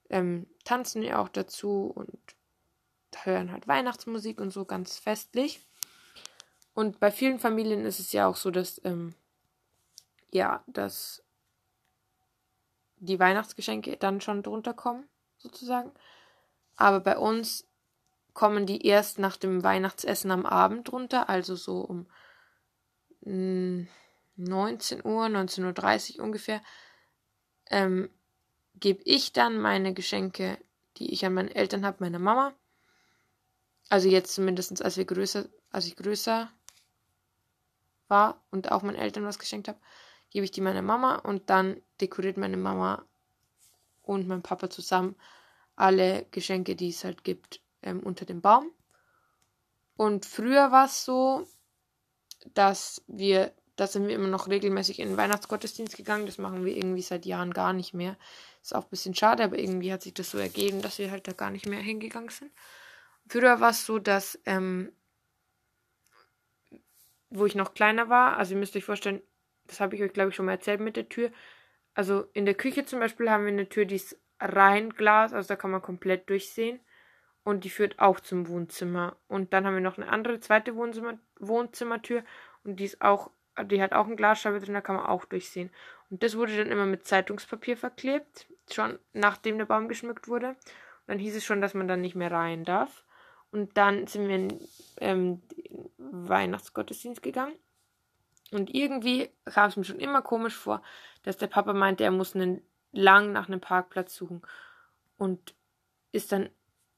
ähm, 0.10 0.48
tanzen 0.64 1.02
wir 1.02 1.20
auch 1.20 1.30
dazu 1.30 1.92
und 1.94 2.18
hören 3.24 3.52
halt 3.52 3.68
Weihnachtsmusik 3.68 4.40
und 4.40 4.52
so 4.52 4.66
ganz 4.66 5.00
festlich. 5.00 5.60
Und 6.74 7.00
bei 7.00 7.12
vielen 7.12 7.40
Familien 7.40 7.86
ist 7.86 8.00
es 8.00 8.12
ja 8.12 8.28
auch 8.28 8.36
so, 8.36 8.52
dass 8.52 8.80
ähm, 8.86 9.16
ja, 10.32 10.64
dass 10.68 11.24
die 13.00 13.20
Weihnachtsgeschenke 13.20 13.98
dann 13.98 14.22
schon 14.22 14.44
drunter 14.44 14.74
kommen, 14.74 15.08
sozusagen. 15.38 15.92
Aber 16.76 17.00
bei 17.00 17.18
uns 17.18 17.68
kommen 18.34 18.66
die 18.66 18.86
erst 18.86 19.20
nach 19.20 19.38
dem 19.38 19.64
Weihnachtsessen 19.64 20.32
am 20.32 20.46
Abend 20.46 20.88
drunter, 20.90 21.30
also 21.30 21.56
so 21.56 21.82
um 21.82 22.08
19 23.22 25.04
Uhr, 25.04 25.26
19.30 25.26 26.18
Uhr 26.18 26.24
ungefähr, 26.24 26.62
ähm, 27.70 28.10
gebe 28.76 29.02
ich 29.04 29.34
dann 29.34 29.58
meine 29.58 29.94
Geschenke, 29.94 30.58
die 30.98 31.12
ich 31.12 31.26
an 31.26 31.34
meine 31.34 31.54
Eltern 31.54 31.86
habe, 31.86 31.98
meiner 32.00 32.20
Mama. 32.20 32.54
Also 33.90 34.08
jetzt 34.08 34.34
zumindest, 34.34 34.82
als 34.82 34.98
wir 34.98 35.06
größer, 35.06 35.46
als 35.72 35.88
ich 35.88 35.96
größer 35.96 36.50
war 38.08 38.42
und 38.52 38.72
auch 38.72 38.84
meinen 38.84 38.96
Eltern 38.96 39.26
was 39.26 39.40
geschenkt 39.40 39.68
habe, 39.68 39.80
gebe 40.30 40.46
ich 40.46 40.52
die 40.52 40.62
meiner 40.62 40.82
Mama 40.82 41.16
und 41.16 41.50
dann 41.50 41.82
dekoriert 42.02 42.38
meine 42.38 42.58
Mama 42.58 43.06
und 44.04 44.28
mein 44.28 44.42
Papa 44.42 44.70
zusammen 44.70 45.16
alle 45.76 46.26
Geschenke, 46.32 46.76
die 46.76 46.90
es 46.90 47.04
halt 47.04 47.24
gibt, 47.24 47.62
ähm, 47.84 48.02
unter 48.02 48.26
dem 48.26 48.42
Baum. 48.42 48.72
Und 49.96 50.26
früher 50.26 50.72
war 50.72 50.86
es 50.86 51.06
so, 51.06 51.48
dass 52.54 53.04
wir, 53.08 53.54
da 53.76 53.88
sind 53.88 54.08
wir 54.08 54.16
immer 54.16 54.28
noch 54.28 54.48
regelmäßig 54.48 55.00
in 55.00 55.10
den 55.10 55.18
Weihnachtsgottesdienst 55.18 55.96
gegangen. 55.96 56.26
Das 56.26 56.38
machen 56.38 56.66
wir 56.66 56.76
irgendwie 56.76 57.02
seit 57.02 57.26
Jahren 57.26 57.54
gar 57.54 57.74
nicht 57.74 57.94
mehr. 57.94 58.18
Ist 58.62 58.76
auch 58.76 58.84
ein 58.84 58.90
bisschen 58.90 59.16
schade, 59.16 59.44
aber 59.44 59.58
irgendwie 59.58 59.94
hat 59.94 60.02
sich 60.02 60.14
das 60.14 60.32
so 60.32 60.38
ergeben, 60.38 60.82
dass 60.82 60.98
wir 60.98 61.12
halt 61.12 61.28
da 61.28 61.34
gar 61.34 61.52
nicht 61.52 61.68
mehr 61.68 61.80
hingegangen 61.80 62.30
sind. 62.30 62.52
Früher 63.28 63.60
war 63.60 63.72
es 63.72 63.86
so, 63.86 64.00
dass, 64.00 64.40
ähm, 64.46 64.92
wo 67.30 67.46
ich 67.46 67.56
noch 67.56 67.74
kleiner 67.74 68.10
war, 68.10 68.38
also 68.38 68.54
ihr 68.54 68.60
müsst 68.60 68.76
euch 68.76 68.86
vorstellen, 68.86 69.22
das 69.68 69.80
habe 69.80 69.96
ich 69.96 70.04
euch, 70.04 70.14
glaube 70.14 70.30
ich, 70.30 70.36
schon 70.36 70.46
mal 70.46 70.54
erzählt 70.54 70.80
mit 70.80 70.96
der 70.96 71.10
Tür. 71.10 71.32
Also 71.94 72.26
in 72.34 72.46
der 72.46 72.56
Küche 72.56 72.86
zum 72.86 73.00
Beispiel 73.00 73.30
haben 73.30 73.46
wir 73.46 73.52
eine 73.52 73.70
Tür, 73.70 73.86
die 73.86 73.96
ist 73.96 74.20
rein 74.40 74.92
Glas, 74.92 75.34
also 75.34 75.48
da 75.48 75.56
kann 75.56 75.72
man 75.72 75.82
komplett 75.82 76.30
durchsehen. 76.30 76.80
Und 77.44 77.64
die 77.64 77.70
führt 77.70 77.98
auch 77.98 78.20
zum 78.20 78.50
Wohnzimmer. 78.50 79.16
Und 79.30 79.54
dann 79.54 79.66
haben 79.66 79.76
wir 79.76 79.82
noch 79.82 79.98
eine 79.98 80.10
andere 80.10 80.42
zweite 80.42 80.76
Wohnzimmer 80.76 81.18
Wohnzimmertür 81.40 82.24
und 82.64 82.80
die 82.80 82.86
ist 82.86 83.02
auch, 83.02 83.32
die 83.64 83.82
hat 83.82 83.94
auch 83.94 84.06
eine 84.06 84.18
Glasscheibe 84.18 84.60
drin, 84.60 84.74
da 84.74 84.82
kann 84.82 84.98
man 84.98 85.06
auch 85.06 85.24
durchsehen. 85.26 85.72
Und 86.10 86.24
das 86.24 86.36
wurde 86.36 86.58
dann 86.58 86.72
immer 86.72 86.86
mit 86.86 87.06
Zeitungspapier 87.06 87.78
verklebt, 87.78 88.48
schon 88.70 89.00
nachdem 89.14 89.58
der 89.58 89.66
Baum 89.66 89.88
geschmückt 89.88 90.28
wurde. 90.28 90.50
Und 90.50 90.58
dann 91.08 91.20
hieß 91.20 91.36
es 91.36 91.46
schon, 91.46 91.62
dass 91.62 91.74
man 91.74 91.88
dann 91.88 92.02
nicht 92.02 92.16
mehr 92.16 92.32
rein 92.32 92.66
darf. 92.66 93.06
Und 93.52 93.78
dann 93.78 94.08
sind 94.08 94.28
wir 94.28 94.36
in 94.36 94.68
ähm, 95.00 95.42
Weihnachtsgottesdienst 95.98 97.24
gegangen. 97.24 97.56
Und 98.52 98.74
irgendwie 98.74 99.30
kam 99.46 99.70
es 99.70 99.78
mir 99.78 99.84
schon 99.84 100.00
immer 100.00 100.22
komisch 100.22 100.56
vor, 100.56 100.82
dass 101.24 101.38
der 101.38 101.48
Papa 101.48 101.74
meinte, 101.74 102.04
er 102.04 102.12
muss 102.12 102.36
einen 102.36 102.62
lang 102.92 103.32
nach 103.32 103.48
einem 103.48 103.60
Parkplatz 103.60 104.16
suchen. 104.16 104.42
Und 105.18 105.54
ist 106.12 106.32
dann 106.32 106.50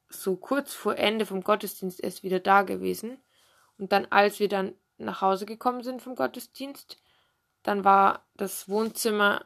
so 0.09 0.35
kurz 0.35 0.73
vor 0.73 0.97
Ende 0.97 1.25
vom 1.25 1.43
Gottesdienst 1.43 2.03
erst 2.03 2.23
wieder 2.23 2.39
da 2.39 2.63
gewesen. 2.63 3.17
Und 3.77 3.91
dann, 3.91 4.07
als 4.09 4.39
wir 4.39 4.49
dann 4.49 4.73
nach 4.97 5.21
Hause 5.21 5.45
gekommen 5.45 5.83
sind 5.83 6.01
vom 6.01 6.15
Gottesdienst, 6.15 7.01
dann 7.63 7.83
war 7.83 8.25
das 8.35 8.69
Wohnzimmer, 8.69 9.45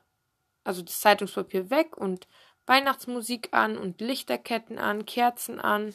also 0.63 0.81
das 0.81 0.99
Zeitungspapier 0.99 1.69
weg 1.69 1.97
und 1.97 2.27
Weihnachtsmusik 2.65 3.49
an 3.51 3.77
und 3.77 3.99
Lichterketten 4.01 4.79
an, 4.79 5.05
Kerzen 5.05 5.59
an 5.59 5.93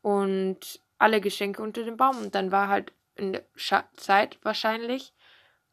und 0.00 0.80
alle 0.98 1.20
Geschenke 1.20 1.62
unter 1.62 1.84
dem 1.84 1.96
Baum. 1.96 2.18
Und 2.18 2.34
dann 2.34 2.50
war 2.50 2.68
halt 2.68 2.92
in 3.14 3.34
der 3.34 3.44
Scha 3.54 3.84
Zeit 3.96 4.38
wahrscheinlich, 4.42 5.12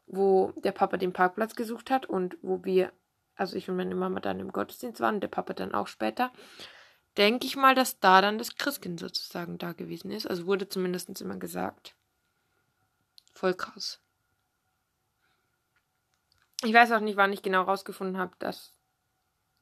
wo 0.08 0.52
der 0.58 0.72
Papa 0.72 0.98
den 0.98 1.14
Parkplatz 1.14 1.56
gesucht 1.56 1.90
hat 1.90 2.06
und 2.06 2.38
wo 2.42 2.64
wir, 2.64 2.92
also 3.36 3.56
ich 3.56 3.70
und 3.70 3.78
meine 3.78 3.96
Mama 3.96 4.20
dann 4.20 4.40
im 4.40 4.52
Gottesdienst 4.52 5.00
waren, 5.00 5.20
der 5.20 5.28
Papa 5.28 5.54
dann 5.54 5.74
auch 5.74 5.88
später, 5.88 6.32
denke 7.18 7.46
ich 7.46 7.56
mal, 7.56 7.76
dass 7.76 8.00
da 8.00 8.22
dann 8.22 8.38
das 8.38 8.56
Christkind 8.56 9.00
sozusagen 9.00 9.58
da 9.58 9.74
gewesen 9.74 10.12
ist. 10.12 10.28
Also 10.28 10.46
wurde 10.46 10.70
zumindest 10.70 11.22
immer 11.22 11.38
gesagt. 11.38 11.96
Voll 13.34 13.54
krass. 13.54 14.00
Ich 16.64 16.74
weiß 16.74 16.92
auch 16.94 17.00
nicht, 17.00 17.18
wann 17.18 17.34
ich 17.34 17.42
genau 17.42 17.64
rausgefunden 17.64 18.18
habe, 18.18 18.34
dass 18.40 18.74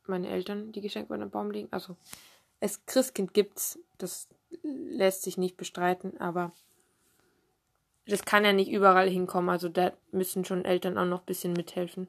meine 0.05 0.29
Eltern 0.29 0.71
die 0.71 0.81
Geschenke 0.81 1.13
unter 1.13 1.25
dem 1.25 1.31
Baum 1.31 1.51
liegen. 1.51 1.69
Also 1.71 1.97
es 2.59 2.85
Christkind 2.85 3.33
gibt's, 3.33 3.79
das 3.97 4.29
lässt 4.61 5.23
sich 5.23 5.37
nicht 5.37 5.57
bestreiten, 5.57 6.19
aber 6.19 6.51
das 8.05 8.25
kann 8.25 8.45
ja 8.45 8.53
nicht 8.53 8.71
überall 8.71 9.09
hinkommen. 9.09 9.49
Also 9.49 9.69
da 9.69 9.93
müssen 10.11 10.45
schon 10.45 10.65
Eltern 10.65 10.97
auch 10.97 11.05
noch 11.05 11.21
ein 11.21 11.25
bisschen 11.25 11.53
mithelfen. 11.53 12.07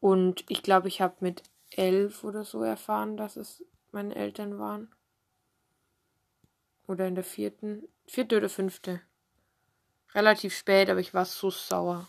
Und 0.00 0.44
ich 0.48 0.62
glaube, 0.62 0.88
ich 0.88 1.00
habe 1.00 1.16
mit 1.20 1.42
elf 1.70 2.24
oder 2.24 2.44
so 2.44 2.62
erfahren, 2.62 3.16
dass 3.16 3.36
es 3.36 3.64
meine 3.92 4.14
Eltern 4.14 4.58
waren. 4.58 4.88
Oder 6.86 7.06
in 7.06 7.14
der 7.14 7.24
vierten, 7.24 7.82
vierte 8.06 8.36
oder 8.36 8.48
fünfte. 8.48 9.00
Relativ 10.14 10.56
spät, 10.56 10.88
aber 10.88 11.00
ich 11.00 11.12
war 11.12 11.24
so 11.24 11.50
sauer. 11.50 12.06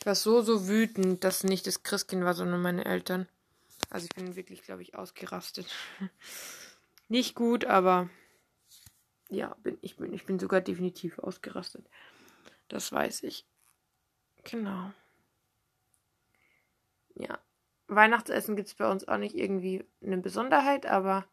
Ich 0.00 0.06
war 0.06 0.14
so, 0.14 0.42
so 0.42 0.66
wütend, 0.66 1.22
dass 1.22 1.44
nicht 1.44 1.66
das 1.66 1.82
Christkind 1.82 2.24
war, 2.24 2.34
sondern 2.34 2.62
meine 2.62 2.84
Eltern. 2.84 3.28
Also 3.90 4.06
ich 4.06 4.14
bin 4.14 4.34
wirklich, 4.34 4.62
glaube 4.62 4.82
ich, 4.82 4.96
ausgerastet. 4.96 5.66
nicht 7.08 7.34
gut, 7.34 7.64
aber 7.64 8.08
ja, 9.34 9.56
bin, 9.62 9.78
ich, 9.80 9.96
bin, 9.96 10.12
ich 10.12 10.24
bin 10.26 10.38
sogar 10.38 10.60
definitiv 10.60 11.18
ausgerastet. 11.18 11.86
Das 12.68 12.92
weiß 12.92 13.22
ich. 13.24 13.46
Genau. 14.44 14.92
Ja. 17.14 17.38
Weihnachtsessen 17.86 18.56
gibt 18.56 18.68
es 18.68 18.74
bei 18.74 18.90
uns 18.90 19.06
auch 19.06 19.18
nicht 19.18 19.34
irgendwie 19.34 19.84
eine 20.02 20.18
Besonderheit, 20.18 20.86
aber 20.86 21.26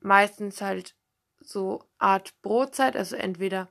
meistens 0.00 0.60
halt 0.60 0.94
so 1.40 1.88
Art 1.98 2.40
Brotzeit, 2.42 2.96
also 2.96 3.16
entweder 3.16 3.68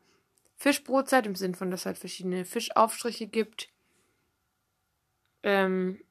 Fischbrotzeit 0.56 1.28
im 1.28 1.36
Sinn 1.36 1.54
von, 1.54 1.70
dass 1.70 1.82
es 1.82 1.86
halt 1.86 1.98
verschiedene 1.98 2.46
Fischaufstriche 2.46 3.28
gibt. 3.28 3.70
Ähm, 5.44 6.04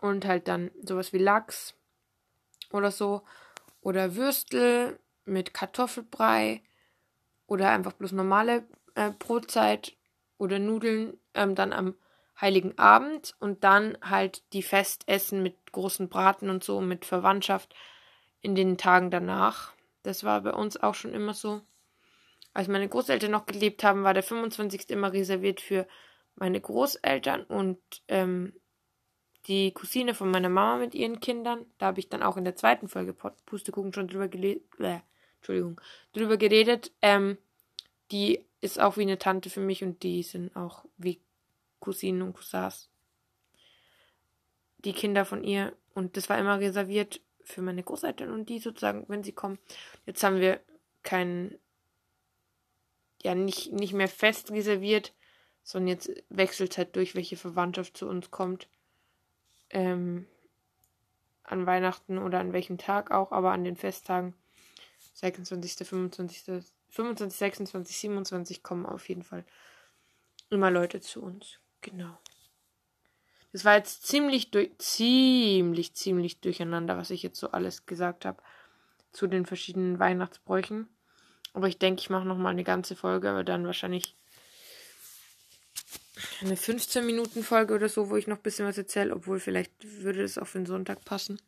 und 0.00 0.24
halt 0.24 0.48
dann 0.48 0.70
sowas 0.82 1.12
wie 1.12 1.18
Lachs 1.18 1.74
oder 2.70 2.90
so. 2.90 3.22
Oder 3.80 4.16
Würstel 4.16 4.98
mit 5.24 5.54
Kartoffelbrei. 5.54 6.62
Oder 7.46 7.70
einfach 7.70 7.92
bloß 7.92 8.12
normale 8.12 8.66
äh, 8.94 9.10
Brotzeit 9.10 9.96
oder 10.38 10.58
Nudeln 10.58 11.18
ähm, 11.34 11.54
dann 11.54 11.72
am 11.72 11.94
Heiligen 12.40 12.76
Abend 12.78 13.34
und 13.38 13.62
dann 13.62 13.96
halt 14.02 14.42
die 14.52 14.62
Festessen 14.62 15.42
mit 15.42 15.72
großen 15.72 16.08
Braten 16.08 16.50
und 16.50 16.64
so 16.64 16.80
mit 16.80 17.04
Verwandtschaft 17.04 17.74
in 18.40 18.54
den 18.54 18.76
Tagen 18.76 19.10
danach. 19.10 19.72
Das 20.02 20.24
war 20.24 20.40
bei 20.40 20.52
uns 20.52 20.76
auch 20.76 20.94
schon 20.94 21.14
immer 21.14 21.34
so. 21.34 21.62
Als 22.52 22.68
meine 22.68 22.88
Großeltern 22.88 23.30
noch 23.30 23.46
gelebt 23.46 23.84
haben, 23.84 24.04
war 24.04 24.14
der 24.14 24.22
25. 24.22 24.90
immer 24.90 25.12
reserviert 25.12 25.60
für 25.60 25.86
meine 26.36 26.60
Großeltern 26.60 27.44
und 27.44 27.78
ähm, 28.08 28.52
die 29.46 29.72
Cousine 29.72 30.14
von 30.14 30.30
meiner 30.30 30.48
Mama 30.48 30.78
mit 30.78 30.94
ihren 30.94 31.20
Kindern. 31.20 31.66
Da 31.78 31.86
habe 31.86 32.00
ich 32.00 32.08
dann 32.08 32.22
auch 32.22 32.36
in 32.36 32.44
der 32.44 32.56
zweiten 32.56 32.88
Folge 32.88 33.14
Pustekuchen 33.14 33.92
schon 33.92 34.08
drüber, 34.08 34.28
gele 34.28 34.60
äh, 34.78 35.00
Entschuldigung, 35.44 35.78
drüber 36.14 36.38
geredet. 36.38 36.90
Ähm, 37.02 37.36
die 38.10 38.42
ist 38.62 38.80
auch 38.80 38.96
wie 38.96 39.02
eine 39.02 39.18
Tante 39.18 39.50
für 39.50 39.60
mich 39.60 39.84
und 39.84 40.02
die 40.02 40.22
sind 40.22 40.56
auch 40.56 40.86
wie 40.96 41.20
Cousinen 41.80 42.22
und 42.22 42.32
Cousins. 42.32 42.88
Die 44.78 44.94
Kinder 44.94 45.26
von 45.26 45.44
ihr. 45.44 45.76
Und 45.94 46.16
das 46.16 46.30
war 46.30 46.38
immer 46.38 46.60
reserviert 46.60 47.20
für 47.42 47.60
meine 47.60 47.82
Großeltern 47.82 48.32
und 48.32 48.48
die 48.48 48.58
sozusagen, 48.58 49.04
wenn 49.08 49.22
sie 49.22 49.32
kommen. 49.32 49.58
Jetzt 50.06 50.24
haben 50.24 50.40
wir 50.40 50.60
keinen, 51.02 51.58
ja, 53.22 53.34
nicht, 53.34 53.70
nicht 53.70 53.92
mehr 53.92 54.08
fest 54.08 54.50
reserviert, 54.50 55.12
sondern 55.62 55.88
jetzt 55.88 56.10
wechselt 56.30 56.72
es 56.72 56.78
halt 56.78 56.96
durch, 56.96 57.14
welche 57.14 57.36
Verwandtschaft 57.36 57.98
zu 57.98 58.08
uns 58.08 58.30
kommt. 58.30 58.66
Ähm, 59.68 60.26
an 61.42 61.66
Weihnachten 61.66 62.16
oder 62.16 62.40
an 62.40 62.54
welchem 62.54 62.78
Tag 62.78 63.10
auch, 63.10 63.30
aber 63.30 63.52
an 63.52 63.64
den 63.64 63.76
Festtagen 63.76 64.34
26., 65.14 65.88
25., 65.88 66.64
25, 66.90 67.38
26, 67.38 67.96
27 67.96 68.62
kommen 68.62 68.86
auf 68.86 69.08
jeden 69.08 69.22
Fall 69.22 69.44
immer 70.50 70.70
Leute 70.70 71.00
zu 71.00 71.22
uns. 71.22 71.58
Genau. 71.80 72.18
Das 73.52 73.64
war 73.64 73.76
jetzt 73.76 74.06
ziemlich, 74.06 74.50
ziemlich, 74.78 75.94
ziemlich 75.94 76.40
durcheinander, 76.40 76.96
was 76.96 77.10
ich 77.10 77.22
jetzt 77.22 77.38
so 77.38 77.50
alles 77.50 77.86
gesagt 77.86 78.24
habe. 78.24 78.42
zu 79.12 79.28
den 79.28 79.46
verschiedenen 79.46 80.00
Weihnachtsbräuchen. 80.00 80.88
Aber 81.52 81.68
ich 81.68 81.78
denke, 81.78 82.00
ich 82.00 82.10
mache 82.10 82.26
nochmal 82.26 82.50
eine 82.50 82.64
ganze 82.64 82.96
Folge, 82.96 83.30
aber 83.30 83.44
dann 83.44 83.64
wahrscheinlich 83.64 84.16
eine 86.40 86.56
15 86.56 87.06
Minuten 87.06 87.44
Folge 87.44 87.74
oder 87.74 87.88
so, 87.88 88.10
wo 88.10 88.16
ich 88.16 88.26
noch 88.26 88.38
ein 88.38 88.42
bisschen 88.42 88.66
was 88.66 88.76
erzähle, 88.76 89.14
obwohl 89.14 89.38
vielleicht 89.38 89.72
würde 90.02 90.24
es 90.24 90.36
auf 90.36 90.50
den 90.50 90.66
Sonntag 90.66 91.04
passen. 91.04 91.40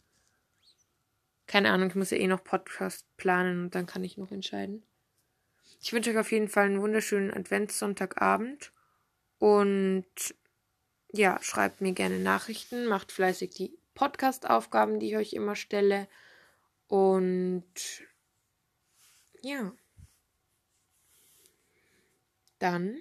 Keine 1.46 1.70
Ahnung, 1.70 1.88
ich 1.88 1.94
muss 1.94 2.10
ja 2.10 2.18
eh 2.18 2.26
noch 2.26 2.42
Podcast 2.42 3.06
planen 3.16 3.64
und 3.64 3.74
dann 3.74 3.86
kann 3.86 4.02
ich 4.02 4.18
noch 4.18 4.32
entscheiden. 4.32 4.82
Ich 5.80 5.92
wünsche 5.92 6.10
euch 6.10 6.18
auf 6.18 6.32
jeden 6.32 6.48
Fall 6.48 6.66
einen 6.66 6.80
wunderschönen 6.80 7.32
Adventssonntagabend 7.32 8.72
und 9.38 10.04
ja, 11.12 11.38
schreibt 11.42 11.80
mir 11.80 11.92
gerne 11.92 12.18
Nachrichten, 12.18 12.86
macht 12.86 13.12
fleißig 13.12 13.50
die 13.50 13.78
Podcast-Aufgaben, 13.94 14.98
die 14.98 15.10
ich 15.10 15.16
euch 15.16 15.32
immer 15.32 15.54
stelle 15.54 16.08
und 16.88 17.64
ja. 19.42 19.72
Dann 22.58 23.00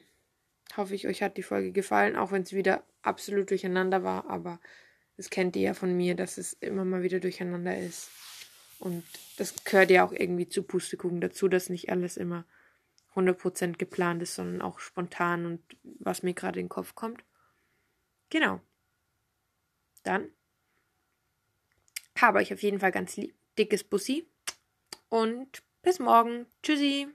hoffe 0.78 0.94
ich, 0.94 1.08
euch 1.08 1.24
hat 1.24 1.38
die 1.38 1.44
Folge 1.44 1.72
gefallen, 1.72 2.16
auch 2.16 2.32
wenn 2.32 2.44
es 2.44 2.54
wieder 2.54 2.84
absolut 3.02 3.50
durcheinander 3.50 4.04
war, 4.04 4.30
aber 4.30 4.60
das 5.18 5.30
kennt 5.30 5.56
ihr 5.56 5.62
ja 5.62 5.74
von 5.74 5.96
mir, 5.96 6.16
dass 6.16 6.38
es 6.38 6.54
immer 6.54 6.86
mal 6.86 7.04
wieder 7.04 7.20
durcheinander 7.20 7.78
ist. 7.78 8.10
Und 8.86 9.04
das 9.38 9.64
gehört 9.64 9.90
ja 9.90 10.06
auch 10.06 10.12
irgendwie 10.12 10.48
zu 10.48 10.62
Pustekuchen 10.62 11.20
dazu, 11.20 11.48
dass 11.48 11.70
nicht 11.70 11.90
alles 11.90 12.18
immer 12.18 12.46
100% 13.16 13.78
geplant 13.78 14.22
ist, 14.22 14.36
sondern 14.36 14.62
auch 14.62 14.78
spontan 14.78 15.48
und 15.48 15.60
was 15.82 16.22
mir 16.22 16.36
gerade 16.36 16.60
in 16.60 16.68
den 16.68 16.70
Kopf 16.70 16.94
kommt. 16.94 17.24
Genau. 18.30 18.62
Dann 20.04 20.30
habe 22.20 22.44
ich 22.44 22.54
auf 22.54 22.62
jeden 22.62 22.80
Fall 22.80 22.92
ganz 22.92 23.18
lieb, 23.18 23.34
dickes 23.58 23.84
Bussi 23.84 24.28
und 25.10 25.64
bis 25.82 25.98
morgen. 25.98 26.46
Tschüssi. 26.62 27.08